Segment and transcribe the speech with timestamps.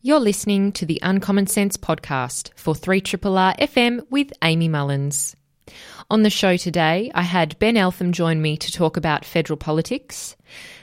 [0.00, 5.34] You're listening to the Uncommon Sense podcast for 3RRR FM with Amy Mullins.
[6.08, 10.36] On the show today, I had Ben Eltham join me to talk about federal politics.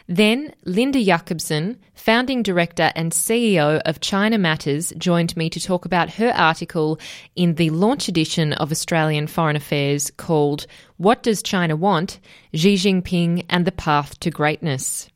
[0.06, 6.16] Then, Linda Jakobson, founding director and CEO of China Matters, joined me to talk about
[6.16, 7.00] her article
[7.38, 12.20] in the launch edition of Australian Foreign Affairs called What Does China Want?
[12.54, 15.10] Xi Jinping and the Path to Greatness.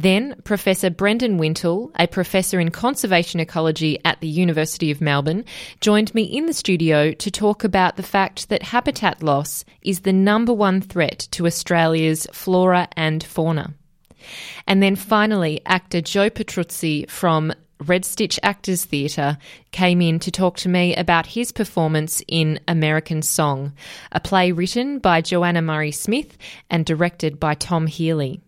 [0.00, 5.44] Then, Professor Brendan Wintle, a professor in conservation ecology at the University of Melbourne,
[5.80, 10.12] joined me in the studio to talk about the fact that habitat loss is the
[10.12, 13.74] number one threat to Australia's flora and fauna.
[14.68, 17.52] And then finally, actor Joe Petruzzi from
[17.84, 19.36] Red Stitch Actors Theatre
[19.72, 23.72] came in to talk to me about his performance in American Song,
[24.12, 26.38] a play written by Joanna Murray Smith
[26.70, 28.40] and directed by Tom Healy.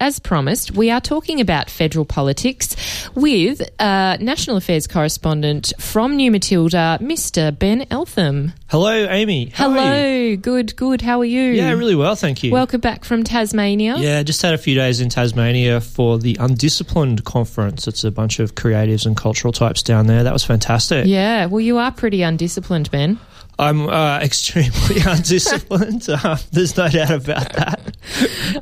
[0.00, 2.76] As promised, we are talking about federal politics
[3.16, 7.56] with uh, National Affairs correspondent from New Matilda, Mr.
[7.56, 8.52] Ben Eltham.
[8.68, 9.46] Hello, Amy.
[9.46, 10.36] How Hello.
[10.36, 11.00] Good, good.
[11.00, 11.50] How are you?
[11.50, 12.52] Yeah, really well, thank you.
[12.52, 13.96] Welcome back from Tasmania.
[13.98, 17.88] Yeah, just had a few days in Tasmania for the Undisciplined Conference.
[17.88, 20.22] It's a bunch of creatives and cultural types down there.
[20.22, 21.06] That was fantastic.
[21.06, 23.18] Yeah, well, you are pretty undisciplined, Ben.
[23.58, 26.02] I'm uh, extremely undisciplined.
[26.52, 27.96] there's no doubt about that.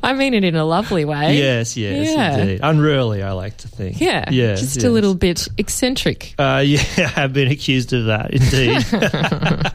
[0.03, 1.37] I mean it in a lovely way.
[1.37, 2.37] Yes, yes, Yeah.
[2.37, 2.59] indeed.
[2.63, 4.01] Unruly, I like to think.
[4.01, 4.85] Yeah, yes, just yes.
[4.85, 6.33] a little bit eccentric.
[6.37, 9.73] Uh, yeah, I've been accused of that, indeed.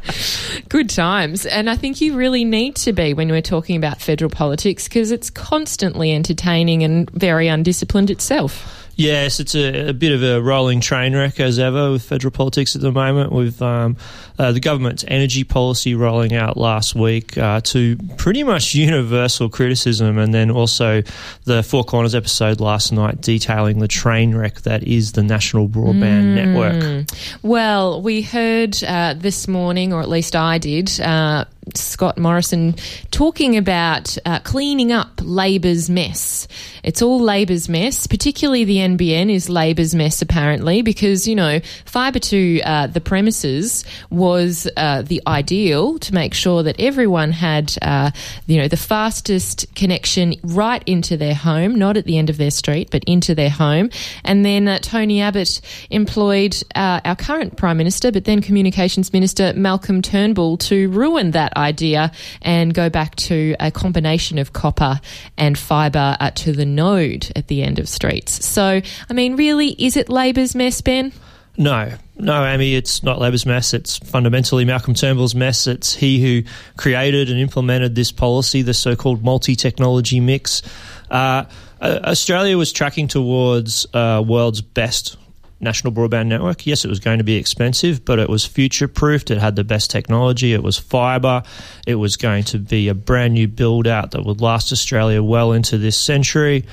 [0.68, 1.46] Good times.
[1.46, 5.10] And I think you really need to be when we're talking about federal politics because
[5.10, 8.78] it's constantly entertaining and very undisciplined itself.
[8.94, 12.76] Yes, it's a, a bit of a rolling train wreck as ever with federal politics
[12.76, 13.32] at the moment.
[13.32, 13.96] With um,
[14.36, 20.33] the government's energy policy rolling out last week uh, to pretty much universal criticism, and
[20.33, 21.02] then also
[21.44, 26.34] the Four Corners episode last night detailing the train wreck that is the national broadband
[26.34, 27.06] network.
[27.42, 32.74] Well, we heard uh, this morning, or at least I did, uh, Scott Morrison
[33.10, 36.48] talking about uh, cleaning up Labor's mess.
[36.83, 42.18] It's all Labor's mess, particularly the NBN is Labor's mess, apparently, because, you know, fibre
[42.18, 48.11] to uh, the premises was uh, the ideal to make sure that everyone had, uh,
[48.46, 52.50] you know, the fastest connection right into their home, not at the end of their
[52.50, 53.89] street, but into their home.
[54.24, 59.52] And then uh, Tony Abbott employed uh, our current Prime Minister, but then Communications Minister
[59.55, 65.01] Malcolm Turnbull to ruin that idea and go back to a combination of copper
[65.36, 68.45] and fibre uh, to the node at the end of streets.
[68.45, 71.12] So, I mean, really, is it Labor's mess, Ben?
[71.58, 73.74] No, no, Amy, it's not Labor's mess.
[73.74, 75.67] It's fundamentally Malcolm Turnbull's mess.
[75.67, 80.62] It's he who created and implemented this policy, the so called multi technology mix.
[81.11, 81.45] Uh,
[81.83, 85.17] Australia was tracking towards uh, world's best
[85.62, 86.67] national broadband network.
[86.67, 89.30] Yes, it was going to be expensive, but it was future proofed.
[89.30, 90.52] It had the best technology.
[90.52, 91.42] It was fibre.
[91.86, 95.52] It was going to be a brand new build out that would last Australia well
[95.52, 96.64] into this century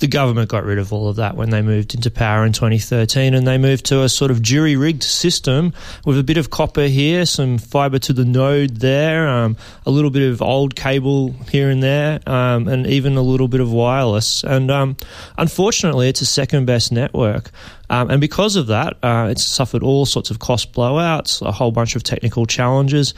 [0.00, 3.34] the government got rid of all of that when they moved into power in 2013
[3.34, 5.72] and they moved to a sort of jury rigged system
[6.06, 10.10] with a bit of copper here, some fibre to the node there, um, a little
[10.10, 14.42] bit of old cable here and there, um, and even a little bit of wireless.
[14.42, 14.96] And um,
[15.36, 17.50] unfortunately, it's a second best network.
[17.90, 21.72] Um, and because of that, uh, it's suffered all sorts of cost blowouts, a whole
[21.72, 23.12] bunch of technical challenges.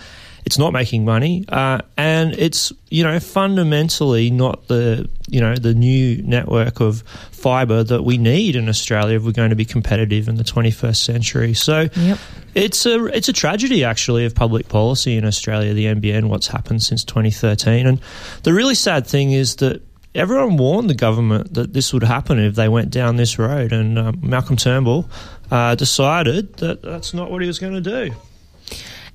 [0.44, 5.72] It's not making money, uh, and it's you know fundamentally not the you know the
[5.72, 10.28] new network of fibre that we need in Australia if we're going to be competitive
[10.28, 11.54] in the 21st century.
[11.54, 12.18] So Yep.
[12.54, 16.82] it's a it's a tragedy actually of public policy in Australia, the NBN, what's happened
[16.82, 18.00] since 2013, and
[18.42, 19.80] the really sad thing is that.
[20.14, 23.98] Everyone warned the government that this would happen if they went down this road, and
[23.98, 25.08] um, Malcolm Turnbull
[25.50, 28.14] uh, decided that that's not what he was going to do.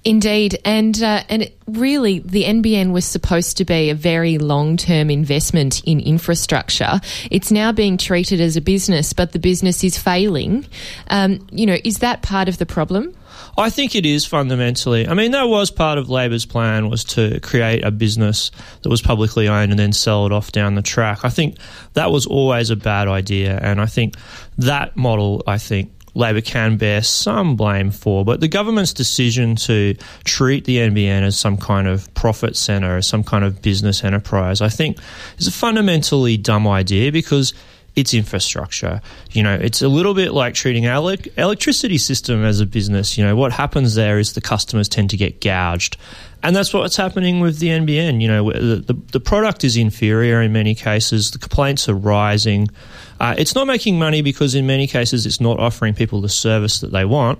[0.03, 5.09] Indeed, and uh, and really, the NBN was supposed to be a very long term
[5.09, 7.01] investment in infrastructure.
[7.29, 10.65] It's now being treated as a business, but the business is failing.
[11.09, 13.15] Um, you know, is that part of the problem?
[13.57, 15.07] I think it is fundamentally.
[15.07, 18.51] I mean, that was part of Labor's plan was to create a business
[18.83, 21.25] that was publicly owned and then sell it off down the track.
[21.25, 21.57] I think
[21.93, 24.15] that was always a bad idea, and I think
[24.57, 25.91] that model, I think.
[26.17, 31.37] Labor can bear some blame for, but the government's decision to treat the NBN as
[31.37, 34.97] some kind of profit centre, as some kind of business enterprise, I think
[35.37, 37.53] is a fundamentally dumb idea because
[37.97, 39.01] it's infrastructure.
[39.31, 43.17] You know, it's a little bit like treating our elec- electricity system as a business.
[43.17, 45.97] You know, what happens there is the customers tend to get gouged.
[46.43, 48.21] And that's what's happening with the NBN.
[48.21, 51.31] You know, the, the, the product is inferior in many cases.
[51.31, 52.69] The complaints are rising.
[53.19, 56.79] Uh, it's not making money because in many cases it's not offering people the service
[56.81, 57.39] that they want.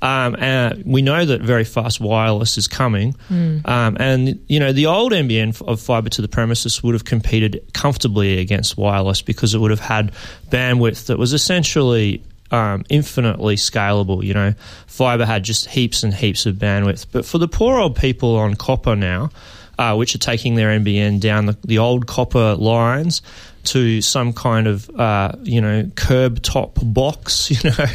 [0.00, 3.66] Um, and we know that very fast wireless is coming, mm.
[3.66, 7.60] um, and you know the old NBN of fibre to the premises would have competed
[7.74, 10.12] comfortably against wireless because it would have had
[10.50, 12.22] bandwidth that was essentially
[12.52, 14.22] um, infinitely scalable.
[14.22, 14.54] You know,
[14.86, 18.54] fibre had just heaps and heaps of bandwidth, but for the poor old people on
[18.54, 19.30] copper now,
[19.80, 23.20] uh, which are taking their NBN down the, the old copper lines
[23.64, 27.86] to some kind of uh, you know curb top box, you know,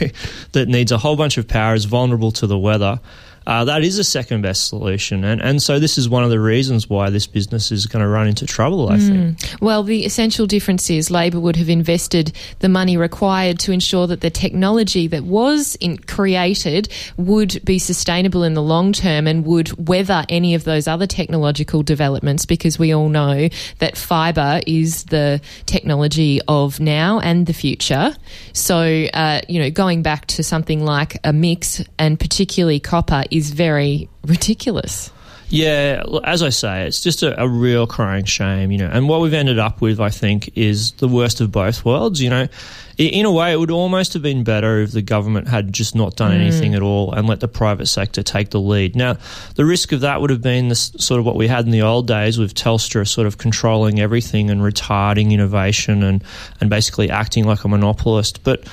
[0.51, 2.99] that needs a whole bunch of power, is vulnerable to the weather
[3.45, 5.23] uh, that is a second best solution.
[5.23, 8.07] And, and so this is one of the reasons why this business is going to
[8.07, 9.37] run into trouble, I mm.
[9.37, 9.61] think.
[9.61, 14.21] Well, the essential difference is Labor would have invested the money required to ensure that
[14.21, 19.87] the technology that was in, created would be sustainable in the long term and would
[19.87, 23.49] weather any of those other technological developments because we all know
[23.79, 28.15] that fibre is the technology of now and the future.
[28.53, 33.51] So, uh, you know, going back to something like a mix and particularly copper is
[33.51, 35.11] very ridiculous.
[35.49, 38.89] Yeah, as I say, it's just a, a, real crying shame, you know.
[38.91, 42.19] And what we've ended up with, I think, is the worst of both worlds.
[42.19, 42.47] You know,
[42.97, 46.15] in a way, it would almost have been better if the government had just not
[46.15, 46.39] done mm.
[46.39, 48.95] anything at all and let the private sector take the lead.
[48.95, 49.17] Now,
[49.53, 51.83] the risk of that would have been the, sort of what we had in the
[51.83, 56.23] old days with Telstra sort of controlling everything and retarding innovation and
[56.61, 58.43] and basically acting like a monopolist.
[58.43, 58.67] But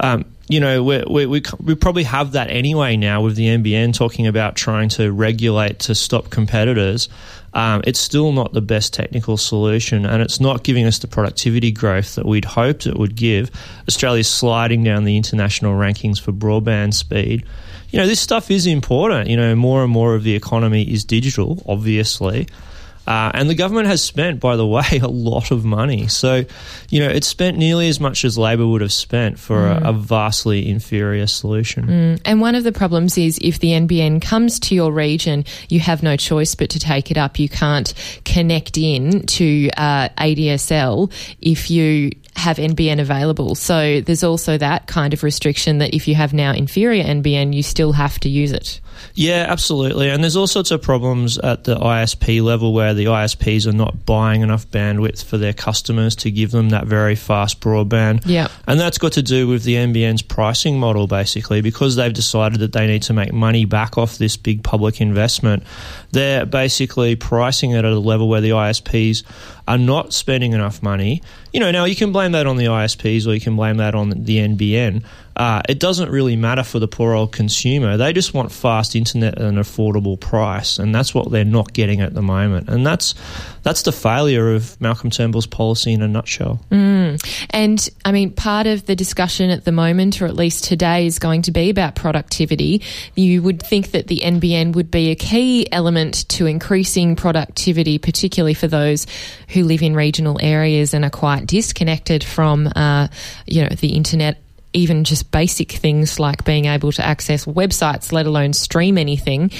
[0.00, 3.94] um, you know, we, we, we, we probably have that anyway now with the NBN
[3.94, 7.08] talking about trying to regulate to stop competitors.
[7.52, 11.72] Um, it's still not the best technical solution, and it's not giving us the productivity
[11.72, 13.50] growth that we'd hoped it would give.
[13.88, 17.44] Australia's sliding down the international rankings for broadband speed.
[17.90, 19.30] You know, this stuff is important.
[19.30, 22.46] You know, more and more of the economy is digital, obviously.
[23.06, 26.08] Uh, and the government has spent, by the way, a lot of money.
[26.08, 26.44] So,
[26.90, 29.84] you know, it's spent nearly as much as Labor would have spent for mm.
[29.84, 31.86] a, a, vastly inferior solution.
[31.86, 32.20] Mm.
[32.24, 36.02] And one of the problems is if the NBN comes to your region, you have
[36.02, 37.38] no choice but to take it up.
[37.38, 37.92] You can't
[38.24, 43.54] connect in to uh, ADSL if you have NBN available.
[43.54, 47.62] So there's also that kind of restriction that if you have now inferior NBN, you
[47.62, 48.80] still have to use it.
[49.14, 50.10] Yeah, absolutely.
[50.10, 54.04] And there's all sorts of problems at the ISP level where the ISPs are not
[54.06, 58.22] buying enough bandwidth for their customers to give them that very fast broadband.
[58.26, 58.48] Yeah.
[58.66, 62.72] And that's got to do with the NBN's pricing model, basically, because they've decided that
[62.72, 65.62] they need to make money back off this big public investment.
[66.12, 69.22] They're basically pricing it at a level where the ISPs
[69.68, 71.22] are not spending enough money.
[71.52, 73.94] You know, now you can blame that on the ISPs or you can blame that
[73.94, 75.04] on the NBN.
[75.36, 77.98] Uh, it doesn't really matter for the poor old consumer.
[77.98, 82.00] They just want fast internet at an affordable price, and that's what they're not getting
[82.00, 82.68] at the moment.
[82.68, 83.14] And that's
[83.62, 86.60] that's the failure of Malcolm Turnbull's policy in a nutshell.
[86.70, 87.22] Mm.
[87.50, 91.18] And I mean, part of the discussion at the moment, or at least today, is
[91.18, 92.82] going to be about productivity.
[93.14, 98.54] You would think that the NBN would be a key element to increasing productivity, particularly
[98.54, 99.06] for those
[99.48, 103.08] who live in regional areas and are quite disconnected from, uh,
[103.46, 104.38] you know, the internet
[104.76, 109.50] even just basic things like being able to access websites, let alone stream anything.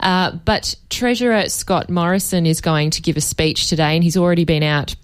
[0.00, 4.44] Uh, but Treasurer Scott Morrison is going to give a speech today, and he's already
[4.44, 4.96] been out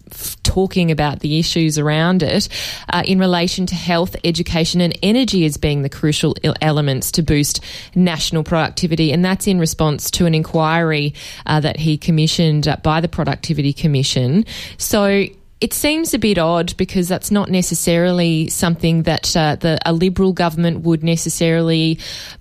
[0.42, 2.48] talking about the issues around it
[2.90, 7.62] uh, in relation to health, education, and energy as being the crucial elements to boost
[7.94, 9.12] national productivity.
[9.12, 11.12] And that's in response to an inquiry
[11.44, 14.46] uh, that he commissioned by the Productivity Commission.
[14.78, 15.26] So
[15.60, 20.32] it seems a bit odd because that's not necessarily something that uh, the, a Liberal
[20.32, 21.98] government would necessarily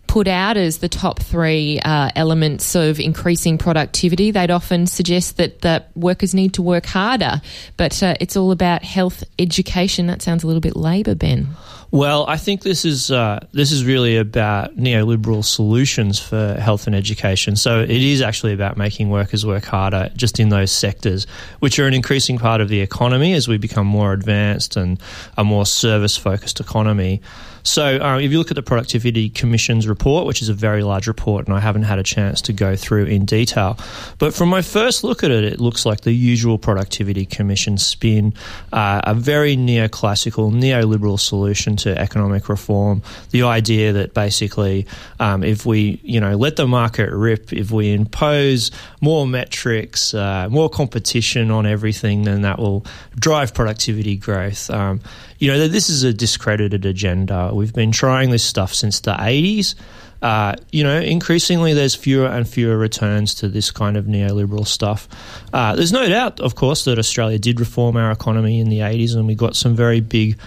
[0.07, 4.31] put out as the top three uh, elements of increasing productivity.
[4.31, 7.41] They'd often suggest that, that workers need to work harder,
[7.75, 10.07] but uh, it's all about health, education.
[10.07, 11.47] That sounds a little bit Labor, Ben.
[11.89, 16.93] Well, I think this is uh, this is really about neoliberal solutions for health and
[16.93, 17.55] education.
[17.55, 21.27] So it is actually about making workers work harder, just in those sectors,
[21.59, 24.99] which are an increasing part of the economy as we become more advanced and
[25.37, 27.21] a more service focused economy.
[27.67, 31.05] So, uh, if you look at the Productivity Commission's report, which is a very large
[31.05, 33.77] report, and I haven't had a chance to go through in detail,
[34.19, 38.33] but from my first look at it, it looks like the usual Productivity Commission spin,
[38.71, 43.01] uh, a very neoclassical, neoliberal solution to economic reform.
[43.31, 44.87] The idea that basically,
[45.19, 48.71] um, if we, you know, let the market rip, if we impose
[49.01, 52.85] more metrics, uh, more competition on everything, then that will
[53.19, 54.69] drive productivity growth.
[54.69, 55.01] Um,
[55.39, 57.51] you know, this is a discredited agenda.
[57.53, 59.75] We've been trying this stuff since the 80s
[60.21, 65.07] uh, you know, increasingly there's fewer and fewer returns to this kind of neoliberal stuff.
[65.53, 69.15] Uh, there's no doubt, of course, that Australia did reform our economy in the 80s
[69.15, 70.37] and we got some very big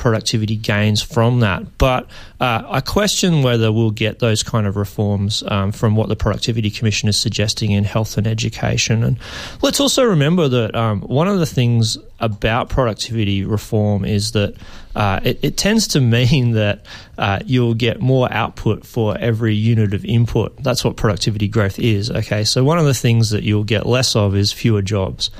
[0.00, 1.76] productivity gains from that.
[1.76, 2.06] But
[2.40, 6.70] uh, I question whether we'll get those kind of reforms um, from what the Productivity
[6.70, 9.04] Commission is suggesting in health and education.
[9.04, 9.18] And
[9.60, 14.54] let's also remember that um, one of the things about productivity reform is that
[14.96, 16.86] uh, it, it, tends to mean that
[17.18, 20.56] uh, you'll get more output for every unit of input.
[20.62, 22.10] That's what productivity growth is.
[22.10, 25.30] Okay, so one of the things that you'll get less of is fewer jobs.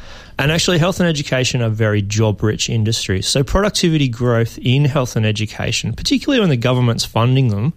[0.40, 3.28] And actually, health and education are very job rich industries.
[3.28, 7.74] So, productivity growth in health and education, particularly when the government's funding them,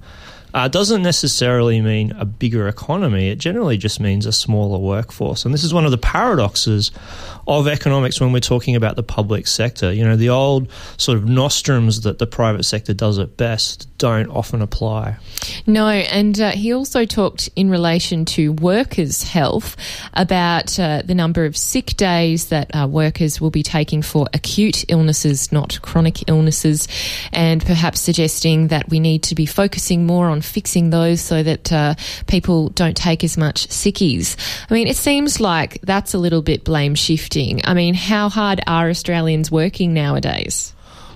[0.54, 3.28] uh, doesn't necessarily mean a bigger economy.
[3.28, 5.44] It generally just means a smaller workforce.
[5.44, 6.92] And this is one of the paradoxes
[7.48, 9.92] of economics when we're talking about the public sector.
[9.92, 14.30] You know, the old sort of nostrums that the private sector does at best don't
[14.30, 15.18] often apply.
[15.66, 19.76] No, and uh, he also talked in relation to workers' health
[20.14, 24.86] about uh, the number of sick days that uh, workers will be taking for acute
[24.90, 26.88] illnesses, not chronic illnesses,
[27.32, 31.72] and perhaps suggesting that we need to be focusing more on fixing those so that
[31.72, 31.96] uh,
[32.28, 34.38] people don't take as much sickies.
[34.70, 37.33] I mean, it seems like that's a little bit blame shifting.
[37.36, 40.74] I mean, how hard are Australians working nowadays?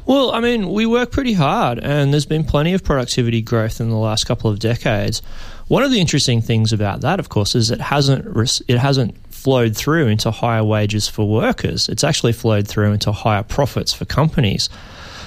[0.07, 3.89] Well, I mean, we work pretty hard, and there's been plenty of productivity growth in
[3.89, 5.21] the last couple of decades.
[5.67, 8.25] One of the interesting things about that, of course, is it hasn't
[8.67, 11.88] it hasn't flowed through into higher wages for workers.
[11.88, 14.69] It's actually flowed through into higher profits for companies.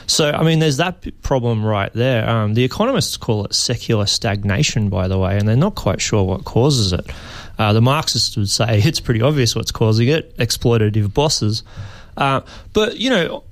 [0.06, 2.28] So, I mean, there's that problem right there.
[2.28, 6.24] Um, the economists call it secular stagnation, by the way, and they're not quite sure
[6.24, 7.06] what causes it.
[7.60, 11.62] Uh, the Marxists would say it's pretty obvious what's causing it exploitative bosses.
[12.16, 12.40] Uh,
[12.72, 13.44] but, you know,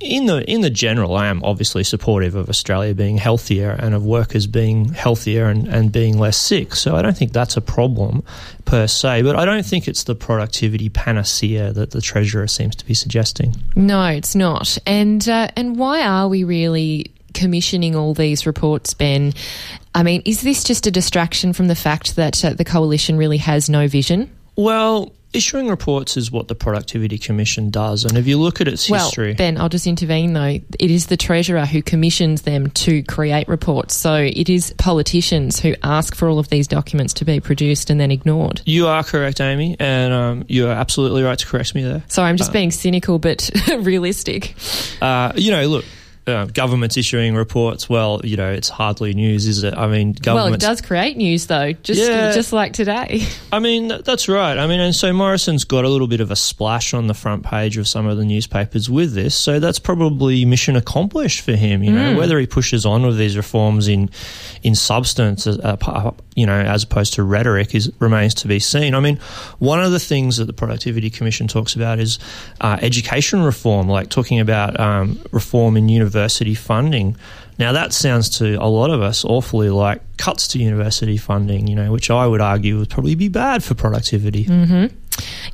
[0.00, 4.02] in the in the general, I am obviously supportive of Australia being healthier and of
[4.02, 6.74] workers being healthier and, and being less sick.
[6.74, 8.22] So I don't think that's a problem
[8.64, 9.22] per se.
[9.22, 13.56] But I don't think it's the productivity panacea that the treasurer seems to be suggesting.
[13.76, 14.78] No, it's not.
[14.86, 19.32] And uh, and why are we really commissioning all these reports, Ben?
[19.94, 23.38] I mean, is this just a distraction from the fact that uh, the coalition really
[23.38, 24.30] has no vision?
[24.56, 28.04] Well, issuing reports is what the Productivity Commission does.
[28.04, 29.34] And if you look at its well, history.
[29.34, 30.58] Ben, I'll just intervene though.
[30.78, 33.94] It is the Treasurer who commissions them to create reports.
[33.94, 38.00] So it is politicians who ask for all of these documents to be produced and
[38.00, 38.62] then ignored.
[38.64, 39.76] You are correct, Amy.
[39.78, 42.02] And um, you are absolutely right to correct me there.
[42.08, 44.54] Sorry, I'm just uh, being cynical but realistic.
[45.00, 45.84] Uh, you know, look,
[46.28, 49.74] uh, governments issuing reports, well, you know, it's hardly news, is it?
[49.74, 50.46] I mean, government.
[50.46, 53.26] Well, it does create news, though, just yeah, just like today.
[53.52, 54.56] I mean, that's right.
[54.56, 57.44] I mean, and so Morrison's got a little bit of a splash on the front
[57.44, 61.82] page of some of the newspapers with this, so that's probably mission accomplished for him.
[61.82, 62.16] You know, mm.
[62.16, 64.10] whether he pushes on with these reforms in
[64.62, 68.94] in substance, uh, you know, as opposed to rhetoric, is remains to be seen.
[68.94, 69.16] I mean,
[69.58, 72.18] one of the things that the Productivity Commission talks about is
[72.60, 75.86] uh, education reform, like talking about um, reform in
[76.18, 77.16] university funding.
[77.58, 81.74] Now, that sounds to a lot of us awfully like cuts to university funding, you
[81.74, 84.44] know, which I would argue would probably be bad for productivity.
[84.44, 84.96] Mm-hmm.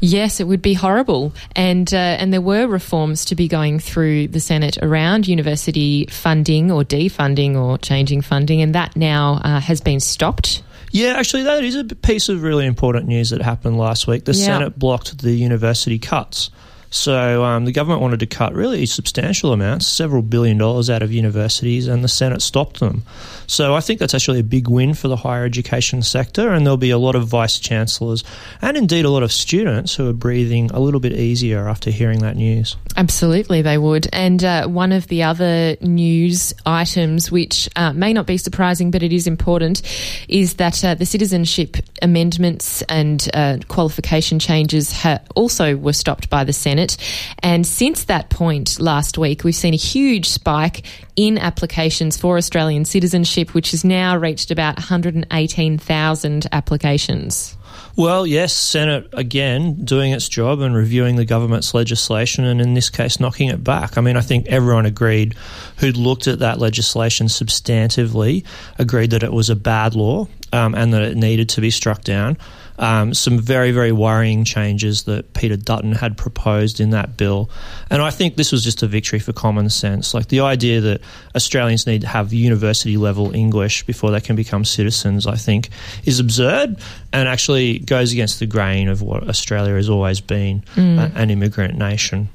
[0.00, 4.28] Yes, it would be horrible, and uh, and there were reforms to be going through
[4.28, 9.80] the Senate around university funding or defunding or changing funding, and that now uh, has
[9.80, 10.62] been stopped.
[10.90, 14.26] Yeah, actually, that is a piece of really important news that happened last week.
[14.26, 14.44] The yeah.
[14.44, 16.50] Senate blocked the university cuts.
[16.94, 21.10] So um, the government wanted to cut really substantial amounts, several billion dollars out of
[21.12, 23.02] universities, and the Senate stopped them.
[23.46, 26.76] So I think that's actually a big win for the higher education sector, and there'll
[26.76, 28.24] be a lot of vice chancellors
[28.62, 32.20] and indeed a lot of students who are breathing a little bit easier after hearing
[32.20, 32.76] that news.
[32.96, 34.08] Absolutely, they would.
[34.12, 39.02] And uh, one of the other news items, which uh, may not be surprising but
[39.02, 39.82] it is important,
[40.28, 46.44] is that uh, the citizenship amendments and uh, qualification changes ha- also were stopped by
[46.44, 46.96] the Senate.
[47.40, 50.84] And since that point last week, we've seen a huge spike
[51.16, 57.56] in applications for Australian citizenship, which has now reached about 118,000 applications.
[57.96, 62.90] Well, yes, Senate again doing its job and reviewing the government's legislation, and in this
[62.90, 63.96] case, knocking it back.
[63.96, 65.34] I mean, I think everyone agreed
[65.78, 68.44] who'd looked at that legislation substantively
[68.78, 72.02] agreed that it was a bad law um, and that it needed to be struck
[72.02, 72.36] down.
[72.78, 77.50] Um, some very, very worrying changes that Peter Dutton had proposed in that bill.
[77.90, 80.14] And I think this was just a victory for common sense.
[80.14, 81.00] Like the idea that
[81.36, 85.68] Australians need to have university level English before they can become citizens, I think,
[86.04, 86.78] is absurd
[87.12, 91.14] and actually goes against the grain of what Australia has always been mm.
[91.14, 92.28] an immigrant nation.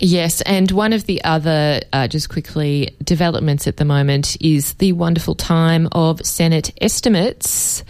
[0.00, 4.92] Yes, and one of the other, uh, just quickly, developments at the moment is the
[4.92, 7.82] wonderful time of Senate estimates.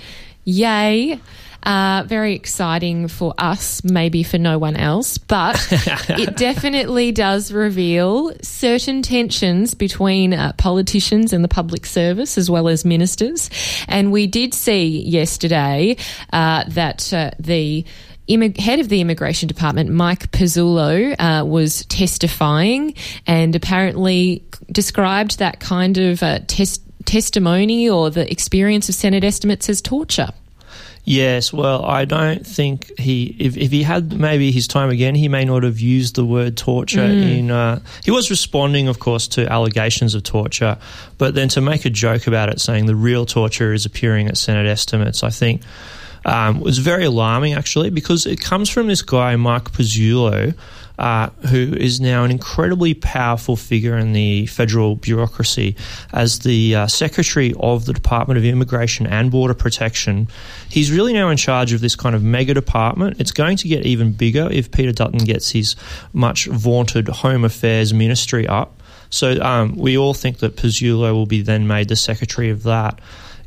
[0.45, 1.21] Yay!
[1.63, 5.57] Uh, very exciting for us, maybe for no one else, but
[6.09, 12.69] it definitely does reveal certain tensions between uh, politicians and the public service as well
[12.69, 13.51] as ministers.
[13.89, 15.97] And we did see yesterday
[16.33, 17.85] uh, that uh, the
[18.59, 22.95] head of the immigration department, Mike Pezzullo, uh, was testifying
[23.27, 29.69] and apparently described that kind of uh, test- testimony or the experience of Senate estimates
[29.69, 30.31] as torture.
[31.05, 33.35] Yes, well, I don't think he.
[33.39, 36.57] If, if he had maybe his time again, he may not have used the word
[36.57, 37.01] torture.
[37.01, 37.39] Mm.
[37.39, 40.79] In uh, he was responding, of course, to allegations of torture,
[41.19, 44.37] but then to make a joke about it, saying the real torture is appearing at
[44.37, 45.63] Senate estimates, I think
[46.25, 50.55] um, was very alarming actually because it comes from this guy Mark Pezzullo,
[51.01, 55.75] uh, who is now an incredibly powerful figure in the federal bureaucracy
[56.13, 60.29] as the uh, Secretary of the Department of Immigration and Border Protection.
[60.69, 63.19] He's really now in charge of this kind of mega department.
[63.19, 65.75] It's going to get even bigger if Peter Dutton gets his
[66.13, 68.81] much vaunted Home Affairs Ministry up.
[69.09, 73.01] So um, we all think that Pezzullo will be then made the Secretary of that.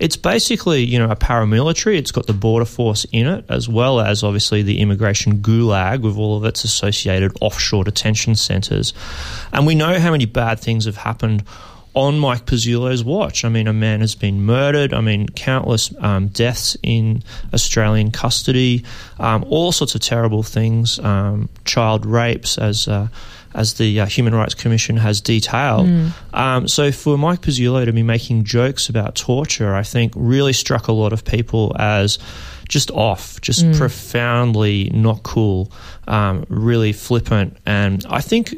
[0.04, 1.98] It's basically, you know, a paramilitary.
[1.98, 6.18] It's got the border force in it, as well as obviously the immigration gulag with
[6.18, 8.94] all of its associated offshore detention centres.
[9.54, 11.46] And we know how many bad things have happened
[11.94, 13.46] on Mike Pezzullo's watch.
[13.46, 14.94] I mean, a man has been murdered.
[14.94, 18.84] I mean, countless um, deaths in Australian custody,
[19.20, 23.08] um, all sorts of terrible things, um, child rapes, as uh,
[23.54, 25.88] as the uh, Human Rights Commission has detailed.
[25.88, 26.12] Mm.
[26.34, 30.88] Um, so for Mike Pezzullo to be making jokes about torture, I think really struck
[30.88, 32.20] a lot of people as
[32.68, 33.78] just off, just mm.
[33.78, 35.72] profoundly not cool,
[36.08, 38.56] um, really flippant, and I think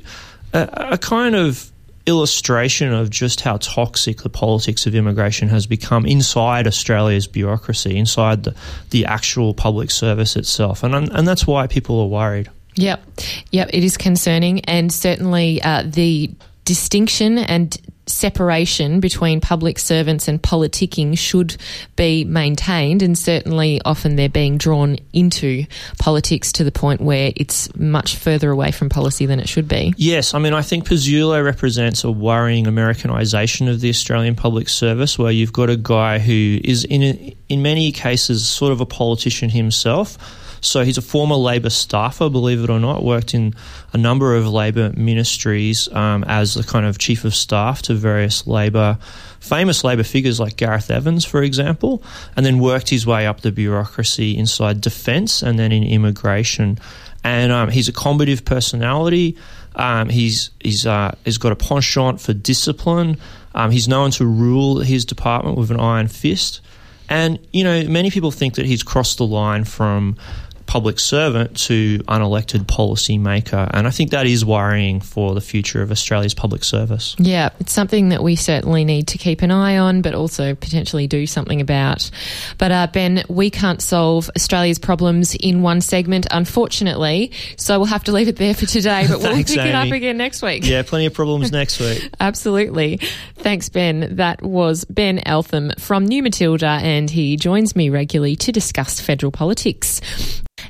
[0.54, 1.72] a, a kind of
[2.06, 8.44] illustration of just how toxic the politics of immigration has become inside Australia's bureaucracy, inside
[8.44, 8.56] the,
[8.92, 10.84] the actual public service itself.
[10.84, 12.50] And, and that's why people are worried.
[12.76, 13.04] Yep,
[13.52, 16.32] yep, it is concerning, and certainly uh, the
[16.66, 21.58] distinction and separation between public servants and politicking should
[21.96, 25.66] be maintained, and certainly often they're being drawn into
[25.98, 29.94] politics to the point where it's much further away from policy than it should be.
[29.98, 35.18] Yes, I mean, I think Pezzullo represents a worrying Americanisation of the Australian public service,
[35.18, 39.50] where you've got a guy who is in in many cases sort of a politician
[39.50, 40.18] himself
[40.66, 43.54] so he's a former Labor staffer, believe it or not, worked in
[43.94, 48.48] a number of Labor ministries um, as the kind of chief of staff to various
[48.48, 48.98] Labor,
[49.40, 52.02] famous Labor figures like Gareth Evans, for example,
[52.36, 56.80] and then worked his way up the bureaucracy inside defence and then in immigration.
[57.24, 59.38] And um, he's a combative personality.
[59.76, 63.18] Um, he's he's uh, he's got a penchant for discipline.
[63.54, 66.62] Um, he's known to rule his department with an iron fist.
[67.08, 70.18] And, you know, many people think that he's crossed the line from
[70.66, 73.70] public servant to unelected policymaker.
[73.74, 77.16] And I think that is worrying for the future of Australia's public service.
[77.20, 81.08] Yeah, it's something that we certainly need to keep an eye on, but also potentially
[81.08, 82.10] do something about.
[82.58, 87.32] But uh, Ben, we can't solve Australia's problems in one segment, unfortunately.
[87.58, 89.70] So we'll have to leave it there for today, but we'll Thanks, pick Amy.
[89.70, 90.66] it up again next week.
[90.66, 92.10] Yeah, plenty of problems next week.
[92.20, 92.98] Absolutely.
[93.36, 94.16] Thanks, Ben.
[94.16, 99.32] That was Ben Eltham from New Matilda, and he joins me regularly to discuss federal
[99.32, 100.02] politics.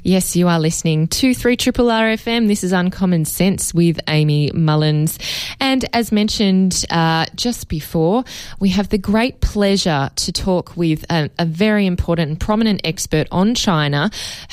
[0.08, 2.48] Yes, you are listening to 3 Triple R FM.
[2.48, 5.18] This is Uncommon Sense with Amy Mullins.
[5.60, 8.24] And as mentioned uh, just before,
[8.60, 13.28] we have the great pleasure to talk with a, a very important and prominent expert
[13.32, 14.12] on China.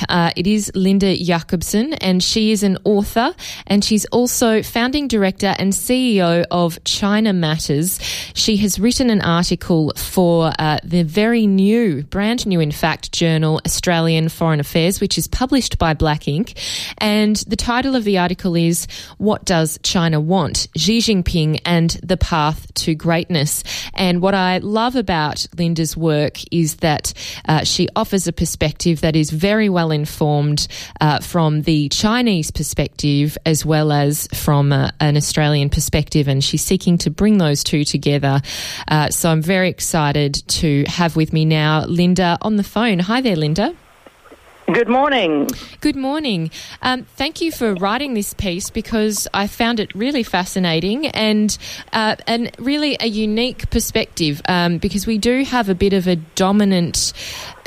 [0.08, 3.34] Uh, it is Linda Jakobson, and she is an author
[3.66, 7.98] and she's also founding director and CEO of China Matters.
[8.34, 13.60] She has written an article for uh, the very new, brand new, in fact, journal
[13.66, 16.54] Australian Foreign Affairs, which is published by Black Ink.
[16.98, 18.86] And the title of the article is
[19.18, 20.68] What Does China Want?
[20.76, 23.64] Xi Jinping and the Path to Greatness.
[23.94, 27.12] And what I love about Linda's work is that
[27.46, 30.68] uh, she offers a perspective that is very well informed
[31.00, 36.28] uh, from the Chinese perspective as well as from uh, an Australian perspective.
[36.28, 38.40] And she's seeking to bring those two together.
[38.88, 42.98] Uh, so I'm very excited to have with me now Linda on the phone.
[42.98, 43.74] Hi there, Linda.
[44.72, 45.48] Good morning.
[45.80, 46.50] Good morning.
[46.80, 51.56] Um, thank you for writing this piece because I found it really fascinating and
[51.92, 56.16] uh, and really a unique perspective um, because we do have a bit of a
[56.16, 57.12] dominant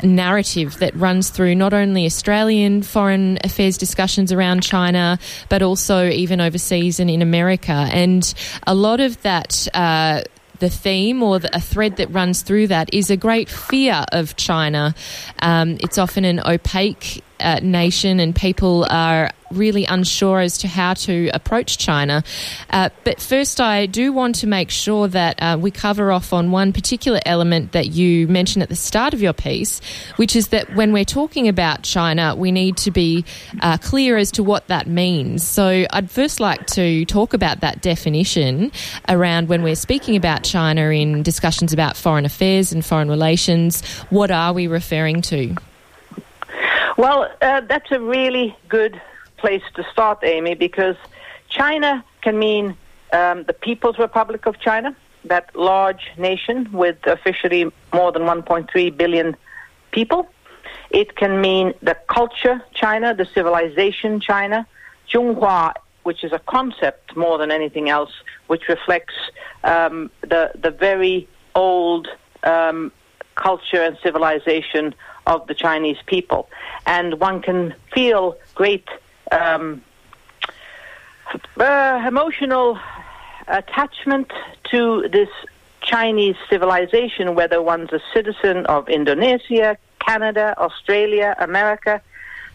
[0.02, 6.40] narrative that runs through not only Australian foreign affairs discussions around China but also even
[6.40, 8.34] overseas and in America and
[8.66, 9.68] a lot of that.
[9.74, 10.22] Uh,
[10.58, 14.36] the theme or the, a thread that runs through that is a great fear of
[14.36, 14.94] China.
[15.40, 20.94] Um, it's often an opaque uh, nation, and people are really unsure as to how
[20.94, 22.22] to approach China.
[22.70, 26.50] Uh, but first, I do want to make sure that uh, we cover off on
[26.50, 29.80] one particular element that you mentioned at the start of your piece,
[30.16, 33.24] which is that when we're talking about China, we need to be
[33.60, 35.46] uh, clear as to what that means.
[35.46, 38.72] So, I'd first like to talk about that definition
[39.08, 43.82] around when we're speaking about China in discussions about foreign affairs and foreign relations.
[44.10, 45.54] What are we referring to?
[46.96, 49.00] Well, uh, that's a really good
[49.36, 50.96] place to start, Amy, because
[51.48, 52.76] China can mean
[53.12, 59.36] um, the People's Republic of China, that large nation with officially more than 1.3 billion
[59.90, 60.28] people.
[60.90, 64.66] It can mean the culture China, the civilization China,
[65.10, 68.12] Zhonghua, which is a concept more than anything else,
[68.46, 69.14] which reflects
[69.64, 72.06] um, the the very old
[72.44, 72.92] um,
[73.34, 74.94] culture and civilization
[75.26, 76.48] of the Chinese people.
[76.86, 78.86] And one can feel great
[79.32, 79.82] um,
[81.58, 82.78] uh, emotional
[83.48, 84.32] attachment
[84.70, 85.28] to this
[85.82, 92.02] Chinese civilization, whether one's a citizen of Indonesia, Canada, Australia, America,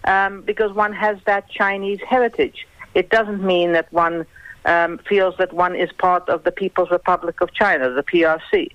[0.05, 2.67] um, because one has that Chinese heritage.
[2.93, 4.25] It doesn't mean that one
[4.65, 8.71] um, feels that one is part of the People's Republic of China, the PRC.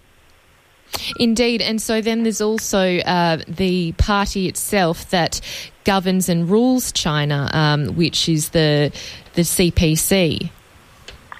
[1.18, 5.40] Indeed, and so then there's also uh, the party itself that
[5.86, 8.92] governs and rules China, um, which is the
[9.34, 10.50] the CPC.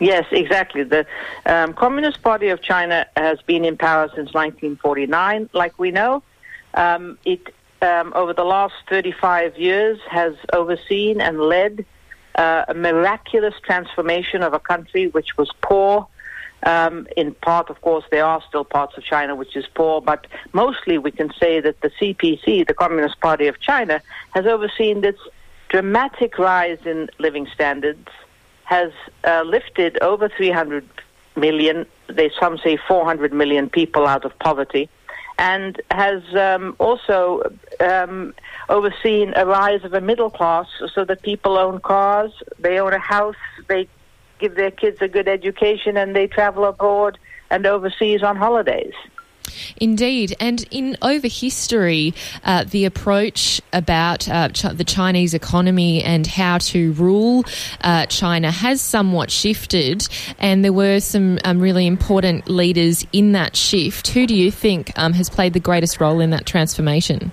[0.00, 0.82] Yes, exactly.
[0.82, 1.06] The
[1.46, 6.22] um, Communist Party of China has been in power since 1949, like we know.
[6.74, 11.84] Um, it um, over the last 35 years has overseen and led
[12.36, 16.06] uh, a miraculous transformation of a country which was poor
[16.62, 20.26] um, in part, of course, there are still parts of China which is poor, but
[20.52, 24.00] mostly we can say that the CPC, the Communist Party of China,
[24.34, 25.16] has overseen this
[25.68, 28.08] dramatic rise in living standards,
[28.64, 28.90] has
[29.24, 30.88] uh, lifted over 300
[31.36, 34.88] million, they some say 400 million people out of poverty,
[35.38, 37.42] and has um, also
[37.80, 38.34] um,
[38.68, 42.98] overseen a rise of a middle class so that people own cars, they own a
[42.98, 43.36] house,
[43.68, 43.86] they
[44.38, 47.18] give their kids a good education and they travel abroad
[47.50, 48.94] and overseas on holidays.
[49.78, 56.26] Indeed, and in over history, uh, the approach about uh, ch- the Chinese economy and
[56.26, 57.44] how to rule
[57.82, 60.06] uh, China has somewhat shifted,
[60.38, 64.08] and there were some um, really important leaders in that shift.
[64.08, 67.32] Who do you think um, has played the greatest role in that transformation?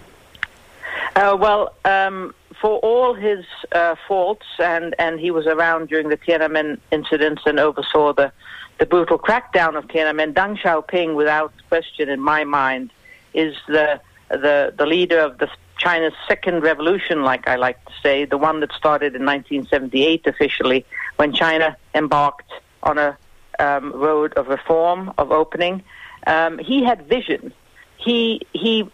[1.16, 6.15] Uh, well, um, for all his uh, faults, and, and he was around during the
[6.15, 8.32] Tiananmen incidents and oversaw the,
[8.80, 12.93] the brutal crackdown of Tiananmen, Deng Xiaoping, without question in my mind,
[13.34, 13.99] is the,
[14.30, 18.62] the, the leader of the China's second revolution, like I like to say, the one
[18.62, 20.86] that started in 1978 officially,
[21.17, 22.49] when China embarked
[22.82, 23.17] on a
[23.60, 25.84] um, road of reform, of opening.
[26.26, 27.52] Um, he had vision.
[27.97, 28.89] He, he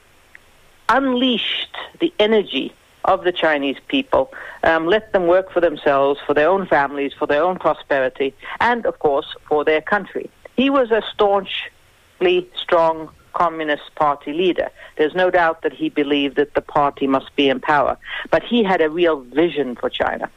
[0.89, 2.73] unleashed the energy
[3.09, 4.31] of the Chinese people,
[4.63, 8.85] um, let them work for themselves, for their own families, for their own prosperity, and
[8.85, 10.29] of course for their country.
[10.55, 14.69] He was a staunchly strong Communist Party leader.
[14.97, 17.97] There's no doubt that he believed that the party must be in power,
[18.29, 20.29] but he had a real vision for China.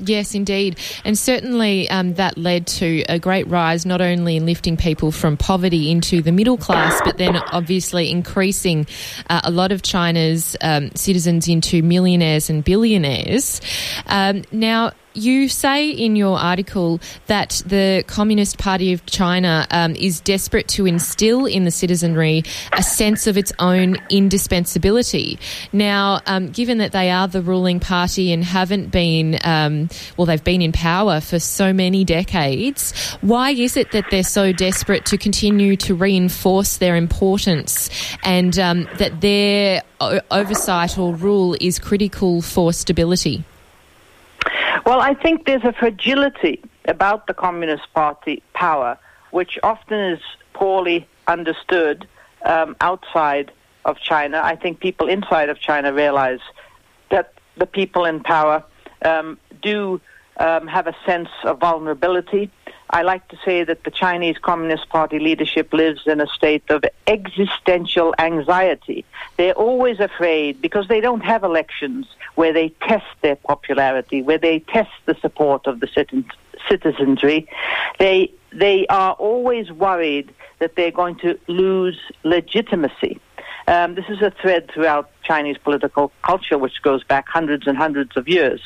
[0.00, 0.78] Yes, indeed.
[1.04, 5.36] And certainly um, that led to a great rise, not only in lifting people from
[5.36, 8.86] poverty into the middle class, but then obviously increasing
[9.28, 13.60] uh, a lot of China's um, citizens into millionaires and billionaires.
[14.06, 20.20] Um, now, you say in your article that the Communist Party of China um, is
[20.20, 25.38] desperate to instill in the citizenry a sense of its own indispensability.
[25.72, 30.42] Now, um, given that they are the ruling party and haven't been, um, well, they've
[30.42, 35.18] been in power for so many decades, why is it that they're so desperate to
[35.18, 37.90] continue to reinforce their importance
[38.22, 39.82] and um, that their
[40.30, 43.44] oversight or rule is critical for stability?
[44.86, 48.98] Well, I think there's a fragility about the Communist Party power,
[49.30, 50.20] which often is
[50.54, 52.08] poorly understood
[52.44, 53.52] um, outside
[53.84, 54.40] of China.
[54.42, 56.40] I think people inside of China realize
[57.10, 58.64] that the people in power
[59.04, 60.00] um, do
[60.38, 62.50] um, have a sense of vulnerability.
[62.92, 66.84] I like to say that the Chinese Communist Party leadership lives in a state of
[67.06, 69.04] existential anxiety.
[69.36, 74.58] They're always afraid because they don't have elections where they test their popularity, where they
[74.58, 75.88] test the support of the
[76.68, 77.48] citizenry.
[78.00, 83.20] They, they are always worried that they're going to lose legitimacy.
[83.68, 88.16] Um, this is a thread throughout Chinese political culture, which goes back hundreds and hundreds
[88.16, 88.60] of years.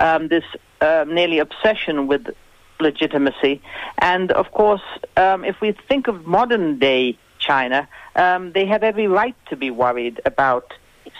[0.00, 0.44] Um, this
[0.80, 2.34] uh, nearly obsession with
[2.80, 3.60] legitimacy.
[3.98, 4.82] And of course,
[5.16, 9.70] um, if we think of modern day China, um, they have every right to be
[9.70, 10.72] worried about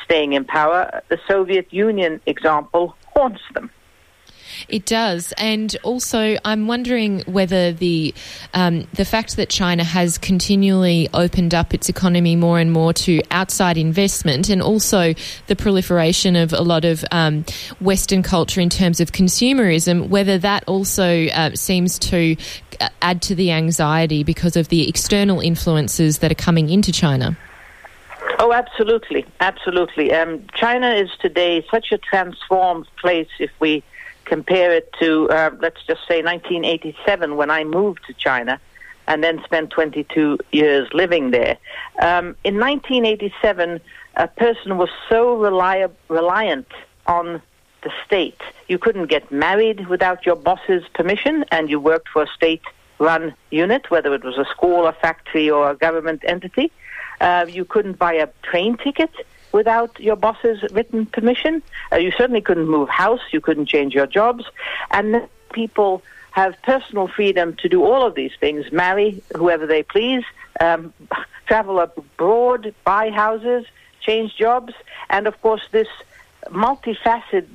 [0.05, 1.03] staying in power.
[1.09, 3.71] The Soviet Union example haunts them.
[4.68, 8.14] It does, and also I'm wondering whether the
[8.55, 13.21] um, the fact that China has continually opened up its economy more and more to
[13.31, 15.14] outside investment, and also
[15.47, 17.44] the proliferation of a lot of um,
[17.81, 22.37] Western culture in terms of consumerism, whether that also uh, seems to
[22.81, 27.37] uh, add to the anxiety because of the external influences that are coming into China.
[28.40, 30.12] Oh, absolutely, absolutely.
[30.12, 33.29] Um, China is today such a transformed place.
[33.40, 33.83] If we
[34.28, 38.60] compare it to, uh, let's just say, 1987 when I moved to China
[39.06, 41.56] and then spent 22 years living there.
[42.00, 43.80] Um, in 1987,
[44.16, 46.68] a person was so reliab- reliant
[47.06, 47.40] on
[47.82, 48.40] the state.
[48.68, 52.62] You couldn't get married without your boss's permission, and you worked for a state
[52.98, 56.70] run unit, whether it was a school, a factory, or a government entity.
[57.20, 59.10] Uh, you couldn't buy a train ticket
[59.52, 61.62] without your boss's written permission.
[61.92, 64.44] Uh, you certainly couldn't move house, you couldn't change your jobs,
[64.90, 70.24] and people have personal freedom to do all of these things: marry whoever they please,
[70.61, 70.92] um,
[71.46, 73.64] travel abroad, buy houses,
[74.00, 74.74] change jobs,
[75.11, 75.88] and of course this
[76.46, 77.46] multifaceted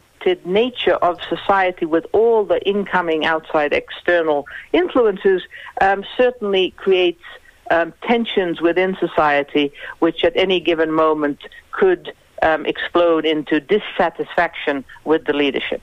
[0.45, 5.41] nature of society with all the incoming outside external influences
[5.82, 7.23] um, certainly creates
[7.71, 11.39] um, tensions within society, which at any given moment
[11.71, 15.82] could um, explode into dissatisfaction with the leadership.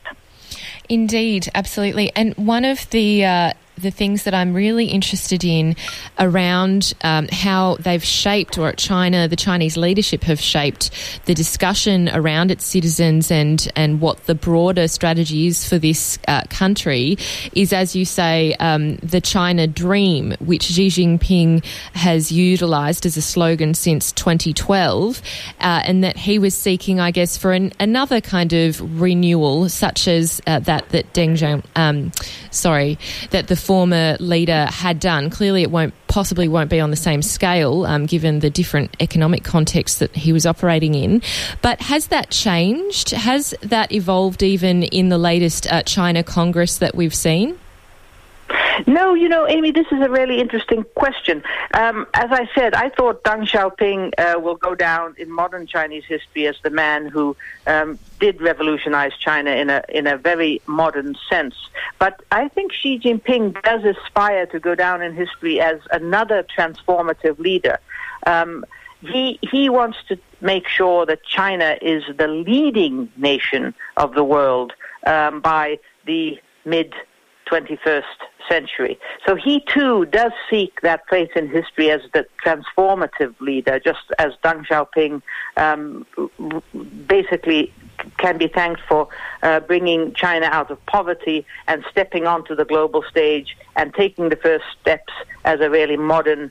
[0.88, 2.10] Indeed, absolutely.
[2.16, 5.76] And one of the uh, the things that I'm really interested in
[6.18, 10.90] around um, how they've shaped, or at China, the Chinese leadership have shaped
[11.24, 16.42] the discussion around its citizens and and what the broader strategy is for this uh,
[16.50, 17.16] country
[17.54, 21.64] is, as you say, um, the China Dream, which Xi Jinping
[21.94, 25.22] has utilised as a slogan since 2012,
[25.60, 30.08] uh, and that he was seeking, I guess, for an, another kind of renewal, such
[30.08, 32.12] as uh, that that Deng Zhang, um,
[32.50, 32.98] sorry,
[33.30, 35.30] that the former leader had done.
[35.30, 39.44] Clearly, it won't possibly won't be on the same scale, um, given the different economic
[39.44, 41.22] context that he was operating in.
[41.62, 43.10] But has that changed?
[43.10, 47.59] Has that evolved even in the latest uh, China Congress that we've seen?
[48.86, 51.42] No, you know, Amy, this is a really interesting question.
[51.74, 56.04] Um, as I said, I thought Deng Xiaoping uh, will go down in modern Chinese
[56.04, 57.36] history as the man who
[57.66, 61.54] um, did revolutionize China in a in a very modern sense.
[61.98, 67.38] But I think Xi Jinping does aspire to go down in history as another transformative
[67.38, 67.78] leader.
[68.26, 68.64] Um,
[69.00, 74.72] he he wants to make sure that China is the leading nation of the world
[75.06, 76.94] um, by the mid
[77.50, 78.02] 21st
[78.48, 78.98] century.
[79.26, 84.32] So he too does seek that place in history as the transformative leader, just as
[84.44, 85.22] Deng Xiaoping
[85.56, 86.06] um,
[87.06, 87.72] basically
[88.18, 89.08] can be thanked for
[89.42, 94.36] uh, bringing China out of poverty and stepping onto the global stage and taking the
[94.36, 95.12] first steps
[95.44, 96.50] as a really modern,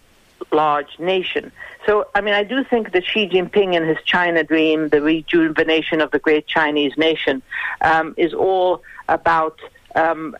[0.52, 1.52] large nation.
[1.86, 6.02] So, I mean, I do think that Xi Jinping and his China dream, the rejuvenation
[6.02, 7.42] of the great Chinese nation,
[7.82, 9.60] um, is all about
[9.96, 10.36] um,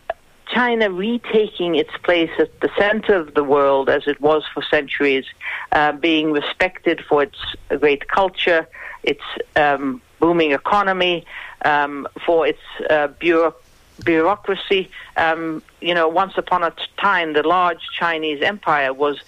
[0.50, 5.26] China retaking its place at the center of the world as it was for centuries,
[5.72, 7.38] uh, being respected for its
[7.80, 8.68] great culture,
[9.04, 9.22] its
[9.56, 11.26] um, booming economy,
[11.64, 13.56] um, for its uh, bureau-
[14.04, 14.90] bureaucracy.
[15.18, 19.20] Um, you know, once upon a time, the large Chinese empire was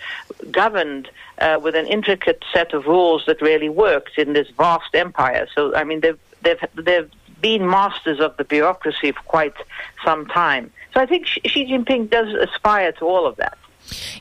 [0.49, 5.47] governed uh, with an intricate set of rules that really worked in this vast empire.
[5.53, 9.55] So, I mean, they've, they've, they've been masters of the bureaucracy for quite
[10.03, 10.71] some time.
[10.93, 13.57] So I think Xi Jinping does aspire to all of that.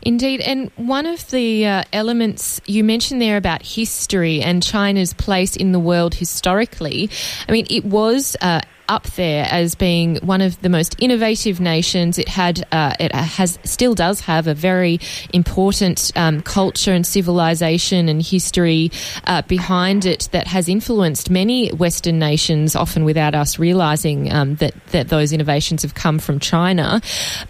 [0.02, 0.40] Indeed.
[0.40, 5.72] And one of the uh, elements you mentioned there about history and China's place in
[5.72, 7.11] the world historically,
[7.48, 8.37] I mean, it was.
[8.40, 12.18] Uh, up there as being one of the most innovative nations.
[12.18, 15.00] It had, uh, it has, still does have a very
[15.33, 18.90] important um, culture and civilization and history
[19.24, 24.74] uh, behind it that has influenced many Western nations, often without us realizing um, that
[24.87, 27.00] that those innovations have come from China.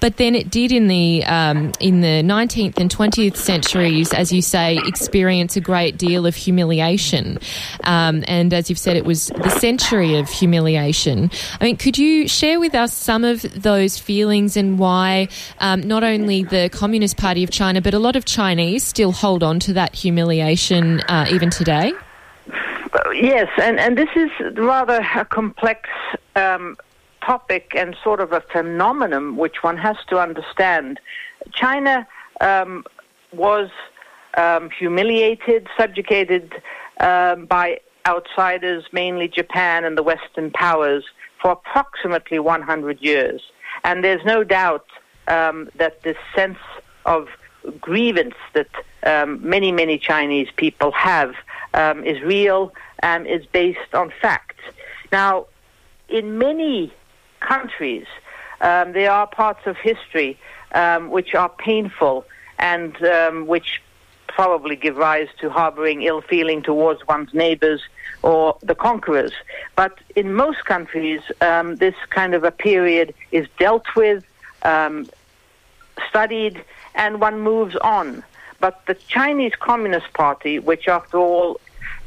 [0.01, 4.43] But then it did in the um, in the 19th and 20th centuries, as you
[4.43, 7.39] say, experience a great deal of humiliation.
[7.85, 11.30] Um, and as you've said, it was the century of humiliation.
[11.61, 16.05] I mean, could you share with us some of those feelings and why um, not
[16.05, 19.73] only the Communist Party of China, but a lot of Chinese still hold on to
[19.75, 21.93] that humiliation uh, even today?
[23.13, 25.89] Yes, and, and this is rather a complex
[26.37, 26.77] um,
[27.25, 30.99] topic and sort of a phenomenon which one has to understand.
[31.53, 32.07] China
[32.41, 32.85] um,
[33.33, 33.71] was
[34.37, 36.55] um, humiliated, subjugated
[37.01, 41.05] um, by outsiders, mainly Japan and the Western powers,
[41.41, 43.43] for approximately 100 years.
[43.85, 44.87] And there's no doubt
[45.29, 46.59] um, that this sense
[47.07, 47.29] of
[47.81, 48.69] grievance that
[49.05, 51.35] um, many, many Chinese people have
[51.75, 54.63] um, is real and is based on facts.
[55.13, 55.47] Now,
[56.09, 56.93] in many
[57.41, 58.07] countries,
[58.61, 60.39] um, there are parts of history
[60.73, 62.25] um, which are painful
[62.59, 63.81] and um, which
[64.29, 67.81] probably give rise to harboring ill feeling towards one's neighbors
[68.23, 69.33] or the conquerors.
[69.77, 74.25] But in most countries, um, this kind of a period is dealt with,
[74.63, 75.09] um,
[76.09, 76.63] studied,
[76.95, 78.23] and one moves on.
[78.59, 81.61] But the Chinese Communist Party, which after all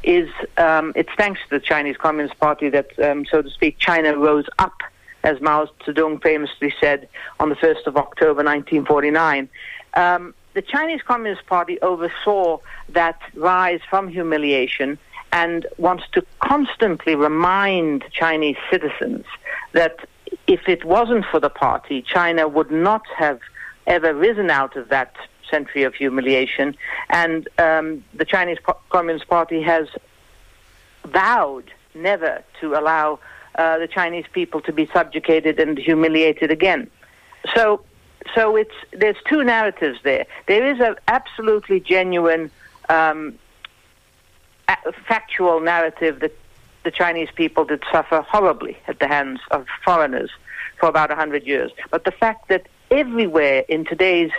[0.04, 4.16] is, um, it's thanks to the Chinese Communist Party that, um, so to speak, China
[4.16, 4.82] rose up,
[5.24, 7.08] as Mao Zedong famously said
[7.40, 9.48] on the 1st of October 1949.
[9.94, 12.58] Um, the Chinese Communist Party oversaw
[12.90, 14.98] that rise from humiliation
[15.34, 19.26] and wants to constantly remind Chinese citizens
[19.72, 19.96] that
[20.46, 23.40] if it wasn't for the party, China would not have
[23.88, 25.12] ever risen out of that
[25.50, 26.76] century of humiliation.
[27.10, 28.58] And um, the Chinese
[28.90, 29.88] Communist Party has
[31.04, 33.18] vowed never to allow
[33.56, 36.88] uh, the Chinese people to be subjugated and humiliated again.
[37.56, 37.82] So,
[38.36, 40.26] so it's there's two narratives there.
[40.46, 42.52] There is an absolutely genuine,
[42.88, 43.36] um,
[45.06, 46.32] factual narrative that
[46.84, 50.30] the Chinese people did suffer horribly at the hands of foreigners
[50.78, 51.72] for about a hundred years.
[51.90, 54.30] But the fact that everywhere in today's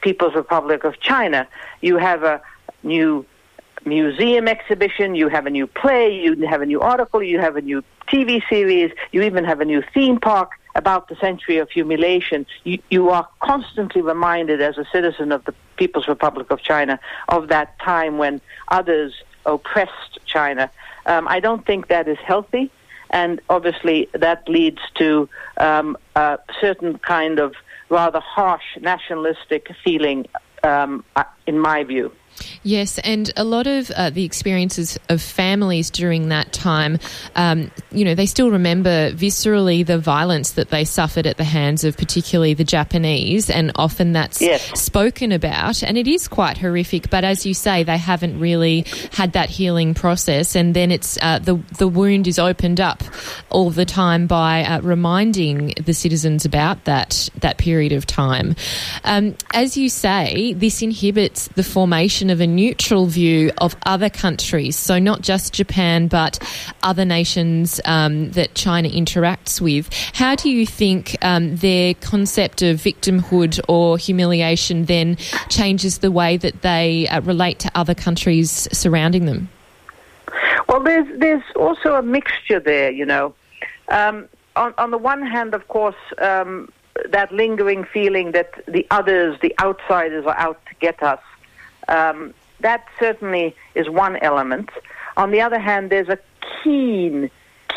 [0.00, 1.46] People's Republic of China,
[1.80, 2.42] you have a
[2.82, 3.24] new
[3.84, 7.60] museum exhibition, you have a new play, you have a new article, you have a
[7.60, 12.46] new TV series, you even have a new theme park about the century of humiliation.
[12.64, 17.48] You, you are constantly reminded as a citizen of the People's Republic of China of
[17.48, 20.70] that time when others oppressed China.
[21.06, 22.70] Um, I don't think that is healthy,
[23.10, 27.54] and obviously that leads to um, a certain kind of
[27.88, 30.26] rather harsh nationalistic feeling,
[30.62, 32.12] um, uh, in my view.
[32.62, 36.98] Yes, and a lot of uh, the experiences of families during that time,
[37.34, 41.84] um, you know, they still remember viscerally the violence that they suffered at the hands
[41.84, 44.80] of particularly the Japanese, and often that's yes.
[44.80, 47.10] spoken about, and it is quite horrific.
[47.10, 51.38] But as you say, they haven't really had that healing process, and then it's uh,
[51.38, 53.02] the the wound is opened up
[53.50, 58.54] all the time by uh, reminding the citizens about that that period of time.
[59.04, 64.76] Um, as you say, this inhibits the formation of a neutral view of other countries.
[64.76, 66.38] So, not just Japan, but
[66.82, 69.88] other nations um, that China interacts with.
[70.14, 75.16] How do you think um, their concept of victimhood or humiliation then
[75.48, 79.48] changes the way that they uh, relate to other countries surrounding them?
[80.68, 83.34] Well, there's there's also a mixture there, you know.
[83.88, 86.70] Um, on, on the one hand, of course, um,
[87.10, 91.20] that lingering feeling that the others, the outsiders, are out to get us.
[91.88, 94.70] Um, that certainly is one element.
[95.16, 96.18] On the other hand, there's a
[96.62, 97.30] keen,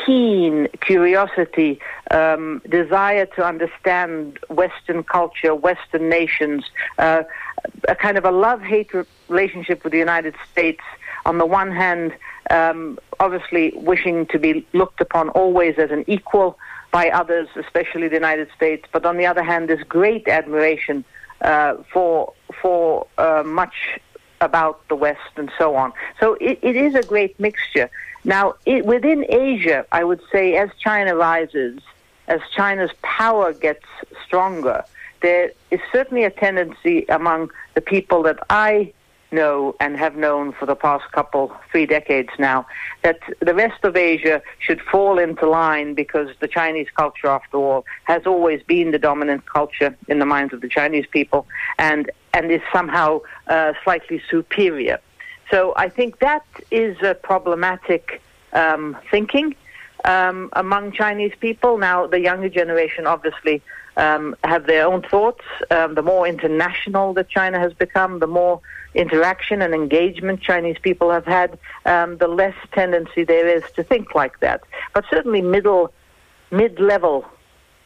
[0.06, 1.80] keen curiosity,
[2.12, 6.66] um, desire to understand Western culture, Western nations,
[6.98, 7.24] uh,
[7.88, 8.92] a kind of a love-hate
[9.28, 10.84] relationship with the United States.
[11.26, 12.16] On the one hand,
[12.52, 16.58] um, obviously wishing to be looked upon always as an equal
[16.92, 18.88] by others, especially the United States.
[18.92, 21.04] But on the other hand, this great admiration
[21.42, 24.00] uh, for for uh, much
[24.42, 25.94] about the West and so on.
[26.20, 27.90] So it, it is a great mixture.
[28.24, 31.80] Now, it, within Asia, I would say as China rises,
[32.28, 33.86] as China's power gets
[34.26, 34.84] stronger,
[35.22, 38.94] there is certainly a tendency among the people that I
[39.40, 42.66] know and have known for the past couple, three decades now,
[43.04, 47.86] that the rest of Asia should fall into line because the Chinese culture, after all,
[48.06, 51.42] has always been the dominant culture in the minds of the Chinese people
[51.78, 53.10] and, and is somehow
[53.48, 55.00] uh, slightly superior.
[55.52, 58.04] So I think that is a problematic
[58.54, 59.56] um, thinking
[60.06, 61.78] um, among Chinese people.
[61.78, 63.62] Now, the younger generation obviously
[63.98, 65.44] um, have their own thoughts.
[65.72, 68.62] Um, the more international that China has become, the more
[68.94, 74.16] interaction and engagement Chinese people have had, um, the less tendency there is to think
[74.16, 74.62] like that.
[74.94, 75.94] But certainly, middle,
[76.52, 77.26] mid-level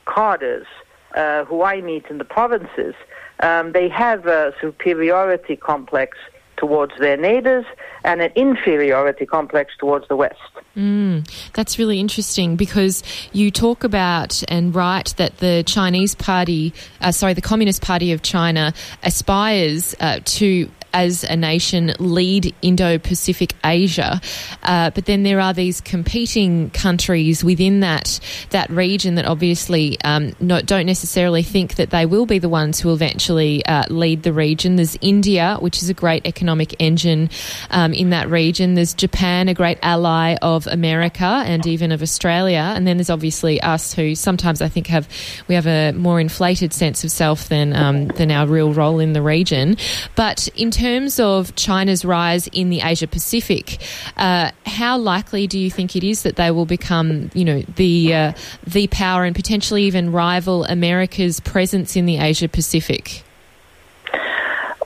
[0.05, 0.67] cadres
[1.15, 2.95] uh, who I meet in the provinces,
[3.41, 6.17] um, they have a superiority complex
[6.59, 7.65] towards their neighbors
[8.03, 10.37] and an inferiority complex towards the West.
[10.77, 13.03] Mm, that's really interesting because
[13.33, 18.21] you talk about and write that the Chinese Party, uh, sorry, the Communist Party of
[18.21, 24.21] China aspires uh, to as a nation lead Indo Pacific Asia.
[24.63, 28.19] Uh, but then there are these competing countries within that
[28.49, 32.79] that region that obviously um, not, don't necessarily think that they will be the ones
[32.79, 34.75] who eventually uh, lead the region.
[34.75, 37.29] There's India, which is a great economic engine
[37.69, 38.75] um, in that region.
[38.75, 42.73] There's Japan, a great ally of America and even of Australia.
[42.75, 45.07] And then there's obviously us, who sometimes I think have
[45.47, 49.13] we have a more inflated sense of self than um, than our real role in
[49.13, 49.77] the region.
[50.15, 53.81] But in terms of China's rise in the Asia Pacific,
[54.17, 58.13] uh, how likely do you think it is that they will become, you know, the
[58.13, 58.33] uh,
[58.65, 63.23] the power and potentially even rival America's presence in the Asia Pacific?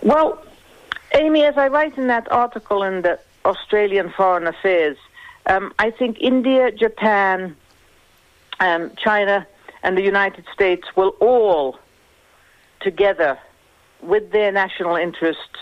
[0.01, 0.43] Well,
[1.13, 4.97] Amy, as I write in that article in the Australian Foreign Affairs,
[5.45, 7.55] um, I think India, Japan,
[8.59, 9.45] um, China,
[9.83, 11.77] and the United States will all
[12.79, 13.37] together,
[14.03, 15.59] with their national interests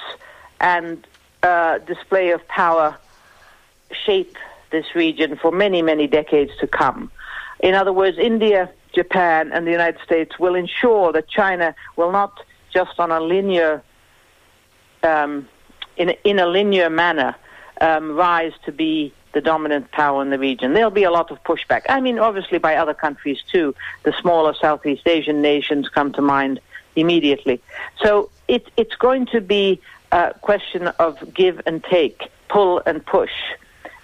[0.60, 1.06] and
[1.44, 2.98] uh, display of power,
[4.06, 4.38] shape
[4.72, 7.12] this region for many, many decades to come.
[7.60, 12.40] In other words, India, Japan, and the United States will ensure that China will not
[12.74, 13.84] just on a linear,
[15.04, 15.48] um,
[15.98, 17.36] in, in a linear manner,
[17.82, 20.74] um, rise to be the dominant power in the region.
[20.74, 21.84] There'll be a lot of pushback.
[21.90, 23.74] I mean, obviously by other countries too.
[24.04, 26.60] The smaller Southeast Asian nations come to mind
[26.96, 27.62] immediately.
[28.04, 29.82] So it, it's going to be
[30.12, 33.32] a question of give and take, pull and push.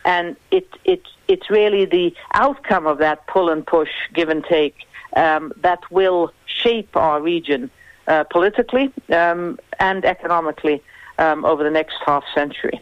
[0.06, 4.88] And it, it, it's really the outcome of that pull and push, give and take,
[5.16, 7.70] um, that will shape our region
[8.08, 10.82] uh, politically um, and economically
[11.18, 12.82] um, over the next half century.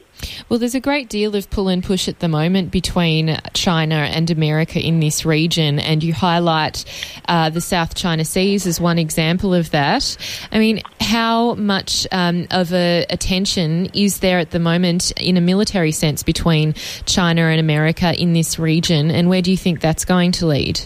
[0.50, 4.30] Well, there's a great deal of pull and push at the moment between China and
[4.32, 6.86] America in this region, and you highlight
[7.28, 10.18] uh, the South China Seas as one example of that.
[10.52, 15.38] I mean, how much um, of a, a tension is there at the moment in
[15.38, 16.74] a military sense between
[17.06, 20.80] China and America in this region, and where do you think that's going to lead?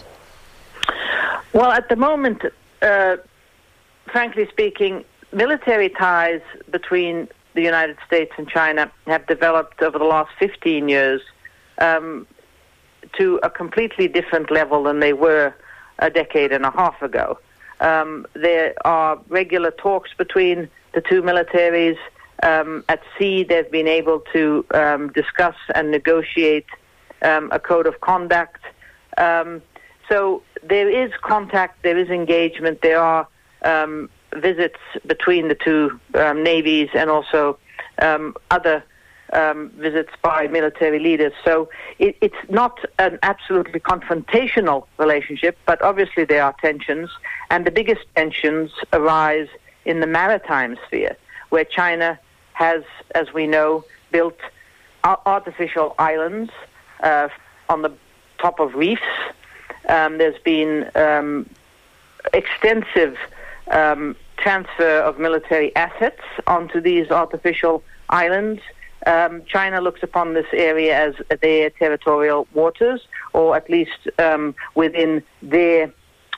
[1.52, 2.42] Well, at the moment,
[2.82, 3.16] uh,
[4.06, 6.40] frankly speaking, military ties
[6.70, 11.20] between the United States and China have developed over the last 15 years
[11.78, 12.26] um,
[13.18, 15.54] to a completely different level than they were
[15.98, 17.38] a decade and a half ago.
[17.80, 21.96] Um, there are regular talks between the two militaries.
[22.42, 26.66] Um, at sea, they've been able to um, discuss and negotiate
[27.22, 28.60] um, a code of conduct.
[29.18, 29.62] Um,
[30.08, 33.28] so there is contact, there is engagement, there are
[34.36, 37.58] visits between the two um, navies and also
[38.00, 38.82] um, other
[39.32, 41.32] um, visits by military leaders.
[41.44, 41.68] So
[41.98, 47.10] it, it's not an absolutely confrontational relationship, but obviously there are tensions,
[47.50, 49.48] and the biggest tensions arise
[49.84, 51.16] in the maritime sphere,
[51.50, 52.18] where China
[52.52, 52.82] has,
[53.14, 54.38] as we know, built
[55.04, 56.50] artificial islands
[57.02, 57.28] uh,
[57.68, 57.92] on the
[58.38, 59.02] top of reefs.
[59.88, 61.48] Um, there's been um,
[62.34, 63.16] extensive
[63.70, 68.60] um, transfer of military assets onto these artificial islands.
[69.06, 75.22] Um, China looks upon this area as their territorial waters, or at least um, within
[75.40, 75.92] their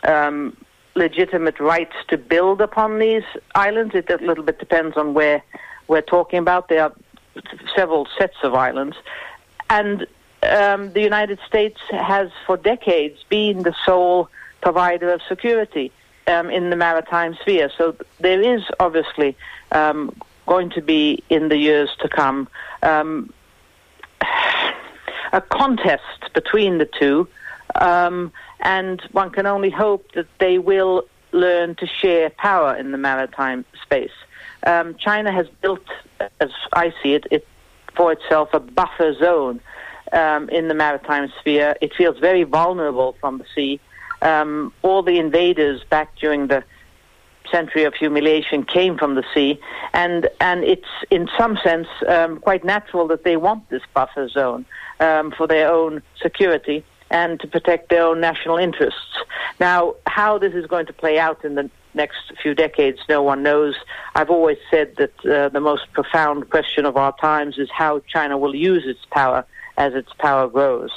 [0.04, 0.56] um,
[0.94, 3.24] legitimate rights to build upon these
[3.54, 3.94] islands.
[3.94, 5.42] It a little bit depends on where
[5.88, 6.68] we're talking about.
[6.68, 6.94] There are
[7.74, 8.96] several sets of islands.
[9.70, 10.06] And
[10.42, 14.28] um, the United States has for decades been the sole
[14.60, 15.90] provider of security
[16.26, 17.70] um, in the maritime sphere.
[17.76, 19.36] So there is obviously
[19.72, 20.14] um,
[20.46, 22.48] going to be in the years to come
[22.82, 23.32] um,
[25.32, 27.28] a contest between the two,
[27.74, 32.98] um, and one can only hope that they will learn to share power in the
[32.98, 34.12] maritime space.
[34.64, 35.86] Um, China has built,
[36.40, 37.46] as I see it, it
[37.96, 39.60] for itself a buffer zone
[40.12, 41.76] um, in the maritime sphere.
[41.80, 43.80] It feels very vulnerable from the sea.
[44.22, 46.64] Um, all the invaders back during the
[47.50, 49.60] century of humiliation came from the sea,
[49.92, 54.64] and and it's in some sense um, quite natural that they want this buffer zone
[55.00, 59.18] um, for their own security and to protect their own national interests.
[59.60, 63.42] Now, how this is going to play out in the next few decades, no one
[63.42, 63.74] knows.
[64.14, 68.38] I've always said that uh, the most profound question of our times is how China
[68.38, 69.44] will use its power
[69.76, 70.90] as its power grows.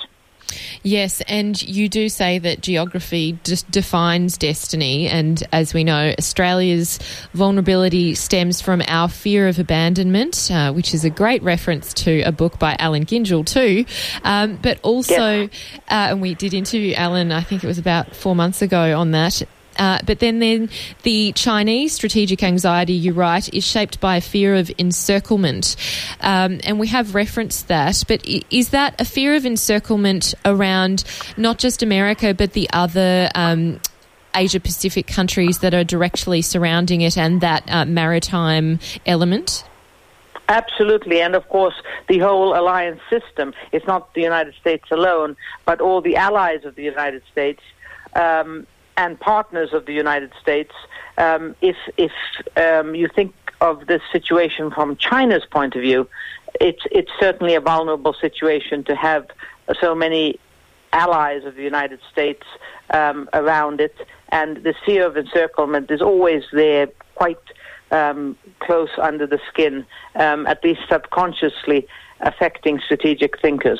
[0.83, 5.07] Yes, and you do say that geography just defines destiny.
[5.07, 6.99] And as we know, Australia's
[7.33, 12.31] vulnerability stems from our fear of abandonment, uh, which is a great reference to a
[12.31, 13.85] book by Allan Gyngell, too.
[14.23, 15.47] Um, but also, uh,
[15.87, 19.41] and we did interview Allan, I think it was about four months ago on that.
[19.77, 20.69] Uh, but then, then
[21.03, 25.75] the Chinese strategic anxiety, you write, is shaped by a fear of encirclement.
[26.21, 28.03] Um, and we have referenced that.
[28.07, 31.03] But is that a fear of encirclement around
[31.37, 33.79] not just America, but the other um,
[34.35, 39.63] Asia Pacific countries that are directly surrounding it and that uh, maritime element?
[40.47, 41.73] Absolutely, and of course,
[42.07, 43.53] the whole alliance system.
[43.71, 47.61] It's not the United States alone, but all the allies of the United States.
[48.13, 48.67] Um,
[48.97, 50.73] and partners of the United States,
[51.17, 52.11] um, if if
[52.55, 56.07] um, you think of this situation from China's point of view,
[56.59, 59.27] it's it's certainly a vulnerable situation to have
[59.79, 60.39] so many
[60.93, 62.43] allies of the United States
[62.91, 63.95] um, around it,
[64.29, 67.39] and the fear of encirclement is always there, quite
[67.91, 69.85] um, close under the skin,
[70.15, 71.87] um, at least subconsciously
[72.21, 73.79] affecting strategic thinkers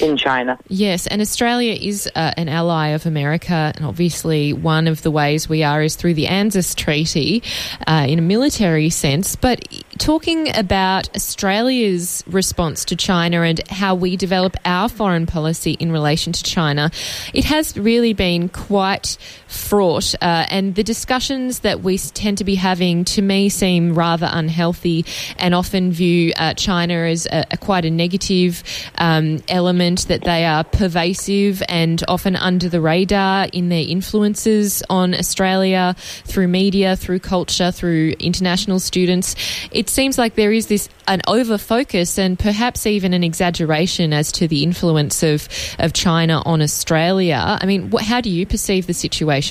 [0.00, 0.58] in China.
[0.68, 5.48] Yes, and Australia is uh, an ally of America, and obviously one of the ways
[5.48, 7.42] we are is through the ANZUS Treaty
[7.86, 9.36] uh, in a military sense.
[9.36, 9.66] But
[9.98, 16.32] talking about Australia's response to China and how we develop our foreign policy in relation
[16.32, 16.90] to China,
[17.32, 19.16] it has really been quite
[19.54, 24.28] fraught, uh, and the discussions that we tend to be having to me seem rather
[24.30, 25.04] unhealthy
[25.38, 28.62] and often view uh, China as a, a quite a negative
[28.98, 35.14] um, element that they are pervasive and often under the radar in their influences on
[35.14, 35.94] Australia
[36.24, 39.36] through media, through culture, through international students.
[39.70, 44.32] It seems like there is this an over focus and perhaps even an exaggeration as
[44.32, 45.48] to the influence of,
[45.78, 47.58] of China on Australia.
[47.60, 49.43] I mean, how do you perceive the situation?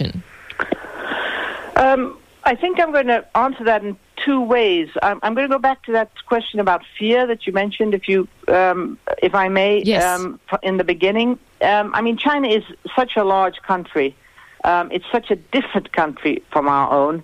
[1.76, 4.90] Um, I think I'm going to answer that in two ways.
[5.02, 8.08] I'm, I'm, going to go back to that question about fear that you mentioned, if
[8.08, 10.04] you, um, if I may, yes.
[10.04, 11.40] um, in the beginning.
[11.62, 12.64] Um, I mean, China is
[12.96, 14.16] such a large country.
[14.64, 17.24] Um, it's such a different country from our own.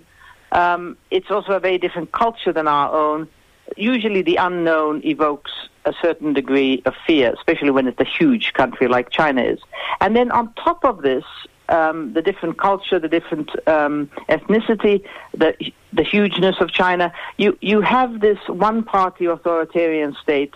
[0.52, 3.28] Um, it's also a very different culture than our own.
[3.76, 5.52] Usually, the unknown evokes
[5.84, 9.60] a certain degree of fear, especially when it's a huge country like China is.
[10.00, 11.24] And then on top of this,
[11.70, 15.04] um, the different culture, the different um, ethnicity,
[15.36, 15.54] the
[15.92, 17.12] the hugeness of China.
[17.36, 20.54] You you have this one-party authoritarian state.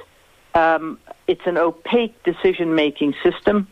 [0.54, 3.68] Um, it's an opaque decision-making system.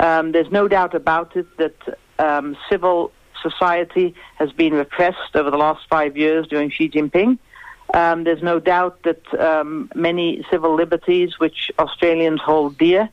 [0.00, 5.56] Um, there's no doubt about it that um, civil society has been repressed over the
[5.56, 7.38] last five years during Xi Jinping.
[7.92, 9.22] Um, there's no doubt that
[9.94, 13.08] many civil liberties, which Australians hold dear,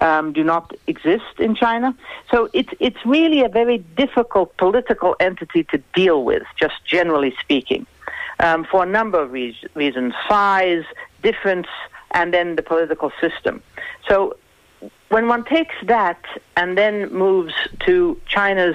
[0.00, 1.94] um, do not exist in China.
[2.30, 7.86] So it's it's really a very difficult political entity to deal with, just generally speaking,
[8.40, 10.84] um, for a number of re- reasons: size,
[11.22, 11.68] difference,
[12.12, 13.62] and then the political system.
[14.08, 14.36] So.
[15.08, 16.22] When one takes that
[16.56, 17.54] and then moves
[17.86, 18.74] to China's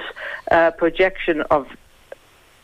[0.49, 1.67] uh, projection of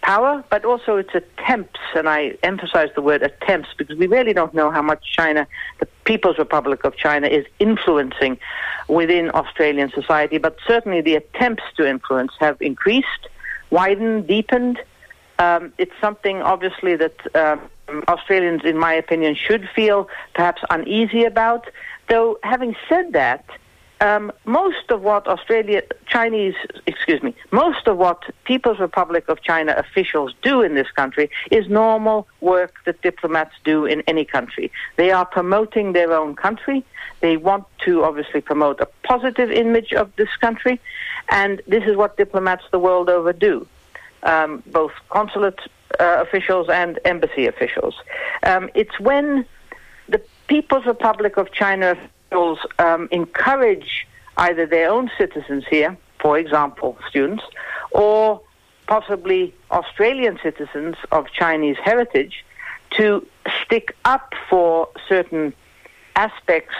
[0.01, 4.53] power, but also its attempts, and I emphasize the word attempts because we really don't
[4.53, 5.45] know how much China,
[5.79, 8.39] the People's Republic of China, is influencing
[8.87, 13.23] within Australian society, but certainly the attempts to influence have increased,
[13.71, 14.79] widened, deepened.
[15.37, 17.59] Um, it's something, obviously, that um,
[18.07, 21.67] Australians, in my opinion, should feel perhaps uneasy about.
[22.07, 23.43] Though, having said that,
[24.01, 29.73] um, most of what Australia, Chinese, excuse me, most of what People's Republic of China
[29.77, 34.71] officials do in this country is normal work that diplomats do in any country.
[34.97, 36.85] They are promoting their own country.
[37.21, 40.79] They want to obviously promote a positive image of this country,
[41.29, 43.67] and this is what diplomats the world over do,
[44.23, 45.59] um, both consulate
[45.99, 47.95] uh, officials and embassy officials.
[48.43, 49.45] Um, it's when
[50.07, 51.97] the People's Republic of China
[52.79, 54.07] um, encourage
[54.37, 57.43] either their own citizens here, for example, students,
[57.91, 58.41] or
[58.87, 62.45] possibly Australian citizens of Chinese heritage
[62.91, 63.25] to
[63.63, 65.53] stick up for certain
[66.15, 66.75] aspects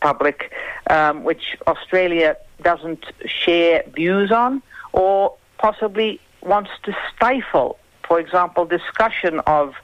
[0.00, 0.52] public
[0.90, 9.40] um, which Australia doesn't share views on or possibly wants to stifle, for example, discussion
[9.46, 9.74] of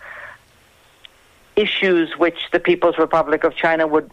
[1.56, 4.10] issues which the People's Republic of China would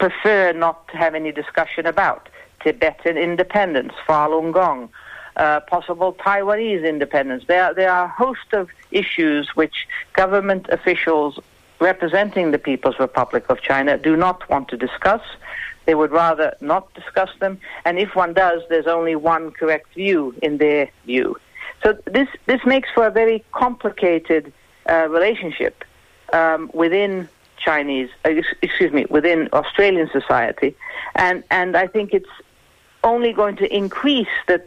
[0.00, 2.28] prefer not to have any discussion about.
[2.64, 4.88] Tibetan independence, Falun Gong,
[5.36, 7.44] uh, possible Taiwanese independence.
[7.46, 11.38] There, there are a host of issues which government officials
[11.80, 15.22] representing the People's Republic of China do not want to discuss.
[15.86, 17.58] They would rather not discuss them.
[17.84, 21.38] And if one does, there's only one correct view in their view.
[21.82, 24.52] So this, this makes for a very complicated
[24.88, 25.84] uh, relationship
[26.32, 27.28] um, within
[27.60, 28.30] Chinese, uh,
[28.62, 30.74] excuse me, within Australian society.
[31.14, 32.28] And, and I think it's
[33.04, 34.66] only going to increase that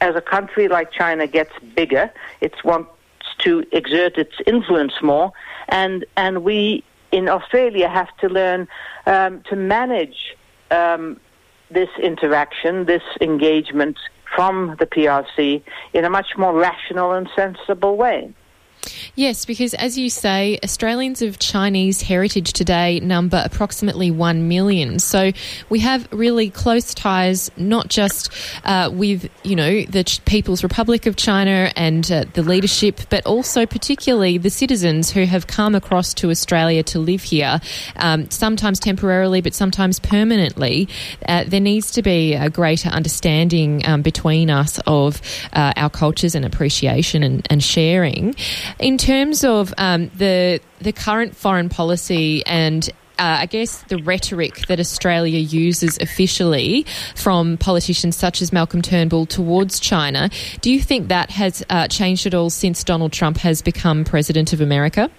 [0.00, 2.10] as a country like China gets bigger,
[2.40, 2.90] it wants
[3.38, 5.32] to exert its influence more,
[5.68, 8.66] and and we in Australia have to learn
[9.06, 10.36] um, to manage
[10.70, 11.20] um,
[11.70, 13.96] this interaction, this engagement
[14.34, 15.62] from the PRC
[15.92, 18.32] in a much more rational and sensible way.
[19.14, 24.98] Yes, because as you say, Australians of Chinese heritage today number approximately 1 million.
[24.98, 25.32] So
[25.68, 28.32] we have really close ties, not just
[28.64, 33.66] uh, with, you know, the People's Republic of China and uh, the leadership, but also
[33.66, 37.60] particularly the citizens who have come across to Australia to live here,
[37.96, 40.88] um, sometimes temporarily, but sometimes permanently.
[41.28, 45.20] Uh, there needs to be a greater understanding um, between us of
[45.52, 48.34] uh, our cultures and appreciation and, and sharing.
[48.78, 54.66] In terms of um, the the current foreign policy and uh, I guess the rhetoric
[54.66, 61.08] that Australia uses officially from politicians such as Malcolm Turnbull towards China, do you think
[61.08, 65.10] that has uh, changed at all since Donald Trump has become president of America?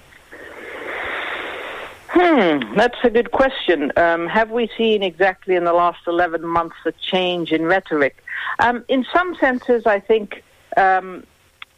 [2.09, 3.91] Hmm, that's a good question.
[3.95, 8.23] Um, have we seen exactly in the last 11 months a change in rhetoric?
[8.59, 10.43] Um, in some senses, I think
[10.77, 11.23] um,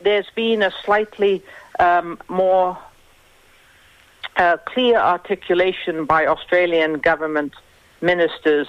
[0.02, 1.42] there's been a slightly
[1.80, 2.78] um, more
[4.38, 7.54] uh, clear articulation by Australian government
[8.02, 8.68] ministers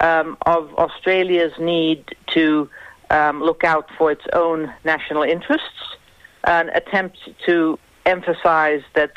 [0.00, 2.68] um, of Australia's need to
[3.10, 5.96] um, look out for its own national interests
[6.44, 9.12] and attempt to emphasize that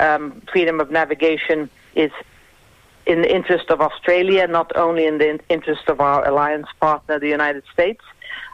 [0.00, 2.12] um, freedom of navigation is
[3.06, 7.28] in the interest of Australia, not only in the interest of our alliance partner, the
[7.28, 8.04] United States.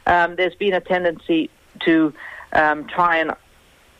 [0.07, 1.49] Um, there's been a tendency
[1.81, 2.13] to
[2.53, 3.33] um, try and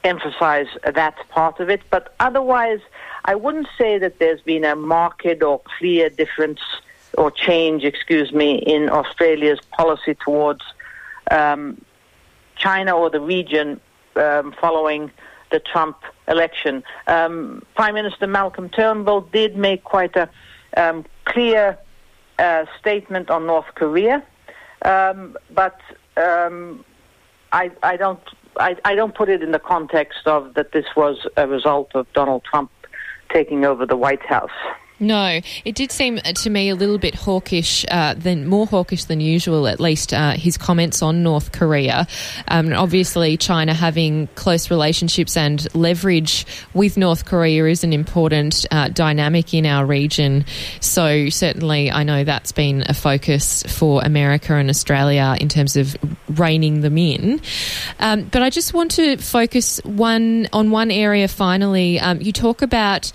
[0.06, 1.82] emphasize that part of it.
[1.90, 2.80] But otherwise,
[3.26, 6.60] I wouldn't say that there's been a marked or clear difference
[7.18, 10.62] or change, excuse me, in Australia's policy towards
[11.32, 11.82] um,
[12.56, 13.80] China or the region
[14.16, 15.12] um, following
[15.52, 15.98] the Trump
[16.28, 16.84] election.
[17.08, 20.30] Um, Prime Minister Malcolm Turnbull did make quite a
[20.78, 21.78] um, clear
[22.40, 24.24] uh, statement on North Korea,
[24.84, 25.80] um, but
[26.18, 26.84] um,
[27.52, 28.20] I, I don't
[28.58, 32.08] I, I don't put it in the context of that this was a result of
[32.14, 32.72] Donald Trump
[33.34, 34.50] taking over the White House.
[35.00, 39.20] No, it did seem to me a little bit hawkish, uh, than more hawkish than
[39.20, 39.68] usual.
[39.68, 42.08] At least uh, his comments on North Korea.
[42.48, 48.88] Um, obviously, China having close relationships and leverage with North Korea is an important uh,
[48.90, 50.46] dynamic in our region.
[50.80, 55.98] So certainly, I know that's been a focus for America and Australia in terms of
[56.30, 57.42] reining them in.
[58.00, 61.28] Um, but I just want to focus one on one area.
[61.28, 63.12] Finally, um, you talk about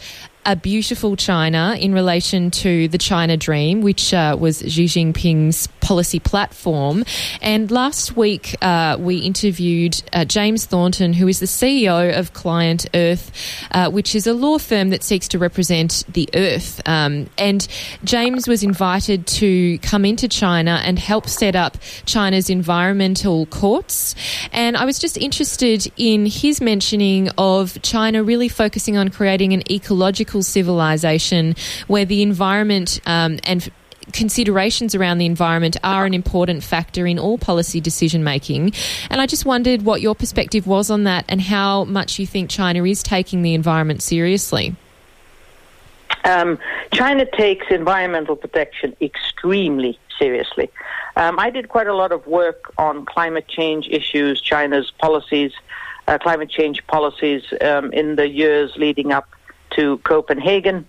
[0.46, 6.20] a beautiful China in relation to the China Dream, which uh, was Xi Jinping's policy
[6.20, 7.04] platform.
[7.42, 12.86] And last week, uh, we interviewed uh, James Thornton, who is the CEO of Client
[12.94, 13.32] Earth,
[13.72, 16.80] uh, which is a law firm that seeks to represent the earth.
[16.86, 17.66] Um, and
[18.04, 21.76] James was invited to come into China and help set up
[22.06, 24.14] China's environmental courts.
[24.52, 29.62] And I was just interested in his mentioning of China really focusing on creating an
[29.70, 31.56] ecological civilization
[31.88, 33.70] where the environment um, and
[34.12, 38.72] considerations around the environment are an important factor in all policy decision making.
[39.10, 42.50] And I just wondered what your perspective was on that and how much you think
[42.50, 44.74] China is taking the environment seriously.
[46.24, 46.58] Um,
[46.92, 50.70] China takes environmental protection extremely seriously.
[51.16, 55.52] Um, I did quite a lot of work on climate change issues, China's policies,
[56.08, 59.28] uh, climate change policies um, in the years leading up
[59.76, 60.86] to Copenhagen.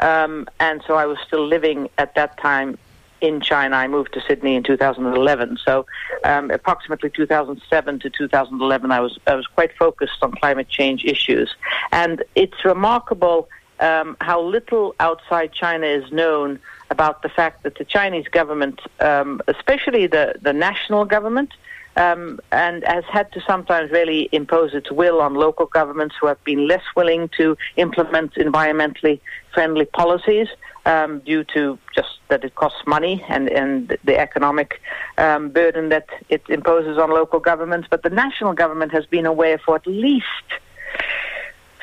[0.00, 2.78] Um, and so I was still living at that time
[3.20, 3.76] in China.
[3.76, 5.86] I moved to Sydney in 2011, so
[6.24, 11.54] um, approximately 2007 to 2011, I was I was quite focused on climate change issues,
[11.92, 13.48] and it's remarkable
[13.80, 16.58] um, how little outside China is known
[16.90, 21.52] about the fact that the Chinese government, um, especially the the national government,
[21.98, 26.42] um, and has had to sometimes really impose its will on local governments who have
[26.44, 29.20] been less willing to implement environmentally
[29.52, 30.46] friendly policies
[30.86, 34.80] um, due to just that it costs money and, and the economic
[35.18, 37.88] um, burden that it imposes on local governments.
[37.90, 40.24] But the national government has been aware for at least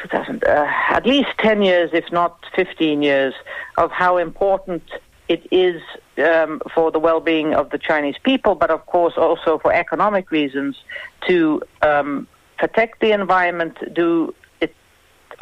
[0.02, 3.34] 2000, uh, at least 10 years, if not 15 years,
[3.78, 4.84] of how important
[5.28, 5.82] it is
[6.18, 10.82] um, for the well-being of the Chinese people, but of course also for economic reasons,
[11.28, 14.76] to um, protect the environment, do its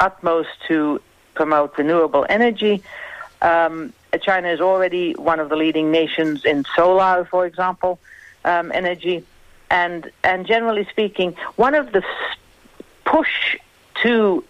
[0.00, 1.00] utmost to
[1.34, 2.82] promote renewable energy.
[3.42, 7.98] Um, China is already one of the leading nations in solar, for example,
[8.44, 9.24] um, energy,
[9.70, 12.02] and and generally speaking, one of the
[13.04, 13.56] push
[14.02, 14.44] to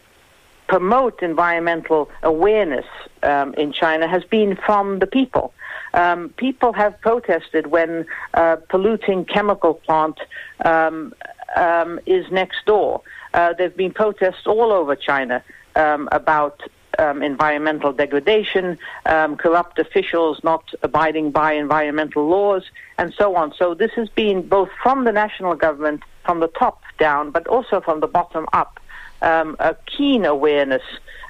[0.67, 2.87] promote environmental awareness
[3.23, 5.53] um, in China has been from the people.
[5.95, 10.19] Um, people have protested when a polluting chemical plant
[10.65, 11.15] um,
[11.57, 13.01] um, is next door.
[13.33, 15.43] Uh, there have been protests all over China
[15.77, 16.61] um, about
[16.99, 22.65] um, environmental degradation, um, corrupt officials not abiding by environmental laws,
[22.99, 23.55] and so on.
[23.57, 27.81] So this has been both from the national government, from the top down, but also
[27.81, 28.81] from the bottom up
[29.23, 30.83] um, a keen awareness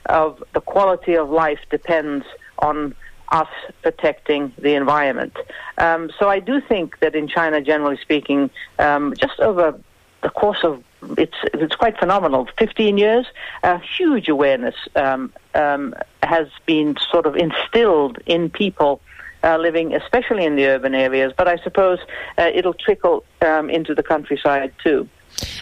[0.06, 2.26] of the quality of life depends
[2.58, 2.94] on
[3.31, 3.49] us
[3.83, 5.37] protecting the environment.
[5.79, 9.79] Um, so I do think that in China, generally speaking, um, just over
[10.22, 10.83] the course of
[11.18, 12.49] it's it's quite phenomenal.
[12.59, 13.27] Fifteen years,
[13.62, 19.01] a huge awareness um, um has been sort of instilled in people.
[19.43, 21.99] Uh, living, especially in the urban areas, but I suppose
[22.39, 25.07] uh, it'll trickle um, into the countryside too.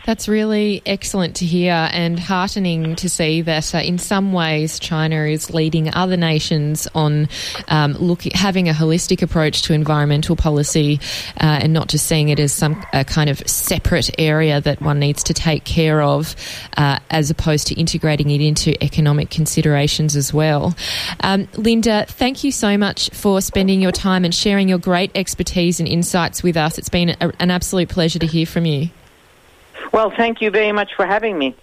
[0.05, 5.25] That's really excellent to hear and heartening to see that uh, in some ways China
[5.25, 7.29] is leading other nations on
[7.69, 11.01] um, look, having a holistic approach to environmental policy
[11.41, 14.99] uh, and not just seeing it as some a kind of separate area that one
[14.99, 16.35] needs to take care of
[16.77, 20.75] uh, as opposed to integrating it into economic considerations as well.
[21.21, 25.81] Um, Linda, thank you so much for spending your time and sharing your great expertise
[25.81, 26.79] and insights with us.
[26.79, 28.91] It's been a, an absolute pleasure to hear from you.
[29.93, 31.55] Well, thank you very much for having me.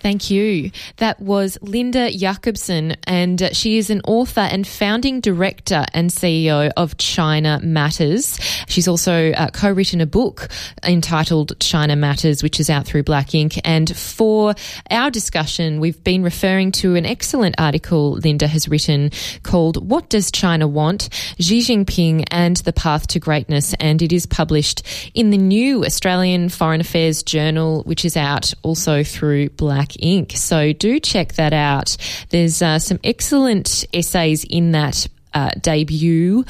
[0.00, 0.70] Thank you.
[0.98, 6.96] That was Linda Jakobson, and she is an author and founding director and CEO of
[6.98, 8.38] China Matters.
[8.68, 10.48] She's also uh, co written a book
[10.84, 13.60] entitled China Matters, which is out through Black Inc.
[13.64, 14.54] And for
[14.90, 19.10] our discussion, we've been referring to an excellent article Linda has written
[19.42, 21.08] called What Does China Want?
[21.40, 23.74] Xi Jinping and the Path to Greatness.
[23.80, 24.82] And it is published
[25.14, 30.36] in the new Australian Foreign Affairs Journal, which is out also through Black Black Inc.
[30.36, 31.96] So do check that out.
[32.30, 36.44] There's uh, some excellent essays in that uh, debut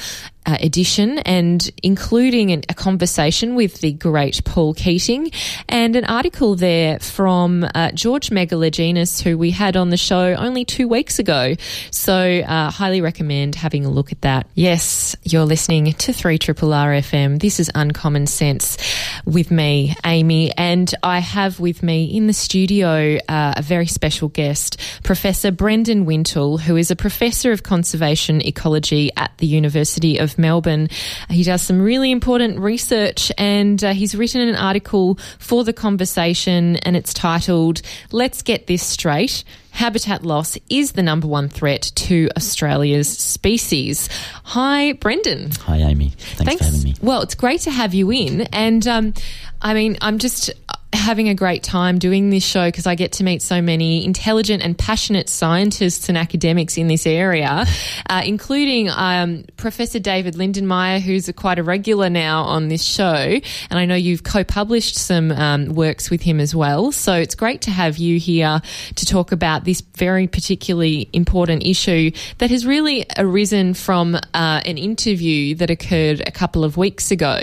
[0.48, 5.30] uh, edition and including an, a conversation with the great Paul Keating
[5.68, 10.64] and an article there from uh, George Megalogenis, who we had on the show only
[10.64, 11.54] two weeks ago.
[11.90, 14.46] So, uh, highly recommend having a look at that.
[14.54, 17.40] Yes, you're listening to 3 Triple FM.
[17.40, 18.78] This is Uncommon Sense
[19.26, 24.28] with me, Amy, and I have with me in the studio uh, a very special
[24.28, 30.37] guest, Professor Brendan Wintle, who is a professor of conservation ecology at the University of
[30.38, 30.88] Melbourne.
[31.28, 36.76] He does some really important research and uh, he's written an article for the conversation
[36.76, 37.82] and it's titled
[38.12, 39.44] Let's Get This Straight.
[39.70, 44.08] Habitat loss is the number one threat to Australia's species.
[44.44, 45.52] Hi, Brendan.
[45.62, 46.08] Hi, Amy.
[46.08, 46.58] Thanks, Thanks.
[46.58, 46.94] for having me.
[47.00, 48.40] Well, it's great to have you in.
[48.52, 49.14] And um,
[49.62, 50.50] I mean, I'm just
[50.92, 54.62] having a great time doing this show because I get to meet so many intelligent
[54.62, 57.66] and passionate scientists and academics in this area,
[58.08, 63.04] uh, including um, Professor David Lindenmayer, who's a, quite a regular now on this show.
[63.14, 66.90] And I know you've co published some um, works with him as well.
[66.92, 68.60] So it's great to have you here
[68.96, 74.78] to talk about this very particularly important issue that has really arisen from uh, an
[74.78, 77.40] interview that occurred a couple of weeks ago.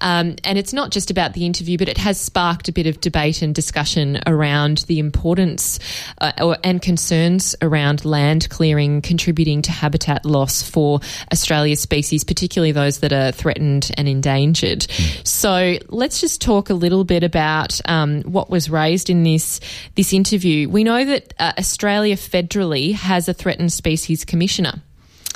[0.00, 3.40] Um, and it's not just about the interview, but it has sparked bit of debate
[3.40, 5.78] and discussion around the importance
[6.20, 11.00] uh, or, and concerns around land clearing contributing to habitat loss for
[11.32, 14.82] Australia's species, particularly those that are threatened and endangered.
[15.24, 19.58] So let's just talk a little bit about um, what was raised in this
[19.94, 20.68] this interview.
[20.68, 24.82] We know that uh, Australia federally has a threatened species commissioner.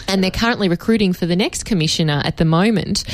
[0.09, 3.05] And they're currently recruiting for the next commissioner at the moment.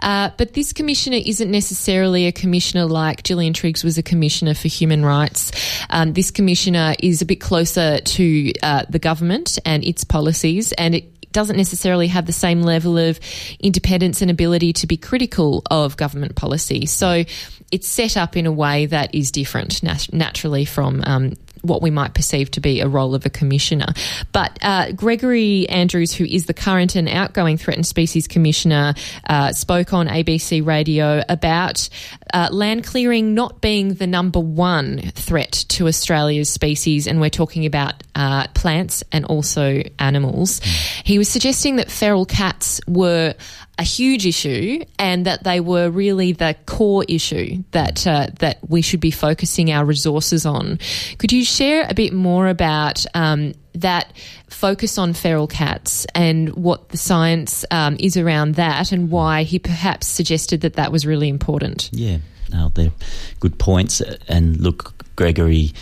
[0.00, 4.68] Uh, but this commissioner isn't necessarily a commissioner like Gillian Triggs was a commissioner for
[4.68, 5.52] human rights.
[5.90, 10.94] Um, this commissioner is a bit closer to uh, the government and its policies, and
[10.94, 13.18] it doesn't necessarily have the same level of
[13.58, 16.86] independence and ability to be critical of government policy.
[16.86, 17.24] So
[17.70, 21.32] it's set up in a way that is different nat- naturally from um,
[21.62, 23.86] what we might perceive to be a role of a commissioner.
[24.32, 28.94] But uh, Gregory Andrews, who is the current and outgoing Threatened Species Commissioner,
[29.28, 31.88] uh, spoke on ABC Radio about
[32.34, 37.66] uh, land clearing not being the number one threat to Australia's species, and we're talking
[37.66, 40.60] about uh, plants and also animals.
[41.04, 43.34] He was suggesting that feral cats were
[43.78, 48.82] a huge issue and that they were really the core issue that uh, that we
[48.82, 50.78] should be focusing our resources on.
[51.18, 54.12] Could you share a bit more about um, that
[54.48, 59.58] focus on feral cats and what the science um, is around that and why he
[59.58, 61.88] perhaps suggested that that was really important?
[61.92, 62.18] Yeah,
[62.50, 62.92] no, they're
[63.40, 64.02] good points.
[64.28, 65.72] And look, Gregory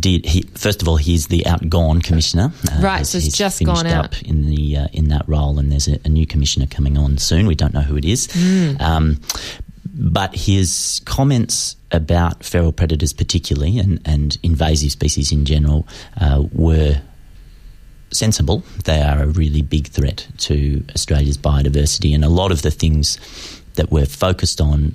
[0.00, 2.52] did he first of all he's the outgone commissioner.
[2.70, 4.22] Uh, right so he's just gone out.
[4.22, 7.46] in the uh, in that role and there's a, a, new commissioner coming on soon.
[7.46, 8.28] We don't know who it is.
[8.28, 8.80] Mm.
[8.80, 9.20] um,
[9.96, 15.86] but his comments about feral predators particularly and, and invasive species in general
[16.20, 17.00] uh, were
[18.12, 18.64] sensible.
[18.84, 23.18] They are a really big threat to Australia's biodiversity and a lot of the things
[23.74, 24.94] that we're focused on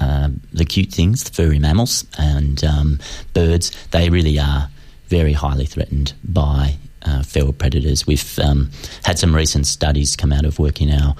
[0.00, 2.98] um, the cute things, the furry mammals and um,
[3.34, 4.68] birds, they really are
[5.06, 8.06] very highly threatened by uh, feral predators.
[8.06, 8.70] We've um,
[9.04, 11.14] had some recent studies come out of work in our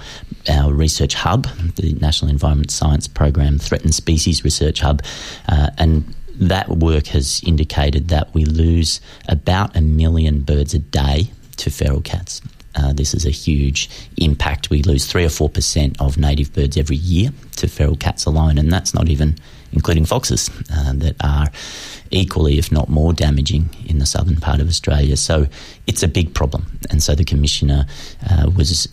[0.49, 5.03] our research hub, the National Environment Science Program Threatened Species Research Hub,
[5.47, 11.31] uh, and that work has indicated that we lose about a million birds a day
[11.57, 12.41] to feral cats.
[12.75, 14.69] Uh, this is a huge impact.
[14.69, 18.71] We lose 3 or 4% of native birds every year to feral cats alone, and
[18.71, 19.35] that's not even
[19.73, 21.47] including foxes uh, that are
[22.11, 25.17] equally, if not more, damaging in the southern part of Australia.
[25.17, 25.47] So
[25.87, 27.85] it's a big problem, and so the Commissioner
[28.29, 28.87] uh, was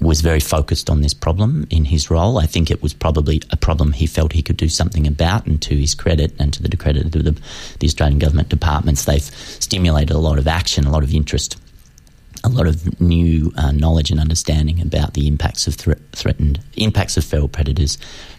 [0.00, 2.36] was very focused on this problem in his role.
[2.36, 5.60] I think it was probably a problem he felt he could do something about, and
[5.62, 7.40] to his credit and to the credit of the,
[7.78, 11.56] the Australian government departments, they've stimulated a lot of action, a lot of interest
[12.44, 17.16] a lot of new uh, knowledge and understanding about the impacts of thre- threatened impacts
[17.16, 17.98] of feral predators,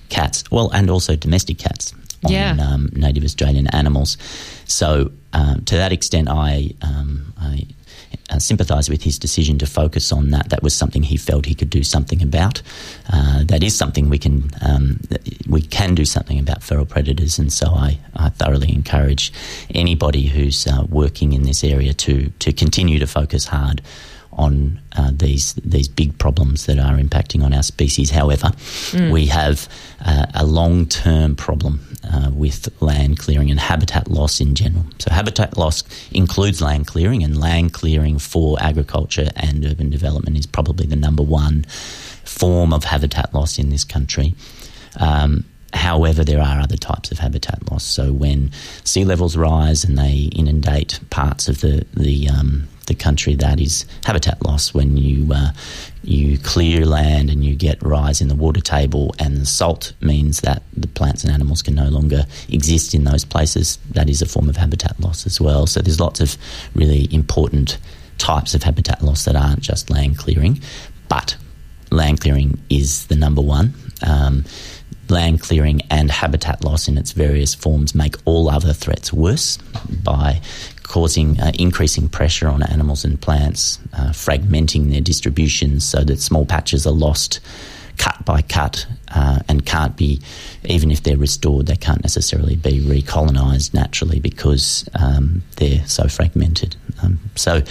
[0.09, 1.93] cats, well, and also domestic cats
[2.25, 2.57] on yeah.
[2.59, 4.17] um, native Australian animals.
[4.65, 7.65] So, um, to that extent, I, um, I
[8.29, 10.49] uh, sympathise with his decision to focus on that.
[10.49, 12.61] That was something he felt he could do something about.
[13.11, 14.99] Uh, that is something we can um,
[15.47, 19.33] we can do something about feral predators, and so I, I thoroughly encourage
[19.73, 23.81] anybody who's uh, working in this area to to continue to focus hard
[24.33, 28.09] on uh, these these big problems that are impacting on our species.
[28.09, 29.11] However, mm.
[29.11, 29.67] we have
[30.05, 34.85] uh, a long term problem uh, with land clearing and habitat loss in general.
[34.99, 40.45] So, habitat loss includes land clearing, and land clearing for agriculture and urban development is
[40.45, 41.65] probably the number one
[42.23, 44.35] form of habitat loss in this country.
[44.99, 47.83] Um, However, there are other types of habitat loss.
[47.83, 48.51] So when
[48.83, 53.85] sea levels rise and they inundate parts of the the um, the country, that is
[54.03, 54.73] habitat loss.
[54.73, 55.51] When you uh,
[56.03, 60.41] you clear land and you get rise in the water table, and the salt means
[60.41, 63.77] that the plants and animals can no longer exist in those places.
[63.91, 65.65] That is a form of habitat loss as well.
[65.65, 66.37] So there's lots of
[66.75, 67.77] really important
[68.17, 70.61] types of habitat loss that aren't just land clearing,
[71.07, 71.37] but
[71.91, 73.73] land clearing is the number one.
[74.05, 74.43] Um,
[75.09, 79.57] land clearing and habitat loss in its various forms make all other threats worse
[80.03, 80.41] by
[80.89, 86.45] causing uh, increasing pressure on animals and plants, uh, fragmenting their distributions so that small
[86.45, 87.39] patches are lost
[87.97, 90.19] cut by cut uh, and can't be,
[90.63, 96.75] even if they're restored, they can't necessarily be recolonised naturally because um, they're so fragmented.
[97.03, 97.61] Um, so,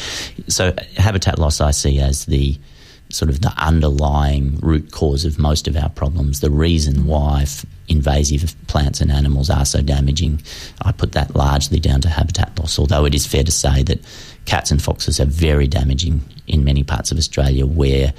[0.47, 2.57] so habitat loss I see as the
[3.11, 7.65] sort of the underlying root cause of most of our problems, the reason why f-
[7.89, 10.41] invasive plants and animals are so damaging.
[10.83, 14.01] I put that largely down to habitat loss, although it is fair to say that
[14.45, 18.13] cats and foxes are very damaging in many parts of Australia where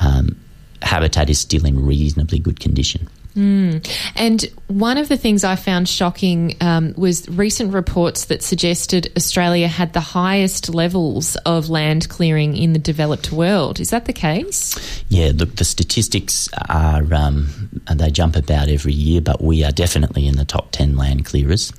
[0.00, 0.36] um,
[0.82, 3.08] habitat is still in reasonably good condition.
[3.36, 3.86] Mm.
[4.16, 9.68] And one of the things I found shocking um, was recent reports that suggested Australia
[9.68, 13.78] had the highest levels of land clearing in the developed world.
[13.78, 15.04] Is that the case?
[15.08, 20.26] Yeah, look, the statistics are um, they jump about every year, but we are definitely
[20.26, 21.72] in the top ten land clearers,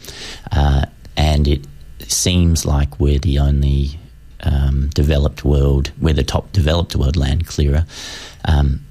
[0.51, 0.85] uh,
[1.15, 1.65] and it
[2.07, 3.99] seems like we're the only
[4.41, 5.91] um, developed world.
[5.99, 7.85] We're the top developed world land clearer.
[8.45, 8.81] Um,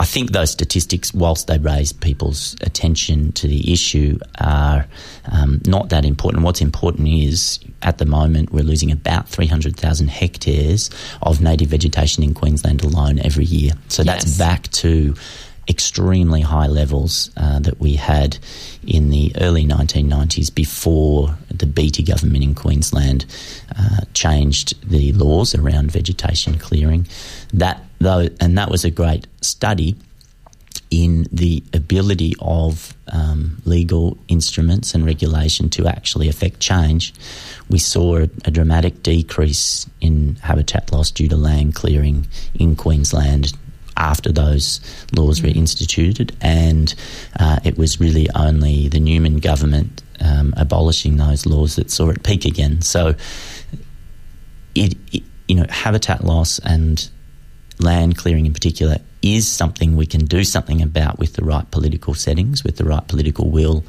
[0.00, 4.86] I think those statistics, whilst they raise people's attention to the issue, are
[5.32, 6.44] um, not that important.
[6.44, 10.88] What's important is at the moment we're losing about 300,000 hectares
[11.22, 13.72] of native vegetation in Queensland alone every year.
[13.88, 14.24] So Yes.
[14.24, 15.14] that's back to
[15.68, 18.38] extremely high levels uh, that we had
[18.86, 23.26] in the early 1990s before the Beattie government in Queensland
[23.78, 27.06] uh, changed the laws around vegetation clearing.
[27.52, 29.96] That though, and that was a great study
[30.90, 37.12] in the ability of um, legal instruments and regulation to actually affect change,
[37.68, 43.52] we saw a, a dramatic decrease in habitat loss due to land clearing in Queensland
[43.96, 44.80] after those
[45.12, 46.94] laws were instituted, and
[47.40, 52.22] uh, it was really only the Newman government um, abolishing those laws that saw it
[52.22, 52.80] peak again.
[52.80, 53.14] So,
[54.74, 57.10] it, it you know habitat loss and
[57.80, 62.14] land clearing in particular is something we can do something about with the right political
[62.14, 63.84] settings, with the right political will.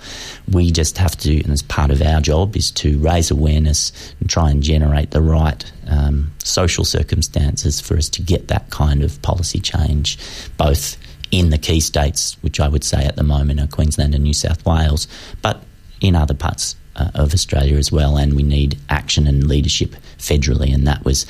[0.52, 4.30] We just have to, and as part of our job, is to raise awareness and
[4.30, 9.22] try and generate the right um, social circumstances for us to get that kind of
[9.22, 10.18] policy change,
[10.58, 10.98] both
[11.32, 14.34] in the key states, which I would say at the moment are Queensland and New
[14.34, 15.08] South Wales,
[15.44, 15.64] but
[16.02, 20.74] in other parts uh, of Australia as well, and we need action and leadership federally.
[20.74, 21.26] And that was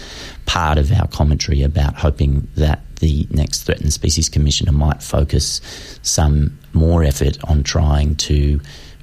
[0.45, 5.61] part of our commentary about hoping that the next Threatened Species Commissioner might focus
[6.01, 8.59] some more effort on trying to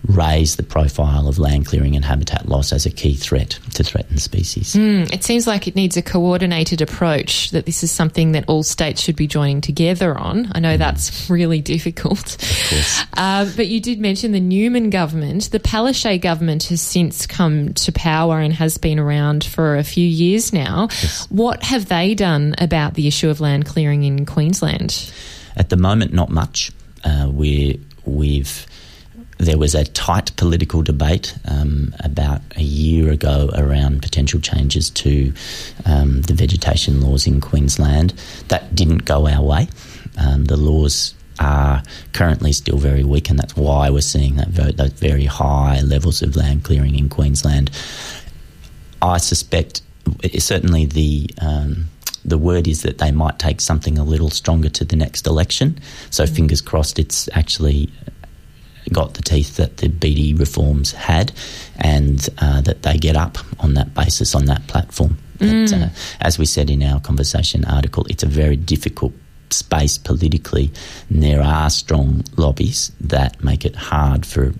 [0.08, 4.20] raise the profile of land clearing and habitat loss as a key threat to threatened
[4.20, 4.74] species.
[4.74, 8.62] Mm, it seems like it needs a coordinated approach, that this is something that all
[8.62, 10.50] states should be joining together on.
[10.54, 12.36] I know that's really difficult.
[13.16, 15.50] Uh, but you did mention the Newman government.
[15.50, 20.06] The Palaszczuk government has since come to power and has been around for a few
[20.06, 20.88] years now.
[21.28, 25.12] What have they done about the issue of land clearing in Queensland?
[25.56, 26.70] At the moment, not much.
[27.04, 28.66] Uh, we we've
[29.38, 35.32] there was a tight political debate um, about a year ago around potential changes to
[35.84, 38.14] um, the vegetation laws in Queensland.
[38.48, 39.68] That didn't go our way.
[40.18, 41.82] Um, the laws are
[42.14, 46.22] currently still very weak, and that's why we're seeing that very, those very high levels
[46.22, 47.70] of land clearing in Queensland.
[49.02, 49.82] I suspect
[50.38, 51.88] certainly the um,
[52.24, 55.78] the word is that they might take something a little stronger to the next election.
[56.10, 57.88] So fingers crossed, it's actually
[58.92, 61.32] got the teeth that the Beattie reforms had,
[61.78, 65.18] and uh, that they get up on that basis on that platform.
[65.38, 65.88] But, uh,
[66.20, 69.12] as we said in our conversation article, it's a very difficult
[69.50, 70.70] space politically,
[71.10, 74.54] and there are strong lobbies that make it hard for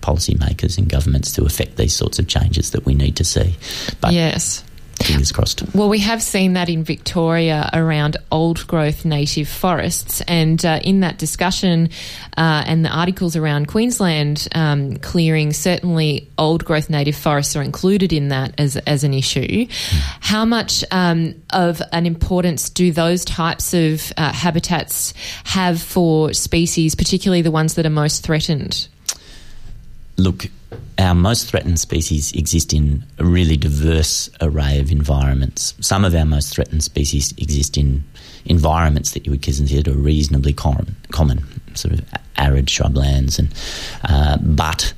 [0.00, 3.56] policymakers and governments to affect these sorts of changes that we need to see.
[4.00, 4.64] But yes.
[5.02, 5.62] Fingers crossed.
[5.74, 10.22] Well, we have seen that in Victoria around old growth native forests.
[10.28, 11.90] And uh, in that discussion
[12.36, 18.12] uh, and the articles around Queensland um, clearing, certainly old growth native forests are included
[18.12, 19.66] in that as, as an issue.
[20.20, 25.14] How much um, of an importance do those types of uh, habitats
[25.44, 28.88] have for species, particularly the ones that are most threatened?
[30.16, 30.46] Look,
[30.98, 35.74] our most threatened species exist in a really diverse array of environments.
[35.80, 38.04] Some of our most threatened species exist in
[38.44, 41.44] environments that you would consider reasonably common, common
[41.74, 42.04] sort of
[42.38, 43.52] arid shrublands, and
[44.04, 44.92] uh, but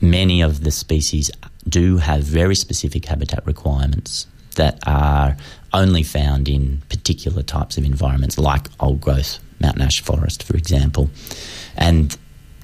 [0.00, 1.30] many of the species
[1.68, 4.26] do have very specific habitat requirements
[4.56, 5.36] that are
[5.72, 11.10] only found in particular types of environments, like old growth mountain ash forest, for example,
[11.76, 12.16] and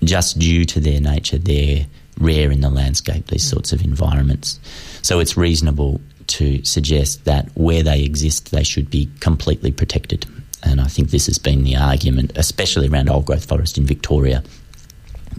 [0.04, 1.86] just due to their nature, they're
[2.20, 4.60] rare in the landscape, these sorts of environments.
[5.02, 10.26] So it's reasonable to suggest that where they exist, they should be completely protected.
[10.62, 14.44] And I think this has been the argument, especially around old growth forest in Victoria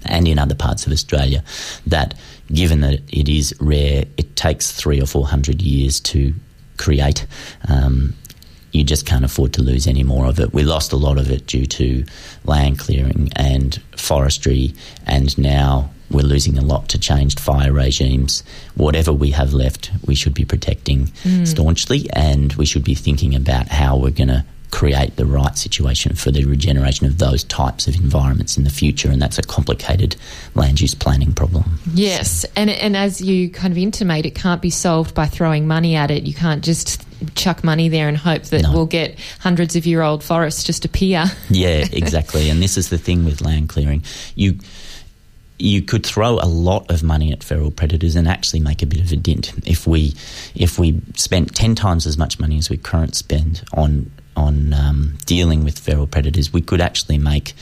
[0.06, 1.44] and in other parts of Australia,
[1.86, 2.16] that
[2.52, 6.34] given that it is rare, it takes three or four hundred years to
[6.78, 7.28] create.
[7.70, 8.16] Um,
[8.72, 10.54] you just can't afford to lose any more of it.
[10.54, 12.04] We lost a lot of it due to
[12.46, 14.74] land clearing and forestry,
[15.06, 18.44] and now we're losing a lot to changed fire regimes.
[18.76, 21.48] Whatever we have left, we should be protecting mm.
[21.48, 26.16] staunchly, and we should be thinking about how we're going to create the right situation
[26.16, 30.16] for the regeneration of those types of environments in the future, and that's a complicated
[30.56, 31.80] land use planning problem.
[31.94, 35.96] Yes, and and as you kind of intimate, it can't be solved by throwing money
[35.96, 36.24] at it.
[36.24, 37.06] You can't just
[37.36, 38.72] chuck money there and hope that No.
[38.72, 41.26] we'll get hundreds of year old forests just appear.
[41.50, 42.50] Yeah, exactly.
[42.50, 44.04] and this is the thing with land clearing.
[44.36, 44.58] You
[45.62, 49.00] you could throw a lot of money at feral predators and actually make a bit
[49.00, 49.54] of a dent.
[49.66, 50.14] If we
[50.56, 55.18] if we spent ten times as much money as we current spend on on um,
[55.26, 57.54] dealing with feral predators, we could actually make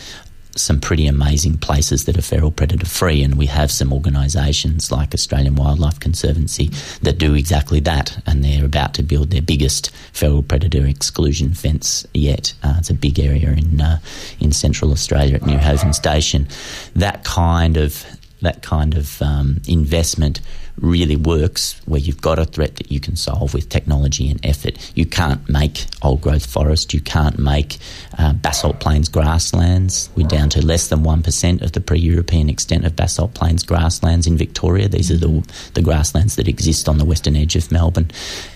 [0.56, 5.14] some pretty amazing places that are feral predator free, and we have some organisations like
[5.14, 6.72] Australian Wildlife Conservancy
[7.02, 12.06] that do exactly that, and they're about to build their biggest feral predator exclusion fence
[12.14, 12.54] yet.
[12.64, 14.00] Uh, it's a big area in uh,
[14.40, 16.48] in central Australia at Newhaven Station.
[16.96, 18.06] That kind of
[18.42, 20.42] that kind of um, investment
[20.82, 24.92] really works where you've got a threat that you can solve with technology and effort.
[24.96, 27.78] You can't make old growth forest, you can't make
[28.18, 30.10] uh, basalt plains grasslands.
[30.16, 34.28] We're down to less than 1% of the pre European extent of basalt plains grasslands
[34.28, 34.88] in Victoria.
[34.88, 38.12] These are the, the grasslands that exist on the western edge of Melbourne.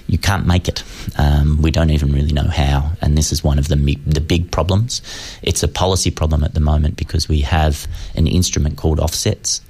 [0.07, 0.84] You can't make it.
[1.17, 4.51] Um, we don't even really know how, and this is one of the, the big
[4.51, 5.01] problems.
[5.41, 9.61] It's a policy problem at the moment because we have an instrument called offsets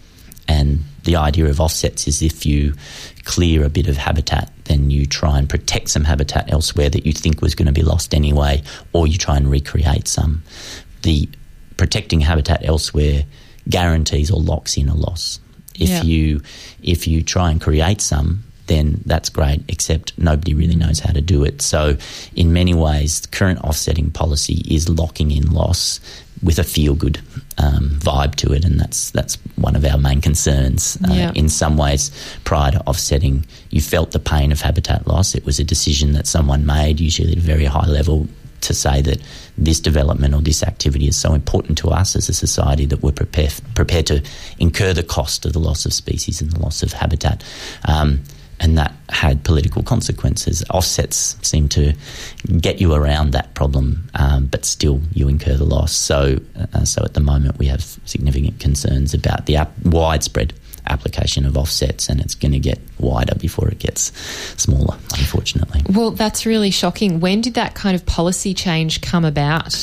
[0.48, 2.74] and the idea of offsets is if you
[3.26, 7.14] clear a bit of habitat, then you try and protect some habitat elsewhere that you
[7.14, 8.62] think was going to be lost anyway,
[8.94, 10.44] or you try and recreate some.
[11.02, 11.28] The
[11.78, 13.24] protecting habitat elsewhere
[13.70, 15.40] guarantees or locks in a loss.
[15.76, 16.04] If yeah.
[16.04, 16.42] you
[16.82, 21.22] if you try and create some, then that's great, except nobody really knows how to
[21.22, 21.62] do it.
[21.62, 21.98] So,
[22.36, 26.00] in many ways, the current offsetting policy is locking in loss
[26.44, 27.22] with a feel good
[27.58, 30.98] um, vibe to it, and that's that's one of our main concerns.
[31.08, 31.32] Uh, yeah.
[31.36, 32.12] In some ways,
[32.44, 35.36] prior to offsetting, you felt the pain of habitat loss.
[35.36, 38.28] It was a decision that someone made, usually at a very high level,
[38.62, 39.22] to say that
[39.58, 43.12] this development or this activity is so important to us as a society that we're
[43.12, 44.24] prepared prepared to
[44.60, 47.44] incur the cost of the loss of species and the loss of habitat.
[47.88, 48.24] Um,
[48.60, 50.64] and that had political consequences.
[50.70, 51.94] Offsets seem to
[52.60, 55.94] get you around that problem, um, but still you incur the loss.
[55.94, 56.38] So,
[56.74, 60.54] uh, so at the moment we have significant concerns about the ap- widespread
[60.88, 64.12] application of offsets, and it's going to get wider before it gets
[64.62, 65.82] smaller, unfortunately.
[65.90, 67.20] Well, that's really shocking.
[67.20, 69.74] When did that kind of policy change come about?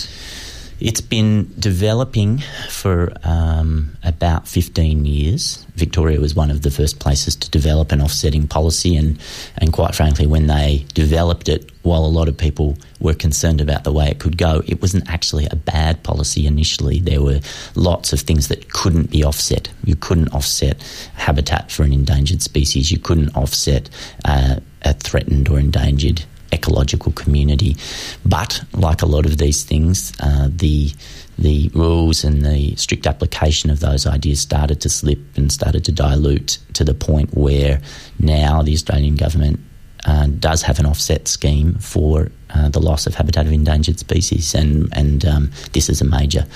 [0.81, 5.66] It's been developing for um, about 15 years.
[5.74, 9.20] Victoria was one of the first places to develop an offsetting policy, and,
[9.59, 13.85] and quite frankly, when they developed it, while a lot of people were concerned about
[13.85, 16.99] the way it could go, it wasn't actually a bad policy initially.
[16.99, 17.41] There were
[17.74, 19.68] lots of things that couldn't be offset.
[19.85, 20.83] You couldn't offset
[21.14, 23.91] habitat for an endangered species, you couldn't offset
[24.24, 27.77] uh, a threatened or endangered ecological community.
[28.25, 30.93] But like a lot of these things, uh, the
[31.39, 35.93] the rules and the strict application of those ideas started to slip and started to
[35.93, 37.81] dilute to the point where
[38.19, 39.59] now the Australian government
[40.07, 44.55] uh, does have an offset scheme for uh, the loss of habitat of endangered species,
[44.55, 46.47] and and um, this is a major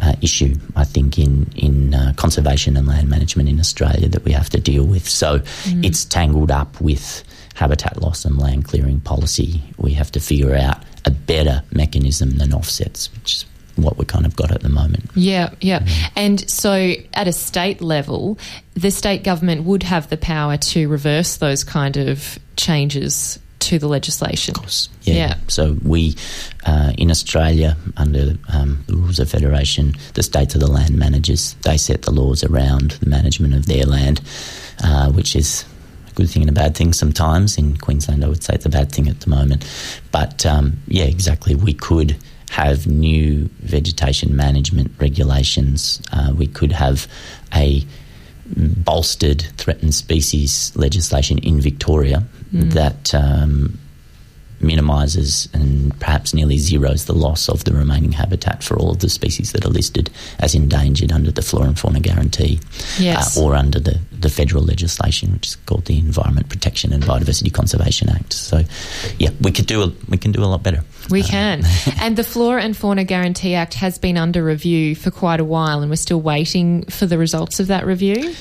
[0.00, 4.32] uh, issue, I think, in in uh, conservation and land management in Australia that we
[4.32, 5.08] have to deal with.
[5.08, 5.84] So mm.
[5.84, 7.24] it's tangled up with
[7.54, 9.62] habitat loss and land clearing policy.
[9.78, 13.46] We have to figure out a better mechanism than offsets, which is
[13.76, 15.10] what we kind of got at the moment.
[15.14, 15.80] Yeah, yeah.
[15.80, 16.10] Mm.
[16.16, 18.38] And so at a state level,
[18.74, 23.88] the state government would have the power to reverse those kind of changes to the
[23.88, 24.54] legislation.
[24.54, 25.14] Of course, yeah.
[25.14, 25.34] yeah.
[25.48, 26.16] So we,
[26.66, 31.54] uh, in Australia, under um, the rules of federation, the states are the land managers.
[31.62, 34.20] They set the laws around the management of their land,
[34.82, 35.64] uh, which is
[36.14, 37.58] good thing and a bad thing sometimes.
[37.58, 39.64] In Queensland, I would say it's a bad thing at the moment.
[40.12, 41.54] But um, yeah, exactly.
[41.54, 42.16] We could
[42.50, 46.00] have new vegetation management regulations.
[46.12, 47.08] Uh, we could have
[47.52, 47.84] a
[48.56, 52.72] bolstered threatened species legislation in Victoria mm.
[52.72, 53.78] that um,
[54.66, 59.08] minimises and perhaps nearly zeros the loss of the remaining habitat for all of the
[59.08, 62.60] species that are listed as endangered under the Flora and Fauna Guarantee
[62.98, 63.36] yes.
[63.36, 67.52] uh, or under the, the federal legislation, which is called the Environment Protection and Biodiversity
[67.52, 68.32] Conservation Act.
[68.32, 68.62] So,
[69.18, 70.82] yeah, we could do a, we can do a lot better.
[71.10, 71.62] We uh, can.
[72.00, 75.80] and the Flora and Fauna Guarantee Act has been under review for quite a while,
[75.80, 78.34] and we're still waiting for the results of that review.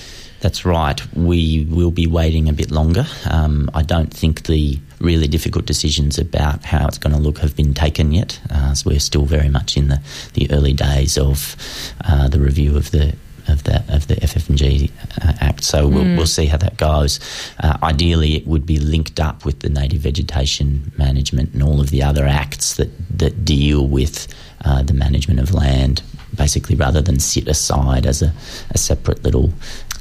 [0.44, 1.02] That's right.
[1.16, 3.06] We will be waiting a bit longer.
[3.32, 7.56] Um, I don't think the really difficult decisions about how it's going to look have
[7.56, 8.42] been taken yet.
[8.52, 10.02] Uh, so we're still very much in the,
[10.34, 11.56] the early days of
[12.04, 13.16] uh, the review of the
[13.48, 14.92] of the of the FFG
[15.22, 15.64] uh, Act.
[15.64, 16.18] So we'll, mm.
[16.18, 17.22] we'll see how that goes.
[17.60, 21.90] Uh, ideally, it would be linked up with the native vegetation management and all of
[21.90, 24.28] the other acts that that deal with
[24.66, 26.04] uh, the management of land.
[26.36, 28.34] Basically, rather than sit aside as a,
[28.72, 29.54] a separate little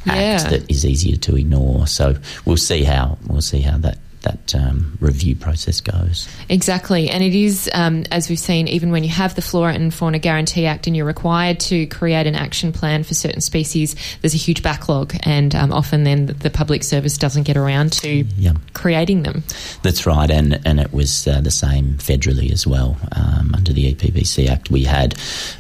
[0.07, 0.49] act yeah.
[0.51, 1.87] that is easier to ignore.
[1.87, 6.29] So we'll see how we'll see how that that um, review process goes.
[6.49, 9.93] Exactly, and it is um, as we've seen, even when you have the Flora and
[9.93, 14.35] Fauna Guarantee Act and you're required to create an action plan for certain species, there's
[14.35, 18.53] a huge backlog, and um, often then the public service doesn't get around to Yeah.
[18.75, 19.43] creating them.
[19.83, 22.97] That's right, and and it was uh, the same federally as well.
[23.17, 25.17] Um, under the EPBC Act, we had.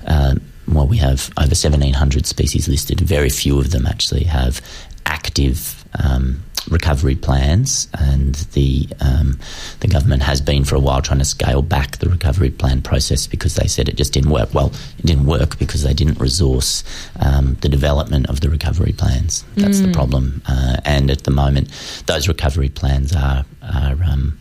[0.06, 0.36] Uh,
[0.68, 3.01] well, we have over 1,700 species listed.
[3.01, 4.60] Very few of them actually have
[5.06, 9.39] active um, recovery plans, and the um,
[9.80, 13.26] the government has been for a while trying to scale back the recovery plan process
[13.26, 14.55] because they said it just didn't work.
[14.55, 16.84] Well, it didn't work because they didn't resource
[17.20, 19.44] um, the development of the recovery plans.
[19.56, 21.68] That's the problem, uh, and at the moment,
[22.06, 24.39] those recovery plans are are um,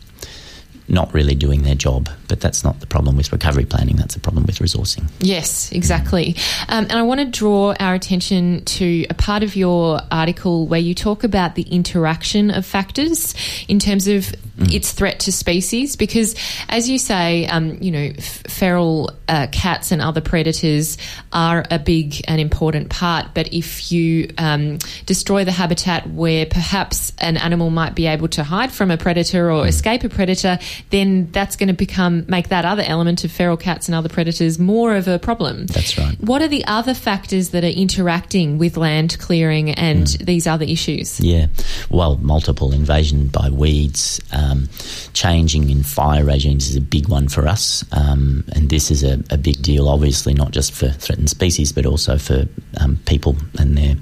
[0.92, 2.10] not really doing their job.
[2.28, 3.96] But that's not the problem with recovery planning.
[3.98, 5.10] That's the problem with resourcing.
[5.20, 6.36] Yes, exactly.
[6.70, 10.80] Um, and I want to draw our attention to a part of your article where
[10.80, 13.34] you talk about the interaction of factors
[13.68, 15.96] in terms of its threat to species.
[15.96, 16.36] Because,
[16.70, 20.98] as you say, um, you know, f- feral uh, cats and other predators
[21.34, 23.34] are a big and important part.
[23.34, 28.44] But if you um, destroy the habitat where perhaps an animal might be able to
[28.44, 30.60] hide from a predator or escape a predator,
[30.90, 34.60] then that's going to become make that other element of feral cats and other predators
[34.60, 35.68] more of a problem.
[35.68, 36.20] That's right.
[36.20, 40.26] What are the other factors that are interacting with land clearing and Mm.
[40.26, 41.20] these other issues?
[41.20, 41.48] Yeah,
[41.90, 44.68] well, multiple invasion by weeds, um,
[45.14, 49.20] changing in fire regimes is a big one for us, um, and this is a,
[49.30, 49.88] a big deal.
[49.88, 52.48] Obviously, not just for threatened species, but also for
[52.80, 53.96] um, people and their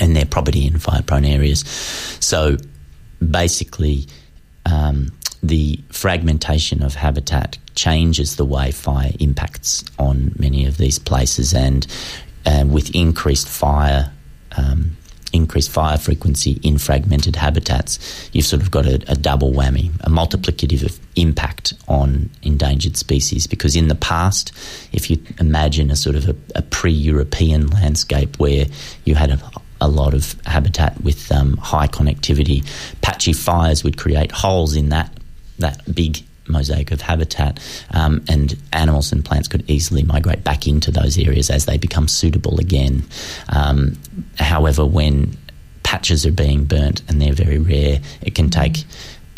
[0.00, 1.60] and their property in fire-prone areas.
[2.20, 2.56] So,
[3.30, 4.06] basically.
[4.66, 5.10] Um,
[5.42, 11.86] the fragmentation of habitat changes the way fire impacts on many of these places, and
[12.46, 14.12] uh, with increased fire
[14.56, 14.96] um,
[15.32, 20.10] increased fire frequency in fragmented habitats, you've sort of got a, a double whammy, a
[20.10, 23.46] multiplicative impact on endangered species.
[23.46, 24.52] Because in the past,
[24.92, 28.66] if you imagine a sort of a, a pre-European landscape where
[29.04, 29.40] you had a
[29.80, 32.62] a lot of habitat with um, high connectivity.
[33.00, 35.10] Patchy fires would create holes in that
[35.60, 37.60] that big mosaic of habitat,
[37.92, 42.08] um, and animals and plants could easily migrate back into those areas as they become
[42.08, 43.04] suitable again.
[43.48, 43.98] Um,
[44.38, 45.36] however, when
[45.82, 48.84] patches are being burnt and they're very rare, it can take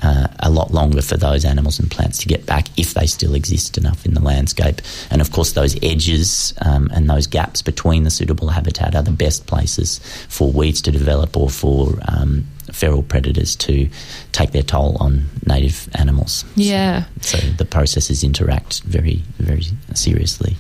[0.03, 3.35] uh, a lot longer for those animals and plants to get back if they still
[3.35, 4.81] exist enough in the landscape.
[5.11, 9.13] And of course, those edges um, and those gaps between the suitable habitat are the
[9.13, 13.89] best places for weeds to develop or for um, feral predators to
[14.33, 16.45] take their toll on native animals.
[16.57, 17.05] Yeah.
[17.21, 20.57] So the processes interact very, very seriously.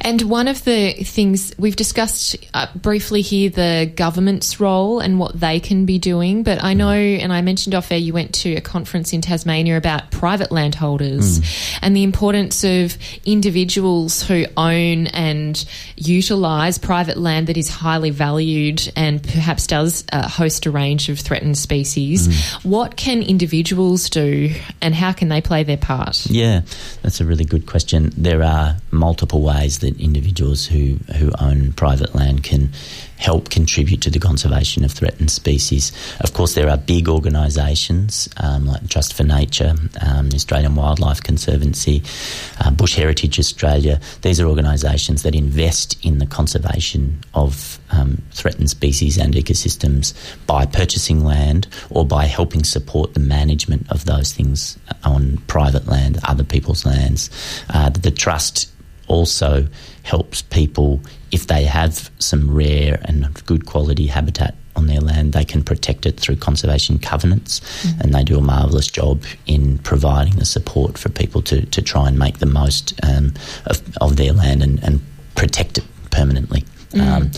[0.00, 5.38] And one of the things we've discussed uh, briefly here the government's role and what
[5.38, 6.42] they can be doing.
[6.42, 9.76] But I know, and I mentioned off air, you went to a conference in Tasmania
[9.76, 11.40] about private landholders
[11.80, 15.64] and the importance of individuals who own and
[15.96, 21.18] utilise private land that is highly valued and perhaps does uh, host a range of
[21.18, 22.52] threatened species.
[22.62, 24.50] What can individuals do
[24.80, 26.26] and how can they play their part?
[26.26, 26.62] Yeah,
[27.02, 28.12] that's a really good question.
[28.16, 32.70] There are multiple ways that individuals who, who own private land can
[33.22, 35.92] help contribute to the conservation of threatened species.
[36.20, 42.02] Of course, there are big organisations um, like Trust for Nature, um, Australian Wildlife Conservancy,
[42.60, 44.00] uh, Bush Heritage Australia.
[44.22, 50.14] These are organisations that invest in the conservation of um, threatened species and ecosystems
[50.46, 56.18] by purchasing land or by helping support the management of those things on private land,
[56.24, 57.30] other people's lands.
[57.72, 58.68] Uh, the trust
[59.12, 59.68] also
[60.02, 65.44] helps people if they have some rare and good quality habitat on their land, they
[65.44, 67.60] can protect it through conservation covenants,
[68.00, 72.08] and they do a marvellous job in providing the support for people to, to try
[72.08, 73.34] and make the most um,
[73.66, 75.00] of, of their land and, and
[75.34, 76.64] protect it permanently.
[76.94, 77.30] Um,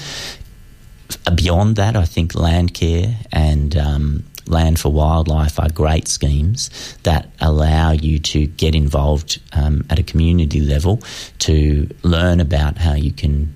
[1.35, 6.71] beyond that, I think land care and um, land for wildlife are great schemes
[7.03, 11.03] that allow you to get involved um, at a community level
[11.39, 13.55] to learn about how you can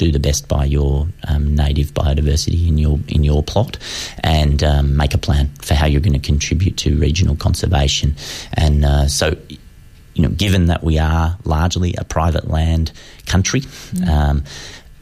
[0.00, 3.76] do the best by your um, native biodiversity in your in your plot,
[4.20, 8.16] and um, make a plan for how you're going to contribute to regional conservation.
[8.54, 9.36] And uh, so,
[10.14, 12.92] you know, given that we are largely a private land
[13.26, 13.62] country.
[14.08, 14.44] Um,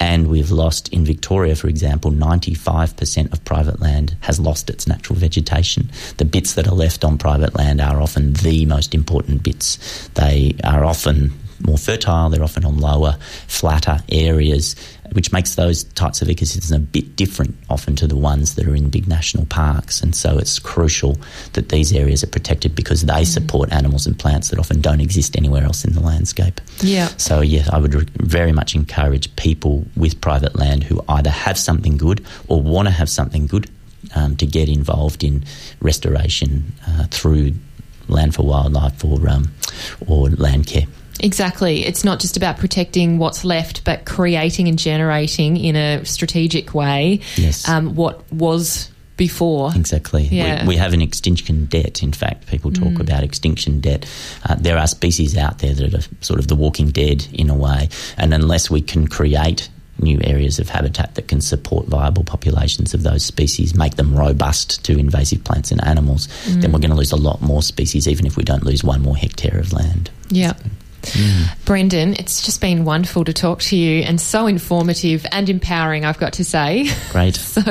[0.01, 5.19] and we've lost in Victoria, for example, 95% of private land has lost its natural
[5.19, 5.91] vegetation.
[6.19, 10.09] The bits that are left on private land are often the most important bits.
[10.15, 13.17] They are often more fertile, they're often on lower,
[13.47, 14.77] flatter areas,
[15.13, 18.75] which makes those types of ecosystems a bit different often to the ones that are
[18.75, 20.01] in big national parks.
[20.01, 21.17] And so it's crucial
[21.55, 25.37] that these areas are protected because they support animals and plants that often don't exist
[25.37, 26.61] anywhere else in the landscape.
[26.81, 27.09] Yeah.
[27.17, 31.59] So, yes, I would re- very much encourage people with private land who either have
[31.59, 33.71] something good or want to have something good
[34.15, 35.45] um, to get involved in
[35.81, 37.53] restoration uh, through
[38.09, 39.51] land for wildlife or um,
[40.07, 40.87] or land care.
[41.21, 41.85] Exactly.
[41.85, 47.21] It's not just about protecting what's left, but creating and generating in a strategic way
[47.37, 47.69] Yes.
[47.69, 49.73] um, what was before.
[49.75, 50.23] Exactly.
[50.23, 50.63] Yeah.
[50.63, 52.03] We, we have an extinction debt.
[52.03, 54.07] In fact, people talk about extinction debt.
[54.49, 57.55] Uh, there are species out there that are sort of the walking dead in a
[57.55, 59.69] way, and unless we can create
[60.01, 64.85] new areas of habitat that can support viable populations of those species, make them robust
[64.85, 68.25] to invasive plants and animals, then we're going to lose a lot more species, even
[68.25, 70.09] if we don't lose one more hectare of land.
[70.31, 70.53] Yeah.
[71.65, 76.19] Brendan, it's just been wonderful to talk to you and so informative and empowering, I've
[76.19, 76.89] got to say.
[77.11, 77.39] Great.
[77.59, 77.63] So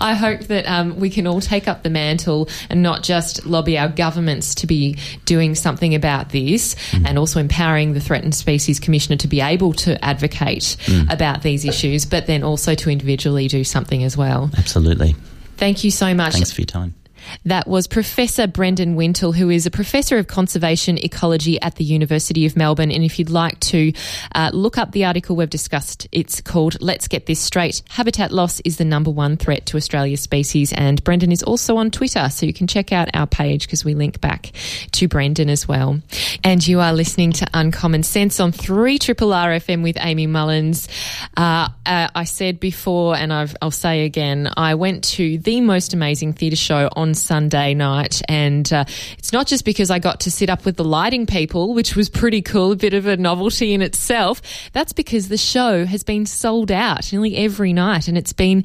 [0.00, 3.76] I hope that um, we can all take up the mantle and not just lobby
[3.76, 9.16] our governments to be doing something about this and also empowering the Threatened Species Commissioner
[9.16, 10.76] to be able to advocate
[11.10, 14.50] about these issues, but then also to individually do something as well.
[14.56, 15.16] Absolutely.
[15.56, 16.34] Thank you so much.
[16.34, 16.94] Thanks for your time.
[17.44, 22.46] That was Professor Brendan Wintle, who is a Professor of Conservation Ecology at the University
[22.46, 22.90] of Melbourne.
[22.90, 23.92] And if you'd like to
[24.34, 27.82] uh, look up the article we've discussed, it's called Let's Get This Straight.
[27.90, 30.72] Habitat loss is the number one threat to Australia's species.
[30.72, 33.94] And Brendan is also on Twitter, so you can check out our page because we
[33.94, 34.50] link back
[34.92, 36.00] to Brendan as well.
[36.44, 40.88] And you are listening to Uncommon Sense on 3 Triple R FM with Amy Mullins.
[41.36, 45.94] Uh, uh, I said before, and I've, I'll say again, I went to the most
[45.94, 48.84] amazing theatre show on Sunday night, and uh,
[49.18, 52.08] it's not just because I got to sit up with the lighting people, which was
[52.08, 54.42] pretty cool, a bit of a novelty in itself.
[54.72, 58.64] That's because the show has been sold out nearly every night, and it's been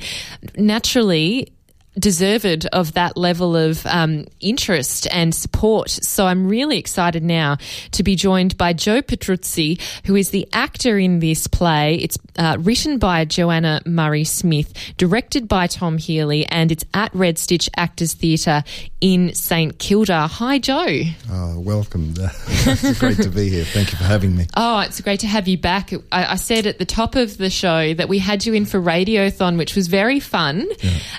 [0.56, 1.54] naturally
[1.98, 5.90] deserved of that level of um, interest and support.
[5.90, 7.58] So I'm really excited now
[7.92, 11.96] to be joined by Joe Petruzzi, who is the actor in this play.
[11.96, 17.38] It's uh, written by Joanna Murray Smith, directed by Tom Healy, and it's at Red
[17.38, 18.64] Stitch Actors Theatre
[19.02, 20.28] in St Kilda.
[20.28, 21.02] Hi, Joe.
[21.30, 22.14] Oh, welcome.
[22.48, 23.64] it's great to be here.
[23.64, 24.48] Thank you for having me.
[24.56, 25.94] Oh, it's great to have you back.
[26.12, 28.82] I, I said at the top of the show that we had you in for
[28.82, 30.68] Radiothon, which was very fun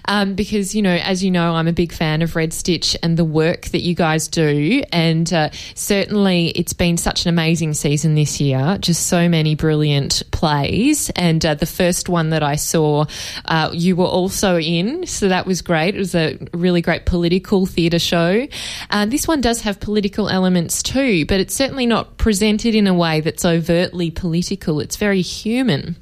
[0.06, 3.16] um, because, you know, as you know, I'm a big fan of Red Stitch and
[3.16, 4.82] the work that you guys do.
[4.92, 10.22] And uh, certainly it's been such an amazing season this year, just so many brilliant
[10.30, 11.10] plays.
[11.10, 13.06] And uh, the first one that I saw,
[13.44, 15.06] uh, you were also in.
[15.06, 15.94] So that was great.
[15.94, 18.46] It was a really great political theatre show.
[18.90, 22.94] Uh, this one does have political elements too, but it's certainly not presented in a
[22.94, 24.80] way that's overtly political.
[24.80, 25.96] It's very human.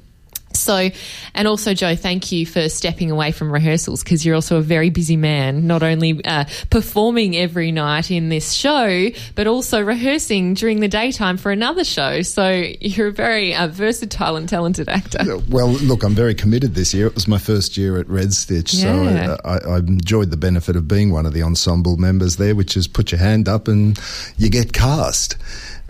[0.57, 0.89] So,
[1.33, 4.89] and also, Joe, thank you for stepping away from rehearsals because you're also a very
[4.89, 10.79] busy man, not only uh, performing every night in this show, but also rehearsing during
[10.79, 12.21] the daytime for another show.
[12.21, 12.49] So,
[12.81, 15.37] you're a very uh, versatile and talented actor.
[15.49, 17.07] Well, look, I'm very committed this year.
[17.07, 19.35] It was my first year at Red Stitch, Yeah.
[19.37, 22.55] so I, I, I enjoyed the benefit of being one of the ensemble members there,
[22.55, 23.99] which is put your hand up and
[24.37, 25.35] you get cast.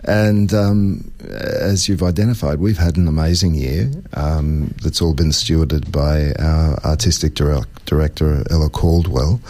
[0.04, 5.90] And um, as you've identified, we've had an amazing year um, that's all been stewarded
[5.90, 9.40] by our artistic dir- director, Ella Caldwell.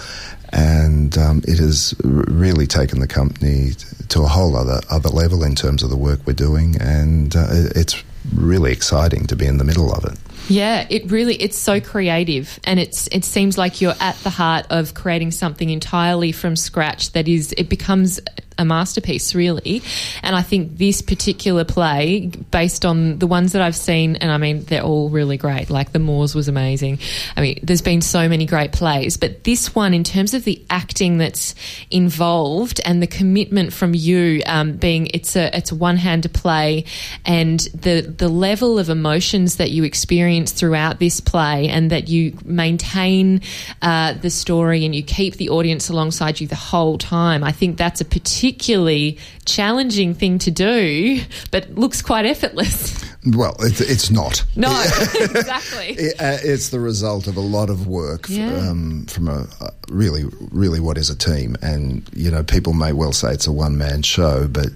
[0.51, 3.73] And um, it has really taken the company
[4.09, 7.47] to a whole other other level in terms of the work we're doing, and uh,
[7.51, 8.03] it's
[8.35, 10.19] really exciting to be in the middle of it.
[10.49, 14.67] Yeah, it really it's so creative and it's it seems like you're at the heart
[14.71, 18.21] of creating something entirely from scratch that is it becomes
[18.61, 19.83] a masterpiece really.
[20.23, 24.39] And I think this particular play based on the ones that I've seen and I
[24.39, 25.71] mean they're all really great.
[25.71, 26.99] Like The Moors was amazing.
[27.37, 30.65] I mean there's been so many great plays, but this one in terms of the
[30.71, 31.55] acting that's
[31.91, 36.85] involved and the commitment from you um, being it's a it's a one-handed play
[37.25, 42.37] and the the level of emotions that you experience throughout this play and that you
[42.45, 43.41] maintain
[43.83, 47.43] uh, the story and you keep the audience alongside you the whole time.
[47.45, 53.05] I think that's a particularly challenging thing to do, but looks quite effortless.
[53.27, 54.45] Well, it's, it's not.
[54.57, 54.71] No,
[55.21, 55.89] exactly.
[55.99, 58.69] It, uh, it's the result of a lot of work Yeah.
[58.69, 61.57] um, from a, a really, really what is a team.
[61.63, 64.67] And, you know, people may well say it's a one man show, but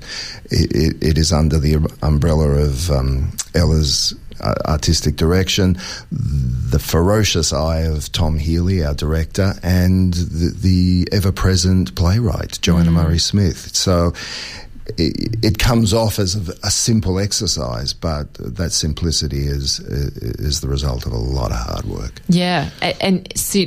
[0.51, 4.17] it, it, it is under the umbrella of um, Ella's uh,
[4.67, 5.79] artistic direction,
[6.11, 12.91] the ferocious eye of Tom Healy, our director, and the, the ever present playwright, Joanna
[12.91, 13.75] Murray Smith.
[13.75, 14.13] So,
[14.99, 20.69] it, it comes off as a, a, simple exercise, but that simplicity is is the
[20.69, 22.21] result of a lot of hard work.
[22.29, 22.71] Yeah,
[23.01, 23.27] and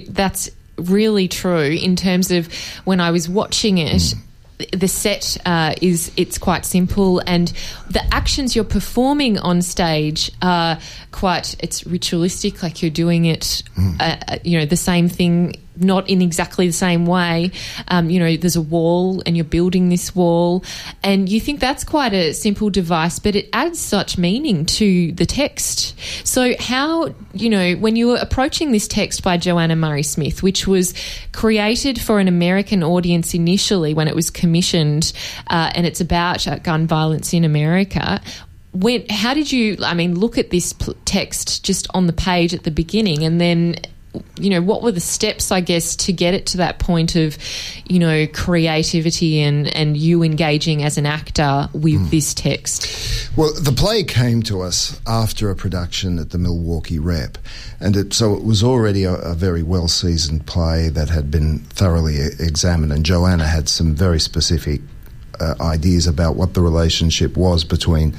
[0.09, 2.53] that's really true in terms of
[2.83, 4.01] when I was watching it.
[4.01, 4.24] Mm
[4.71, 7.51] the set uh, is it's quite simple and
[7.89, 10.79] the actions you're performing on stage are
[11.11, 13.95] quite it's ritualistic like you're doing it mm.
[13.99, 17.51] uh, you know the same thing not in exactly the same way.
[17.87, 20.63] Um, you know, there's a wall and you're building this wall,
[21.03, 25.25] and you think that's quite a simple device, but it adds such meaning to the
[25.25, 25.99] text.
[26.25, 30.67] So, how, you know, when you were approaching this text by Joanna Murray Smith, which
[30.67, 30.93] was
[31.31, 35.13] created for an American audience initially when it was commissioned,
[35.49, 38.21] uh, and it's about uh, gun violence in America,
[38.75, 40.73] when how did you i mean look at this
[41.05, 43.75] text just on the page at the beginning and then
[44.39, 47.37] you know, what were the steps, I guess, to get it to that point of,
[47.85, 52.09] you know, creativity and, and you engaging as an actor with mm.
[52.09, 53.29] this text?
[53.37, 57.37] Well, the play came to us after a production at the Milwaukee Rep.
[57.79, 61.59] And it, so it was already a, a very well seasoned play that had been
[61.59, 62.91] thoroughly examined.
[62.93, 64.81] And Joanna had some very specific
[65.39, 68.15] uh, ideas about what the relationship was between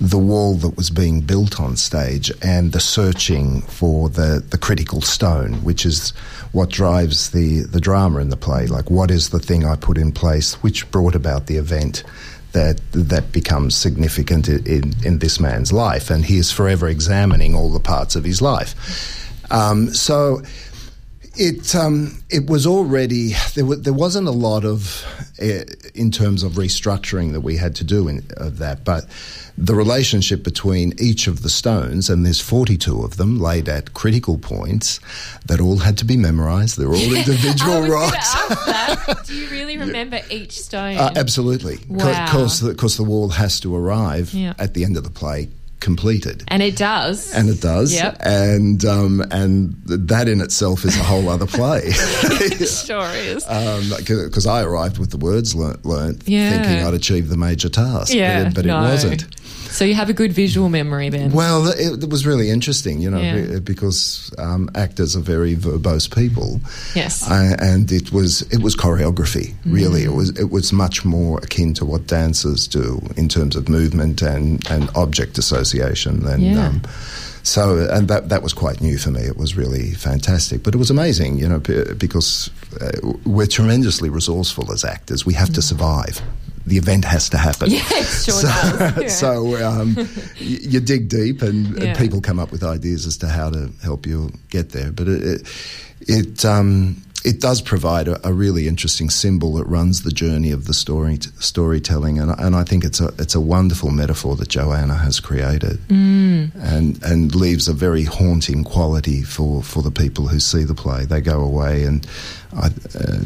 [0.00, 5.00] the wall that was being built on stage and the searching for the, the critical
[5.00, 6.10] stone, which is
[6.52, 8.66] what drives the, the drama in the play.
[8.66, 12.04] Like, what is the thing I put in place which brought about the event?
[12.52, 17.70] That, that becomes significant in, in this man's life, and he is forever examining all
[17.70, 18.74] the parts of his life.
[19.50, 20.40] Um, so,
[21.38, 23.64] it um, it was already there.
[23.64, 25.04] W- there wasn't a lot of
[25.40, 29.06] uh, in terms of restructuring that we had to do in of that, but
[29.56, 34.38] the relationship between each of the stones, and there's 42 of them laid at critical
[34.38, 35.00] points
[35.46, 36.76] that all had to be memorized.
[36.76, 38.34] They're all individual rocks.
[39.26, 40.36] Do you really remember yeah.
[40.36, 40.96] each stone?
[40.96, 41.78] Uh, absolutely.
[41.88, 42.24] Wow.
[42.24, 44.54] Because the, the wall has to arrive yeah.
[44.58, 45.48] at the end of the play
[45.80, 46.44] completed.
[46.48, 47.32] And it does.
[47.34, 47.92] And it does.
[47.94, 48.18] Yep.
[48.20, 51.82] And um, and that in itself is a whole other play.
[51.86, 53.44] it sure is.
[53.44, 56.50] Because um, I arrived with the words learnt, learnt yeah.
[56.50, 58.12] thinking I'd achieved the major task.
[58.12, 58.78] Yeah, but, it, but no.
[58.78, 59.26] it wasn't.
[59.70, 61.30] So you have a good visual memory then.
[61.32, 63.58] Well, it, it was really interesting, you know, yeah.
[63.58, 66.60] because um, actors are very verbose people.
[66.94, 69.54] Yes, and it was it was choreography.
[69.66, 70.06] Really, mm.
[70.06, 74.22] it was it was much more akin to what dancers do in terms of movement
[74.22, 75.67] and and object association
[76.20, 76.40] than.
[76.40, 76.68] Yeah.
[76.68, 76.82] Um,
[77.42, 79.22] so, and that that was quite new for me.
[79.22, 82.50] It was really fantastic, but it was amazing, you know, because
[82.80, 82.90] uh,
[83.24, 85.24] we're tremendously resourceful as actors.
[85.24, 85.54] We have mm.
[85.54, 86.20] to survive
[86.68, 87.70] the event has to happen.
[87.70, 88.96] Yeah, sure so, does.
[89.02, 89.08] Yeah.
[89.08, 89.96] so um,
[90.36, 91.84] you, you, dig deep, and, yeah.
[91.84, 94.92] and, people come up with ideas as to how to help you get there.
[94.92, 95.48] But it, it,
[96.00, 100.66] it um, it does provide a, a, really interesting symbol that runs the journey of
[100.66, 104.94] the story storytelling, and, and I think it's a it's a wonderful metaphor that Joanna
[104.94, 106.50] has created, mm.
[106.54, 111.04] and and leaves a very haunting quality for, for the people who see the play.
[111.04, 112.06] They go away and
[112.56, 112.70] uh,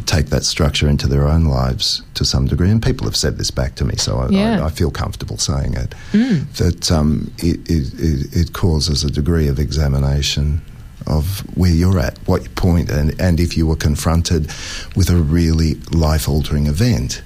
[0.07, 3.51] take that structure into their own lives to some degree, and people have said this
[3.51, 4.63] back to me, so I, yeah.
[4.63, 5.95] I, I feel comfortable saying it.
[6.13, 6.51] Mm.
[6.57, 10.63] That um, it, it, it causes a degree of examination
[11.07, 14.47] of where you're at, what point, and, and if you were confronted
[14.97, 17.23] with a really life altering event,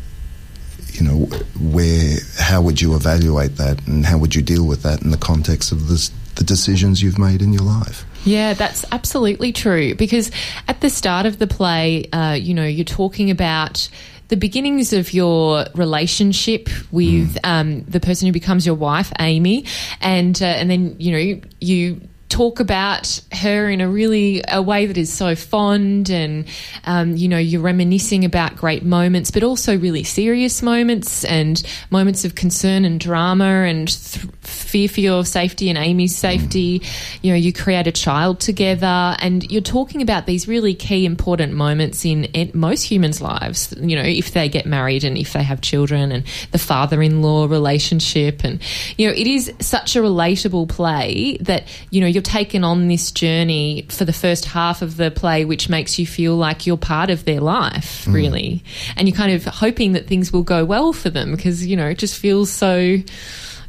[0.92, 1.26] you know,
[1.60, 5.18] where, how would you evaluate that and how would you deal with that in the
[5.18, 8.04] context of this, the decisions you've made in your life?
[8.24, 9.94] Yeah, that's absolutely true.
[9.94, 10.30] Because
[10.68, 13.88] at the start of the play, uh, you know, you're talking about
[14.28, 17.40] the beginnings of your relationship with mm.
[17.44, 19.64] um, the person who becomes your wife, Amy,
[20.00, 24.86] and uh, and then you know you talk about her in a really a way
[24.86, 26.44] that is so fond and
[26.84, 32.24] um, you know you're reminiscing about great moments but also really serious moments and moments
[32.24, 36.82] of concern and drama and th- fear for your safety and Amy's safety.
[37.22, 41.52] You know you create a child together and you're talking about these really key important
[41.52, 43.74] moments in, in most humans lives.
[43.78, 48.44] You know if they get married and if they have children and the father-in-law relationship
[48.44, 48.60] and
[48.96, 53.12] you know it is such a relatable play that you know you're taken on this
[53.12, 57.10] journey for the first half of the play, which makes you feel like you're part
[57.10, 58.14] of their life, mm.
[58.14, 58.64] really.
[58.96, 61.88] And you're kind of hoping that things will go well for them because, you know,
[61.88, 62.96] it just feels so.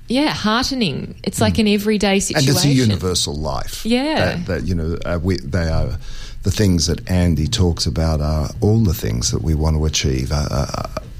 [0.07, 1.19] Yeah, heartening.
[1.25, 1.59] It's like mm.
[1.59, 2.49] an everyday situation.
[2.49, 3.85] And it's a universal life.
[3.85, 4.37] Yeah.
[4.37, 5.97] That, that you know, uh, we, they are
[6.43, 10.31] the things that Andy talks about are all the things that we want to achieve.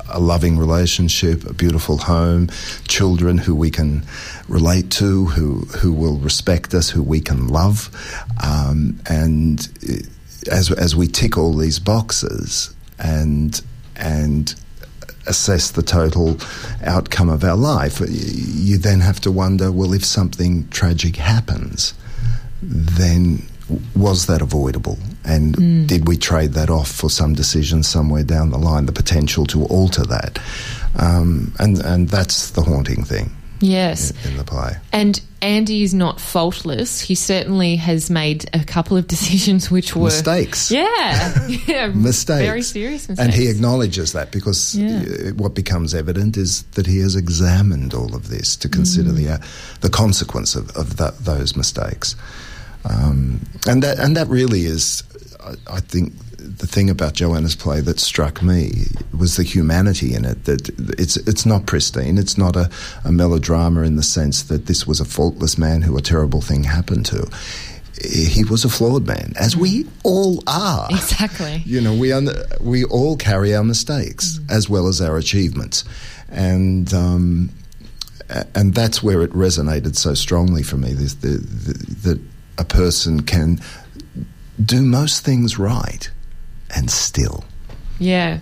[0.10, 2.50] A loving relationship, a beautiful home,
[2.88, 4.04] children who we can
[4.48, 7.90] relate to, who who will respect us, who we can love,
[8.44, 9.68] um, and
[10.52, 13.62] as as we tick all these boxes, and
[13.96, 14.56] and
[15.28, 16.38] assess the total
[16.84, 18.00] outcome of our life.
[18.00, 21.94] You then have to wonder well, if something tragic happens,
[22.62, 23.46] then
[23.96, 24.98] was that avoidable?
[25.28, 25.88] And mm.
[25.88, 29.66] did we trade that off for some decision somewhere down the line, the potential to
[29.66, 30.40] alter that?
[30.98, 33.32] Um, and, and that's the haunting thing.
[33.60, 34.12] Yes.
[34.24, 34.78] In, in, the play.
[34.94, 37.02] And Andy is not faultless.
[37.02, 40.72] He certainly has made a couple of decisions which were mistakes.
[40.72, 41.48] Yeah.
[41.68, 42.46] yeah mistakes.
[42.46, 43.20] Very serious mistakes.
[43.20, 45.32] And he acknowledges that because yeah.
[45.32, 49.16] What becomes evident is that he has examined all of this to consider mm.
[49.16, 49.38] the, uh,
[49.82, 52.16] the consequence of, of that, those mistakes.
[52.90, 55.04] Um, and that and that really is,
[55.48, 58.86] I, I think, the thing about Joanna's play that struck me
[59.18, 60.46] was the humanity in it.
[60.46, 60.70] That
[61.00, 62.18] it's it's not pristine.
[62.18, 62.70] It's not a,
[63.04, 66.64] a melodrama in the sense that this was a faultless man who a terrible thing
[66.64, 67.30] happened to
[68.04, 70.88] he was a flawed man, as we all are.
[70.92, 71.64] Exactly.
[71.66, 72.30] You know, we un-
[72.62, 74.52] we all carry our mistakes mm.
[74.52, 75.84] as well as our achievements,
[76.30, 77.50] and um,
[78.54, 80.94] and that's where it resonated so strongly for me.
[80.94, 82.22] This the, the, that
[82.58, 83.60] a person can
[84.64, 86.10] do most things right
[86.76, 87.44] and still.
[88.00, 88.40] Yeah.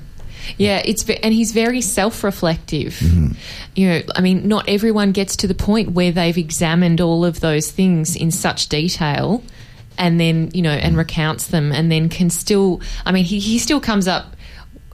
[0.58, 2.94] Yeah, it's and he's very self-reflective.
[2.94, 3.32] Mm-hmm.
[3.76, 7.40] You know, I mean, not everyone gets to the point where they've examined all of
[7.40, 9.44] those things in such detail
[9.98, 11.00] and then, you know, and mm.
[11.00, 14.36] recounts them and then can still I mean, he, he still comes up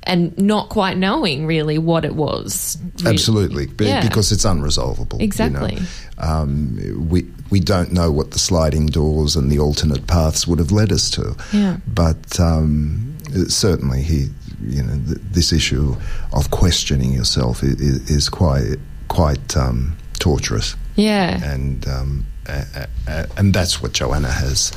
[0.04, 2.78] and not quite knowing really what it was.
[3.06, 4.02] Absolutely, yeah.
[4.02, 5.22] because it's unresolvable.
[5.22, 5.76] Exactly.
[5.76, 6.24] You know?
[6.24, 10.72] um, we we don't know what the sliding doors and the alternate paths would have
[10.72, 11.36] led us to.
[11.54, 11.78] Yeah.
[11.88, 13.16] But um,
[13.48, 14.30] certainly, he,
[14.64, 15.96] you know, th- this issue
[16.34, 18.78] of questioning yourself is, is quite
[19.10, 20.76] quite um, torturous.
[20.96, 21.44] Yeah.
[21.44, 24.72] And um, a- a- and that's what Joanna has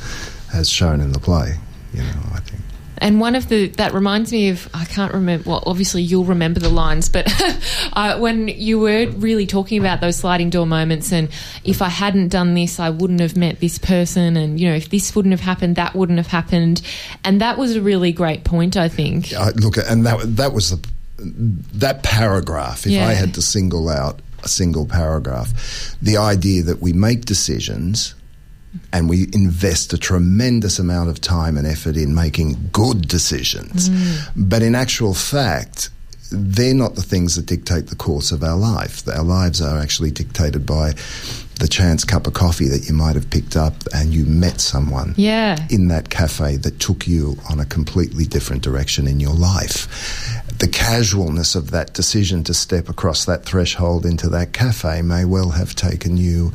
[0.51, 1.55] has shown in the play.
[1.93, 2.61] You know, I think.
[2.97, 5.49] And one of the that reminds me of I can't remember.
[5.49, 7.27] Well, obviously you'll remember the lines, but
[7.93, 11.29] uh, when you were really talking about those sliding door moments, and
[11.63, 14.89] if I hadn't done this, I wouldn't have met this person, and you know, if
[14.89, 16.81] this wouldn't have happened, that wouldn't have happened,
[17.23, 18.77] and that was a really great point.
[18.77, 19.33] I think.
[19.33, 22.85] Uh, look, and that that was the that paragraph.
[22.85, 23.07] If yeah.
[23.07, 28.15] I had to single out a single paragraph, the idea that we make decisions
[28.93, 33.89] and we invest a tremendous amount of time and effort in making good decisions.
[33.89, 34.49] Mm.
[34.49, 35.89] But in actual fact,
[36.31, 39.07] they're not the things that dictate the course of our life.
[39.07, 40.93] Our lives are actually dictated by
[41.59, 45.13] the chance cup of coffee that you might have picked up and you met someone
[45.15, 45.57] yeah.
[45.69, 49.87] in that cafe that took you on a completely different direction in your life.
[50.59, 55.51] The casualness of that decision to step across that threshold into that cafe may well
[55.51, 56.51] have taken you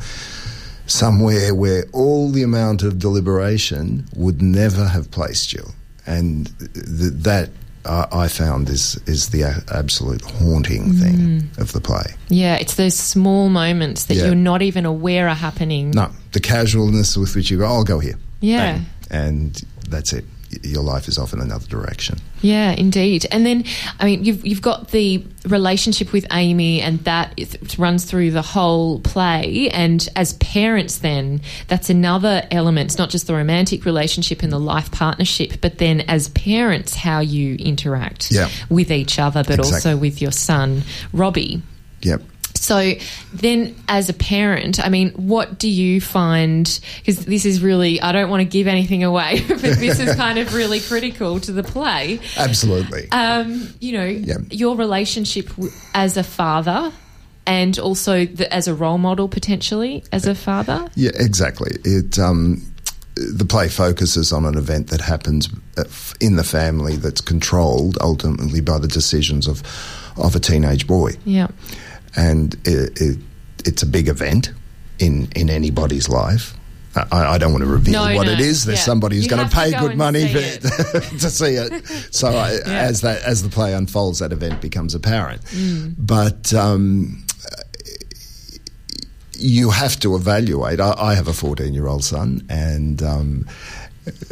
[0.91, 5.63] somewhere where all the amount of deliberation would never have placed you.
[6.05, 7.49] And th- that
[7.85, 9.43] uh, I found is is the
[9.73, 11.57] absolute haunting thing mm.
[11.57, 12.13] of the play.
[12.29, 14.25] Yeah, it's those small moments that yeah.
[14.25, 15.91] you're not even aware are happening.
[15.91, 18.17] No, the casualness with which you go, I'll go here.
[18.39, 18.73] Yeah.
[18.73, 20.25] Bang, and that's it
[20.63, 22.17] your life is off in another direction.
[22.41, 23.25] Yeah, indeed.
[23.31, 23.63] And then,
[23.99, 27.39] I mean, you've you've got the relationship with Amy, and that
[27.77, 29.69] runs through the whole play.
[29.69, 32.91] And as parents, then that's another element.
[32.91, 37.19] It's not just the romantic relationship and the life partnership, but then as parents, how
[37.19, 38.49] you interact yeah.
[38.69, 39.75] with each other, but exactly.
[39.75, 40.83] also with your son,
[41.13, 41.61] Robbie.
[42.01, 42.21] Yep.
[42.61, 42.93] So
[43.33, 46.79] then, as a parent, I mean, what do you find?
[46.99, 50.37] Because this is really, I don't want to give anything away, but this is kind
[50.37, 52.19] of really critical to the play.
[52.37, 53.09] Absolutely.
[53.11, 54.05] Um, you know,
[54.51, 55.49] your relationship
[55.95, 56.93] as a father
[57.47, 60.87] and also the, as a role model potentially as a father.
[60.95, 61.71] Yeah, exactly.
[61.83, 62.19] It.
[62.19, 62.61] Um,
[63.15, 65.83] the play focuses on an event that happens uh,
[66.21, 69.63] in the family that's controlled ultimately by the decisions of
[70.17, 71.11] of a teenage boy.
[71.25, 71.47] Yeah
[72.15, 73.17] and it, it,
[73.65, 74.51] it's a big event
[74.99, 76.55] in in anybody's life.
[76.93, 78.33] I, I, don't want to reveal no, what no.
[78.33, 78.65] it is.
[78.65, 78.83] There's yeah.
[78.83, 80.39] somebody who's going to pay good money for,
[81.19, 81.85] to see it.
[82.13, 82.65] So I, yeah.
[82.65, 85.41] as that as the play unfolds, that event becomes apparent.
[85.43, 85.95] Mm.
[85.97, 87.25] But um,
[89.41, 90.79] you have to evaluate.
[90.79, 93.47] I, I have a 14 year old son, and um,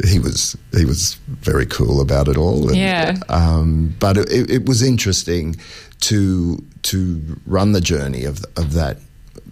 [0.06, 2.68] he was he was very cool about it all.
[2.68, 3.16] And, yeah.
[3.28, 5.56] Um, but it, it, was interesting
[6.00, 8.98] to to run the journey of of that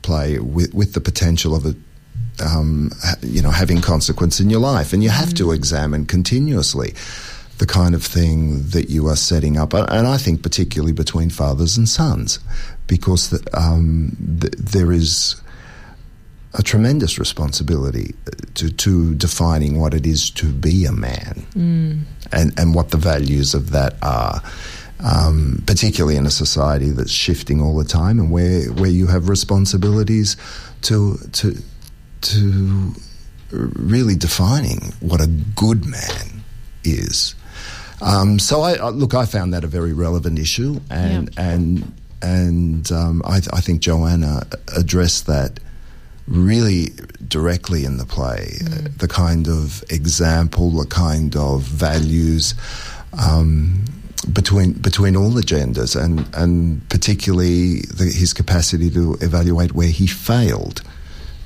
[0.02, 1.76] play with with the potential of it.
[2.40, 5.36] Um, you know, having consequence in your life, and you have mm.
[5.38, 6.94] to examine continuously
[7.58, 11.76] the kind of thing that you are setting up, and I think particularly between fathers
[11.76, 12.38] and sons,
[12.86, 15.34] because the, um, th- there is
[16.54, 18.14] a tremendous responsibility
[18.54, 22.00] to, to defining what it is to be a man mm.
[22.32, 24.42] and, and what the values of that are.
[25.00, 29.28] Um, particularly in a society that's shifting all the time and where where you have
[29.28, 30.36] responsibilities
[30.82, 31.56] to to
[32.22, 32.92] to
[33.50, 36.42] really defining what a good man
[36.84, 37.34] is.
[38.00, 41.50] Um, so I, I, look, I found that a very relevant issue, and Yeah.
[41.50, 41.92] and
[42.22, 44.42] and um, I, I think Joanna
[44.76, 45.60] addressed that
[46.26, 46.92] really
[47.26, 48.58] directly in the play.
[48.66, 52.54] Uh, the kind of example, the kind of values
[53.18, 53.84] um,
[54.32, 60.06] between between all the genders, and and particularly the, his capacity to evaluate where he
[60.06, 60.82] failed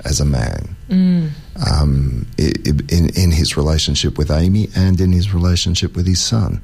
[0.05, 0.75] as a man
[1.55, 6.21] um, i- i- in in his relationship with Amy and in his relationship with his
[6.21, 6.61] son,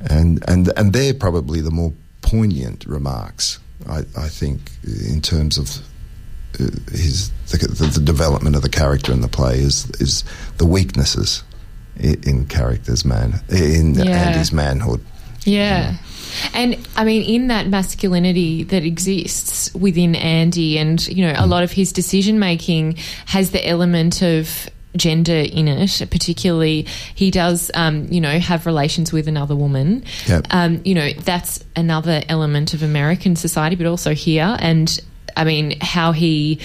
[0.00, 1.92] and and and they're probably the more
[2.22, 3.58] poignant remarks.
[3.88, 5.78] I, I think in terms of
[6.60, 10.24] uh, his the, the, the development of the character in the play is is
[10.58, 11.42] the weaknesses
[11.96, 14.04] in, in characters man in Yeah.
[14.26, 15.00] Andy's manhood.
[15.44, 15.96] Yeah.
[16.52, 21.62] And I mean, in that masculinity that exists within Andy, and you know, a lot
[21.62, 22.96] of his decision making
[23.26, 26.02] has the element of gender in it.
[26.10, 30.04] Particularly, he does, um, you know, have relations with another woman.
[30.26, 30.46] Yep.
[30.50, 34.56] Um, you know, that's another element of American society, but also here.
[34.60, 35.00] And
[35.36, 36.60] I mean, how he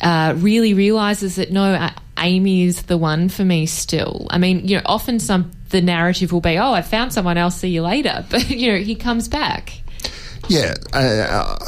[0.00, 4.26] uh, really realizes that no, Amy is the one for me still.
[4.30, 7.56] I mean, you know, often some the narrative will be, oh, I found someone else.
[7.56, 8.24] See you later.
[8.30, 9.82] But you know, he comes back.
[10.48, 11.58] Yeah, uh,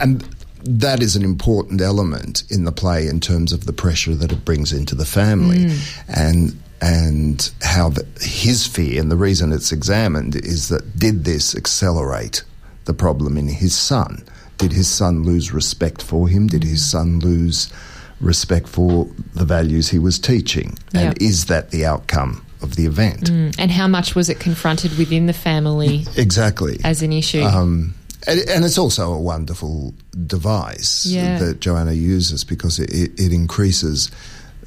[0.00, 0.22] and
[0.64, 4.44] that is an important element in the play in terms of the pressure that it
[4.44, 5.76] brings into the family,
[6.08, 11.56] and and how the, his fear and the reason it's examined is that did this
[11.56, 12.44] accelerate
[12.84, 14.24] the problem in his son?
[14.58, 16.46] Did his son lose respect for him?
[16.46, 17.72] Did his son lose
[18.20, 20.78] respect for the values he was teaching?
[20.94, 23.30] And is that the outcome of the event?
[23.30, 26.78] And how much was it confronted within the family Exactly.
[26.84, 27.42] as an issue?
[27.42, 27.94] Um,
[28.26, 29.94] and, and it's also a wonderful
[30.26, 31.38] device Yeah.
[31.38, 34.10] that Joanna uses because it, it increases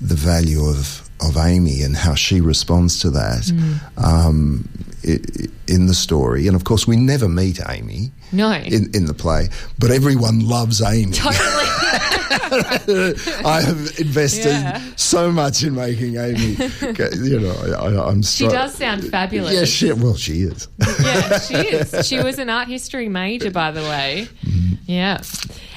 [0.01, 3.79] the value of, of Amy and how she responds to that Mm.
[4.03, 4.69] um,
[5.67, 6.47] in the story.
[6.47, 8.51] And of course, we never meet Amy no.
[8.51, 11.13] in, in the play, but everyone loves Amy.
[11.13, 11.65] totally.
[13.45, 14.81] I have invested Yeah.
[14.95, 16.57] so much in making Amy.
[17.17, 19.53] You know, I, I'm She does sound fabulous.
[19.53, 20.67] Yeah, she, well, she is.
[21.01, 22.07] yeah, she is.
[22.07, 24.27] She was an art history major, by the way.
[24.85, 25.21] Yeah.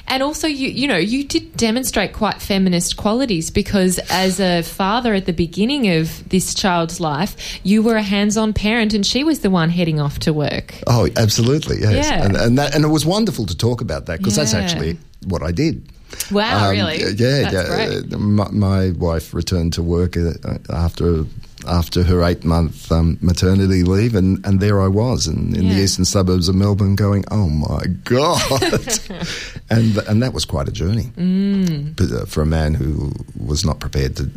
[0.09, 5.15] And also, you you know, you did demonstrate quite feminist qualities because as a father
[5.15, 9.41] at the beginning of this child's life, you were a hands-on parent, and she was
[9.41, 10.75] the one heading off to work.
[10.87, 12.07] Oh, absolutely, yes.
[12.07, 12.25] Yeah.
[12.25, 15.43] And, and that and it was wonderful to talk about that because that's actually what
[15.43, 15.89] I did.
[16.31, 16.99] Wow, Um, really?
[16.99, 17.67] Yeah, That's yeah.
[17.69, 18.13] great.
[18.13, 20.33] Uh, My, my wife returned to work uh,
[20.69, 21.25] after
[21.67, 25.77] after her eight month um, maternity leave, and, and there I was in, in the
[25.77, 28.41] eastern suburbs of Melbourne, going, "Oh my god!"
[29.71, 31.97] and and that was quite a journey Mm.
[31.97, 34.31] but, uh, for a man who was not prepared to,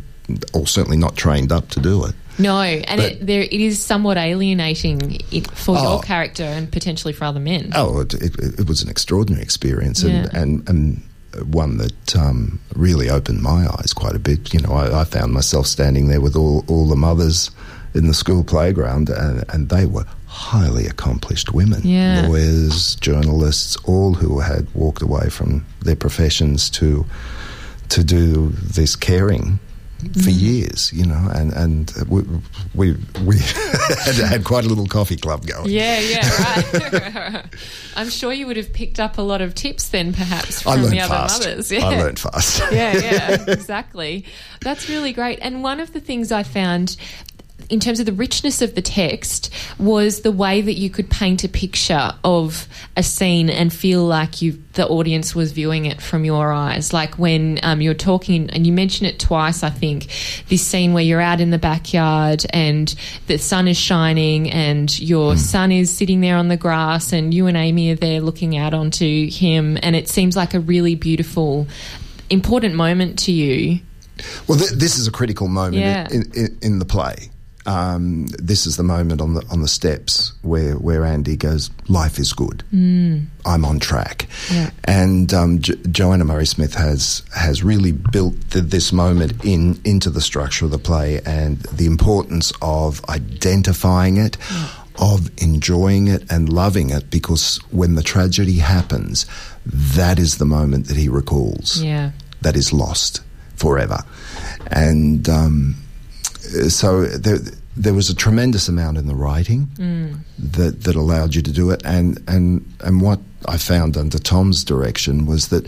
[0.54, 2.14] or certainly not trained up to do it.
[2.38, 5.18] No, and But- it, there it is somewhat alienating
[5.54, 5.82] for Oh.
[5.92, 7.72] your character and potentially for other men.
[7.74, 10.40] Oh, it, it, it was an extraordinary experience, and Yeah.
[10.42, 11.02] and, and
[11.44, 14.52] one that um, really opened my eyes quite a bit.
[14.54, 17.50] You know, I, I found myself standing there with all, all the mothers
[17.94, 22.26] in the school playground, and, and they were highly accomplished women, Yeah.
[22.28, 27.06] lawyers, journalists, all who had walked away from their professions to
[27.88, 29.60] to do this caring.
[30.22, 32.22] For years, you know, and and we
[32.74, 33.38] we, we
[34.04, 35.70] had, had quite a little coffee club going.
[35.70, 37.44] Yeah, yeah, right.
[37.96, 41.00] I'm sure you would have picked up a lot of tips then, perhaps, from the
[41.00, 41.40] other fast.
[41.40, 41.72] mothers.
[41.72, 42.60] I learned fast.
[42.70, 44.26] yeah, yeah, exactly.
[44.60, 45.38] That's really great.
[45.40, 46.96] And one of the things I found
[47.68, 51.42] in terms of the richness of the text was the way that you could paint
[51.44, 56.24] a picture of a scene and feel like you the audience was viewing it from
[56.24, 60.06] your eyes like when um, you're talking and you mention it twice i think
[60.48, 62.94] this scene where you're out in the backyard and
[63.26, 67.46] the sun is shining and your son is sitting there on the grass and you
[67.46, 71.66] and amy are there looking out onto him and it seems like a really beautiful
[72.30, 73.80] important moment to you
[74.46, 76.06] Well, th- this is a critical moment Yeah.
[76.10, 77.30] in, in, in the play.
[77.66, 82.18] Um, this is the moment on the on the steps where where Andy goes, "Life
[82.18, 82.62] is good.
[83.44, 84.70] I'm on track." Yeah.
[84.84, 90.10] And um, jo- Joanna Murray Smith has has really built th- this moment in into
[90.10, 94.36] the structure of the play and the importance of identifying it.
[94.98, 99.26] Of enjoying it and loving it because when the tragedy happens,
[99.66, 103.20] that is the moment that he recalls yeah that is lost
[103.56, 103.98] forever.
[104.68, 105.74] And um,
[106.68, 107.38] so there,
[107.76, 109.68] there was a tremendous amount in the writing
[110.38, 114.64] that that allowed you to do it, and and and what I found under Tom's
[114.64, 115.66] direction was that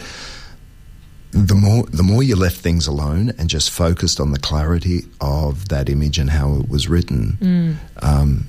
[1.31, 5.69] the more the more you left things alone and just focused on the clarity of
[5.69, 8.47] that image and how it was written, um,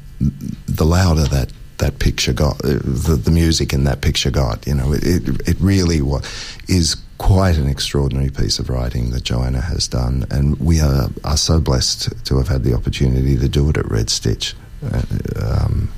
[0.67, 4.65] the louder that that picture got, uh, the, the music in that picture got.
[4.67, 6.21] You know, it it, it really wa-
[6.67, 11.37] is quite an extraordinary piece of writing that Joanna has done, and we are are
[11.37, 14.55] so blessed to have had the opportunity to do it at Red Stitch.
[14.83, 15.01] Uh,
[15.45, 15.91] um,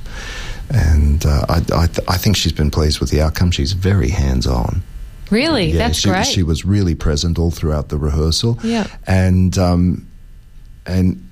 [0.74, 3.52] and uh, I, I, th- I think she's been pleased with the outcome.
[3.52, 4.82] She's very hands on.
[5.30, 5.72] Really?
[5.74, 6.26] That's she, great.
[6.26, 8.58] She was really present all throughout the rehearsal.
[8.64, 8.88] Yeah.
[9.08, 10.08] and um,
[10.86, 11.28] and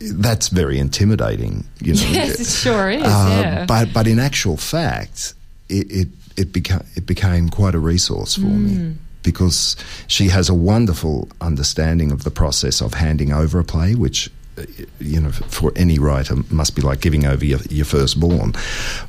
[0.00, 1.64] that's very intimidating.
[1.80, 3.02] You know, yes, it sure is.
[3.02, 3.66] Uh, yeah.
[3.66, 5.34] But but in actual fact,
[5.68, 8.64] it it, it became it became quite a resource for Mm.
[8.64, 9.76] me because
[10.06, 14.30] she has a wonderful understanding of the process of handing over a play, which.
[14.58, 14.64] uh,
[14.98, 18.52] You know, for any writer, must be like giving over your, your firstborn.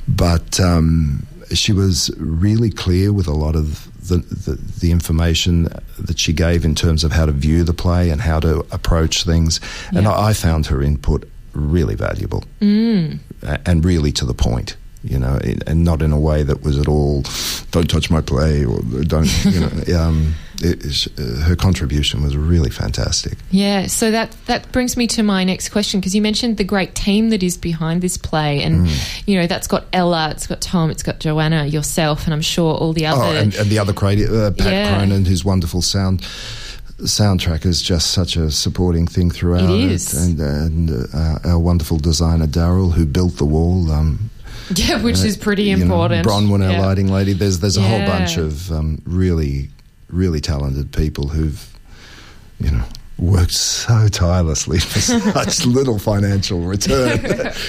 [0.08, 5.68] But um, she was really clear with a lot of the, the, the information
[5.98, 9.24] that she gave in terms of how to view the play and how to approach
[9.24, 9.60] things.
[9.96, 13.18] And I, I found her input really valuable Mm.
[13.66, 14.76] and really to the point.
[15.06, 17.24] You know, and not in a way that was at all,
[17.72, 20.00] don't touch my play or don't, you know.
[20.00, 23.36] um, it, is- uh, her contribution was really fantastic.
[23.50, 26.94] Yeah, so that that brings me to my next question because you mentioned the great
[26.94, 29.22] team that is behind this play, and Mm.
[29.28, 32.74] you know that's got Ella, it's got Tom, it's got Joanna, yourself, and I'm sure
[32.74, 33.22] all the other.
[33.24, 34.96] Oh, and, and the other creative, uh, Pat Yeah.
[34.96, 36.22] Cronin, whose wonderful sound
[37.02, 39.68] soundtrack is just such a supporting thing throughout.
[39.68, 40.14] It is.
[40.14, 43.90] and and uh, our wonderful designer Daryl, who built the wall.
[43.92, 44.30] Um,
[44.74, 46.26] yeah, which is pretty you know, important.
[46.26, 46.86] Bronwyn, our Yeah.
[46.86, 47.32] lighting lady.
[47.32, 49.68] There's there's a whole bunch of um, really
[50.08, 51.78] really talented people who've
[52.60, 52.84] you know
[53.18, 55.00] worked so tirelessly for
[55.32, 57.52] such little financial return.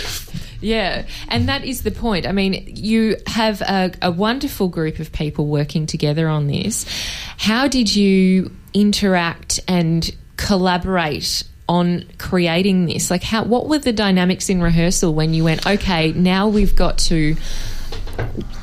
[0.61, 2.25] Yeah, and that is the point.
[2.25, 6.85] I mean, you have a, a wonderful group of people working together on this.
[7.37, 13.09] How did you interact and collaborate on creating this?
[13.09, 13.43] Like, how?
[13.43, 15.65] What were the dynamics in rehearsal when you went?
[15.65, 17.35] Okay, now we've got to.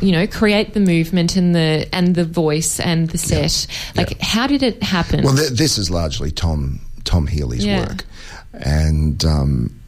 [0.00, 3.66] You know, create the movement and the and the voice and the set.
[3.94, 5.22] Like, how did it happen?
[5.24, 7.80] well, th- this is largely Tom Tom Healey's Yeah.
[7.88, 8.04] work,
[8.54, 9.22] and.
[9.24, 9.78] Um,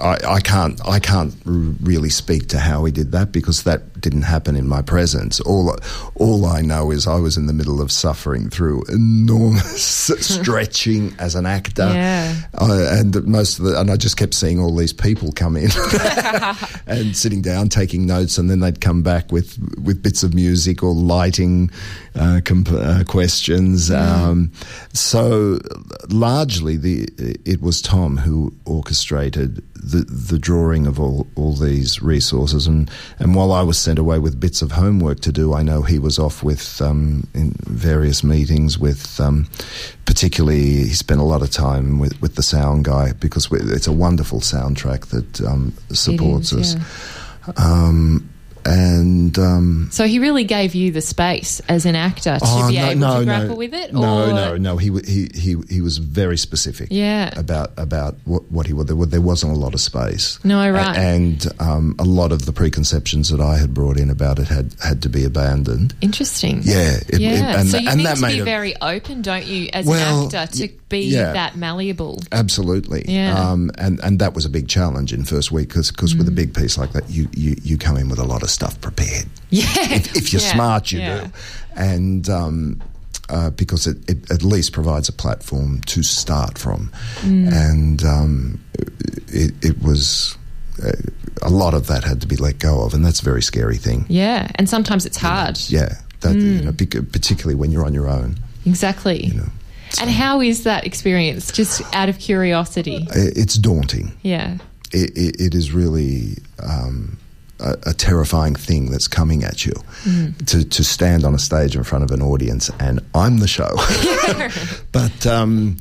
[0.00, 4.00] I, I can't I can't r- really speak to how he did that because that
[4.00, 5.38] didn't happen in my presence.
[5.40, 5.76] All
[6.14, 9.82] all I know is I was in the middle of suffering through enormous
[10.20, 12.34] stretching as an actor, Yeah.
[12.58, 15.70] uh, and most of the and I just kept seeing all these people come in
[16.86, 20.82] and sitting down taking notes, and then they'd come back with with bits of music
[20.82, 21.70] or lighting
[22.14, 23.90] uh, comp- uh, questions.
[23.90, 24.52] Um,
[24.92, 25.58] so
[26.08, 27.08] largely, the
[27.44, 33.34] it was Tom who orchestrated the the drawing of all all these resources, and and
[33.34, 36.18] while I was sent away with bits of homework to do, I know he was
[36.18, 39.20] off with um, in various meetings with.
[39.20, 39.48] Um,
[40.04, 43.92] particularly, he spent a lot of time with, with the sound guy because it's a
[43.92, 46.74] wonderful soundtrack that um, supports It us.
[46.74, 46.74] is,
[47.48, 48.22] yeah.
[48.64, 52.76] And um, So he really gave you the space as an actor to oh, be
[52.76, 53.38] no, able no, to no.
[53.38, 53.92] grapple with it.
[53.92, 54.76] No, or- no, no.
[54.76, 56.88] He he he he was very specific.
[56.90, 57.32] Yeah.
[57.38, 58.86] About about what, what he would.
[58.86, 60.38] There, there wasn't a lot of space.
[60.44, 60.96] No, right.
[60.96, 64.74] and um, a lot of the preconceptions that I had brought in about it had
[64.82, 65.94] had to be abandoned.
[66.00, 66.60] Interesting.
[66.62, 67.58] Yeah, it- it- yeah.
[67.60, 70.28] and so you and need that to be it- very open, don't you, as Well,
[70.28, 71.32] an actor, to be yeah.
[71.32, 72.20] that malleable.
[72.32, 73.04] Absolutely.
[73.08, 73.38] Yeah.
[73.50, 76.18] Um, and, and that was a big challenge in first week because Mm.
[76.18, 78.50] with a big piece like that, you, you, you come in with a lot of
[78.52, 79.26] stuff prepared.
[79.50, 79.66] Yeah.
[79.76, 81.24] If, if you're Yeah, smart, you yeah.
[81.24, 81.30] do.
[81.76, 82.82] And um,
[83.28, 86.90] uh, because it, it at least provides a platform to start from.
[87.20, 87.52] Mm.
[87.52, 88.64] And um,
[89.28, 90.36] it, it was.
[90.82, 90.92] Uh,
[91.42, 93.76] a lot of that had to be let go of, and that's a very scary
[93.76, 94.06] thing.
[94.08, 95.58] Yeah, and sometimes it's hard.
[95.68, 96.64] Yeah, that you Mm.
[96.64, 98.38] know, particularly when you're on your own.
[98.64, 99.26] Exactly.
[99.26, 99.48] You know,
[100.00, 101.52] and how is that experience?
[101.52, 103.06] Just out of curiosity.
[103.12, 104.12] It's daunting.
[104.22, 104.58] Yeah.
[104.92, 107.18] it, it, it is really um,
[107.62, 109.72] a, a terrifying thing that's coming at you
[110.46, 113.70] to, to stand on a stage in front of an audience and I'm the show.
[114.92, 115.76] but, um,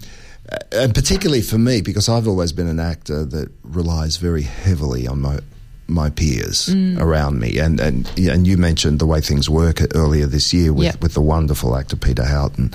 [0.71, 5.21] and particularly for me, because I've always been an actor that relies very heavily on
[5.21, 5.39] my
[5.87, 10.53] my peers around me, and and and you mentioned the way things work earlier this
[10.53, 11.01] year with, Yep.
[11.01, 12.73] with the wonderful actor Peter Houghton,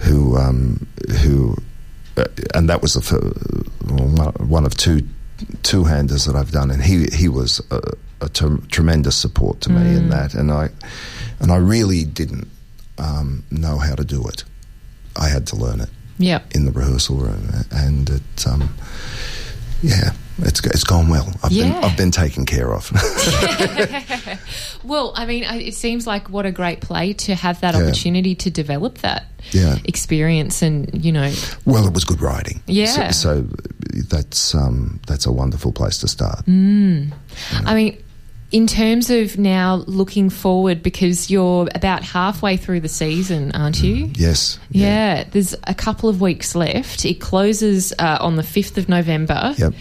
[0.00, 0.86] who um,
[1.22, 1.56] who
[2.18, 2.24] uh,
[2.54, 3.32] and that was the fir-
[4.44, 5.06] one of two
[5.62, 7.80] two handers that I've done, and he he was a,
[8.20, 10.68] a t- tremendous support to me in that, and I
[11.40, 12.48] and I really didn't
[12.98, 14.44] um, know how to do it.
[15.16, 15.88] I had to learn it
[16.18, 16.40] Yeah.
[16.52, 18.74] in the rehearsal room, and it um,
[19.82, 21.32] Yeah, it's it's gone well.
[21.42, 21.64] I've Yeah.
[21.72, 22.90] been I've been taken care of.
[24.82, 27.82] Well, I mean, it seems like what a great play to have that Yeah.
[27.82, 29.76] opportunity to develop that Yeah.
[29.84, 31.30] experience and, you know,
[31.66, 32.62] well, it was good writing.
[32.66, 33.10] Yeah.
[33.10, 33.46] So, so
[34.08, 36.46] that's um, that's a wonderful place to start.
[36.46, 37.12] Mm.
[37.66, 37.98] I mean,
[38.50, 44.10] in terms of now looking forward, because you're about halfway through the season, aren't you?
[44.14, 44.58] Yes.
[44.70, 47.04] Yeah, there's a couple of weeks left.
[47.04, 49.54] It closes uh, on the 5th of November.
[49.56, 49.74] Yep.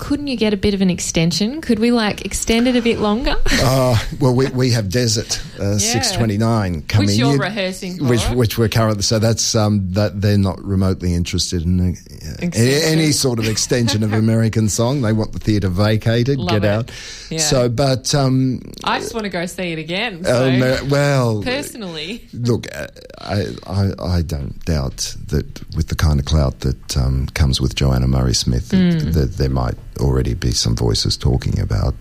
[0.00, 1.60] Couldn't you get a bit of an extension?
[1.60, 3.36] Could we like extend it a bit longer?
[3.52, 7.06] Uh, well, we, we have Desert uh, six twenty nine coming.
[7.08, 8.04] Which you're in, rehearsing for.
[8.04, 9.02] which which we're currently.
[9.02, 11.94] So that's um, that they're not remotely interested in uh,
[12.42, 15.02] any, sort of extension of American song.
[15.02, 16.38] They want the theatre vacated.
[16.38, 16.68] Love get it.
[16.68, 16.90] out.
[17.30, 17.38] Yeah.
[17.38, 20.24] So, but um, I just want to go see it again.
[20.24, 22.26] So, um, well, personally.
[22.32, 22.86] Look, uh,
[23.18, 27.74] I, I I don't doubt that with the kind of clout that um, comes with
[27.74, 29.12] Joanna Murray Smith, Mm.
[29.14, 31.94] that there might already be some voices talking about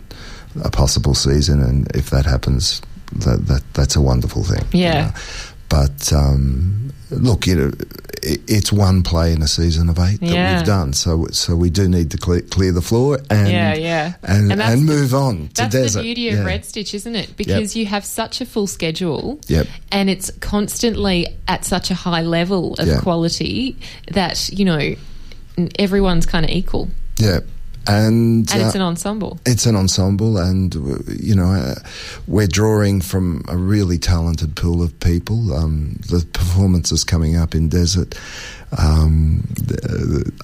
[0.63, 2.81] a possible season, and if that happens,
[3.17, 4.63] that, that that's a wonderful thing.
[4.71, 5.05] you Yeah.
[5.07, 5.11] know.
[5.69, 7.71] But um, look, you know,
[8.23, 10.57] it, it's one play in a season of eight that Yeah.
[10.57, 14.13] we've done, so so we do need to clear, clear the floor and Yeah, yeah.
[14.23, 15.99] and And and the- move on to That's desert.
[15.99, 16.43] the beauty of Yeah.
[16.45, 17.37] Red Stitch, isn't it?
[17.37, 19.39] Because you have such a full schedule.
[19.47, 19.67] Yep.
[19.91, 22.99] And it's constantly at such a high level of Yeah.
[23.01, 23.77] quality
[24.11, 24.95] that, you know,
[25.77, 26.89] everyone's kind of equal.
[27.19, 27.39] Yeah,
[27.89, 29.39] and And it's uh, an ensemble.
[29.45, 31.75] It's an ensemble, and uh, you know, uh,
[32.27, 35.53] we're drawing from a really talented pool of people.
[35.53, 38.15] Um, the performances coming up in Desert
[38.77, 39.47] um,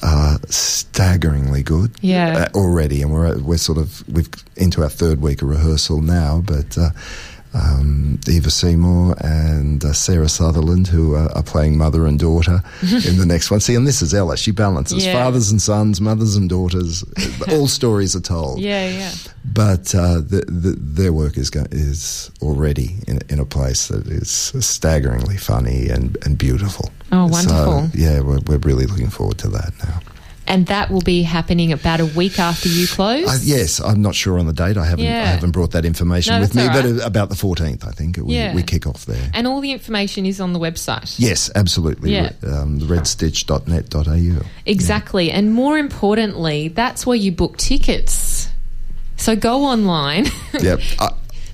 [0.02, 1.92] are staggeringly good.
[2.02, 2.48] Yeah.
[2.54, 6.42] uh, already, and we're we're sort of we've into our third week of rehearsal now,
[6.46, 6.78] but.
[6.78, 6.90] Uh,
[7.56, 13.18] um, Eva Seymour and uh, Sarah Sutherland, who are, are playing mother and daughter in
[13.18, 13.60] the next one.
[13.62, 14.38] See, and this is Ella.
[14.38, 15.14] She balances Yeah.
[15.14, 17.04] fathers and sons, mothers and daughters.
[17.50, 18.60] All stories are told.
[18.60, 19.12] Yeah, yeah.
[19.46, 24.08] But uh, the, the, their work is go- is already in, in a place that
[24.08, 24.30] is
[24.60, 26.90] staggeringly funny and, and beautiful.
[27.12, 27.88] Oh, wonderful.
[27.88, 30.00] So, yeah, we're, we're really looking forward to that now.
[30.48, 33.28] And that will be happening about a week after you close.
[33.28, 34.78] Uh, yes, I'm not sure on the date.
[34.78, 35.24] I haven't Yeah.
[35.24, 38.18] I haven't brought that information No, with me, all but about the 14th, I think
[38.18, 38.54] we, Yeah.
[38.54, 39.32] we kick off there.
[39.34, 41.16] And all the information is on the website.
[41.18, 42.14] Yes, absolutely.
[42.14, 42.32] Yeah.
[42.46, 44.46] Um, redstitch.net.au.
[44.66, 45.32] Exactly.
[45.32, 48.50] And more importantly, that's where you book tickets.
[49.18, 50.28] So go online.
[50.60, 50.80] Yep.
[51.00, 51.10] Uh,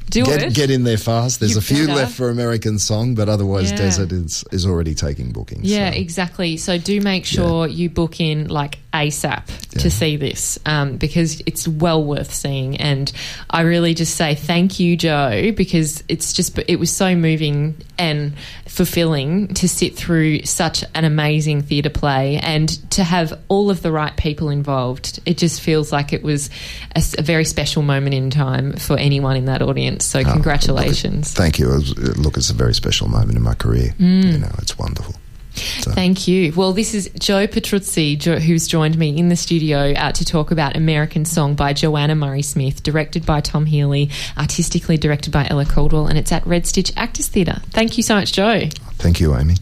[0.09, 0.53] Do get, it.
[0.53, 1.39] Get in there fast.
[1.39, 1.99] There's You a few better.
[1.99, 3.77] left for American Song, but otherwise Yeah.
[3.77, 5.63] Desert is, is already taking bookings.
[5.63, 5.97] Yeah, so.
[5.97, 6.57] exactly.
[6.57, 9.43] So do make sure you book in like ASAP
[9.73, 9.81] Yeah.
[9.83, 12.77] to see this um, because it's well worth seeing.
[12.77, 13.11] And
[13.49, 18.33] I really just say thank you, Joe, because it's just it was so moving and
[18.67, 23.91] fulfilling to sit through such an amazing theatre play and to have all of the
[23.91, 25.19] right people involved.
[25.25, 26.49] It just feels like it was
[26.95, 30.05] a very special moment in time for anyone in that audience.
[30.05, 31.31] So Oh, congratulations.
[31.31, 31.67] Look, thank you.
[31.67, 33.93] Look, it's a very special moment in my career.
[33.99, 34.31] Mm.
[34.31, 35.15] You know, it's wonderful.
[35.53, 36.53] So, Thank you.
[36.53, 40.51] Well, this is Joe Petruzzi, jo- who's joined me in the studio uh, to talk
[40.51, 45.65] about American Song by Joanna Murray Smith, directed by Tom Healey, artistically directed by Ella
[45.65, 47.61] Caldwell, and it's at Red Stitch Actors Theatre.
[47.71, 48.61] Thank you so much, Joe.
[48.97, 49.55] thank you, Amy.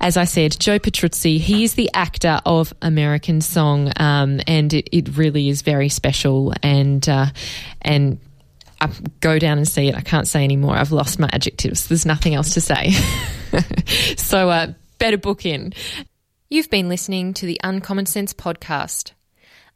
[0.00, 4.88] As I said, Joe Petruzzi, he is the actor of American Song, um, and it,
[4.92, 6.52] it really is very special.
[6.62, 7.26] And uh,
[7.80, 8.18] and
[8.80, 8.90] I
[9.20, 9.94] go down and see it.
[9.94, 10.76] I can't say anymore.
[10.76, 11.88] I've lost my adjectives.
[11.88, 12.92] There's nothing else to say.
[14.16, 15.72] so uh, better book in.
[16.50, 19.12] You've been listening to the Uncommon Sense podcast.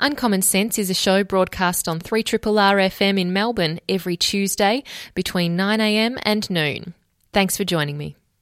[0.00, 4.84] Uncommon Sense is a show broadcast on 3RRR FM in Melbourne every Tuesday
[5.14, 6.94] between 9am and noon.
[7.32, 8.17] Thanks for joining me.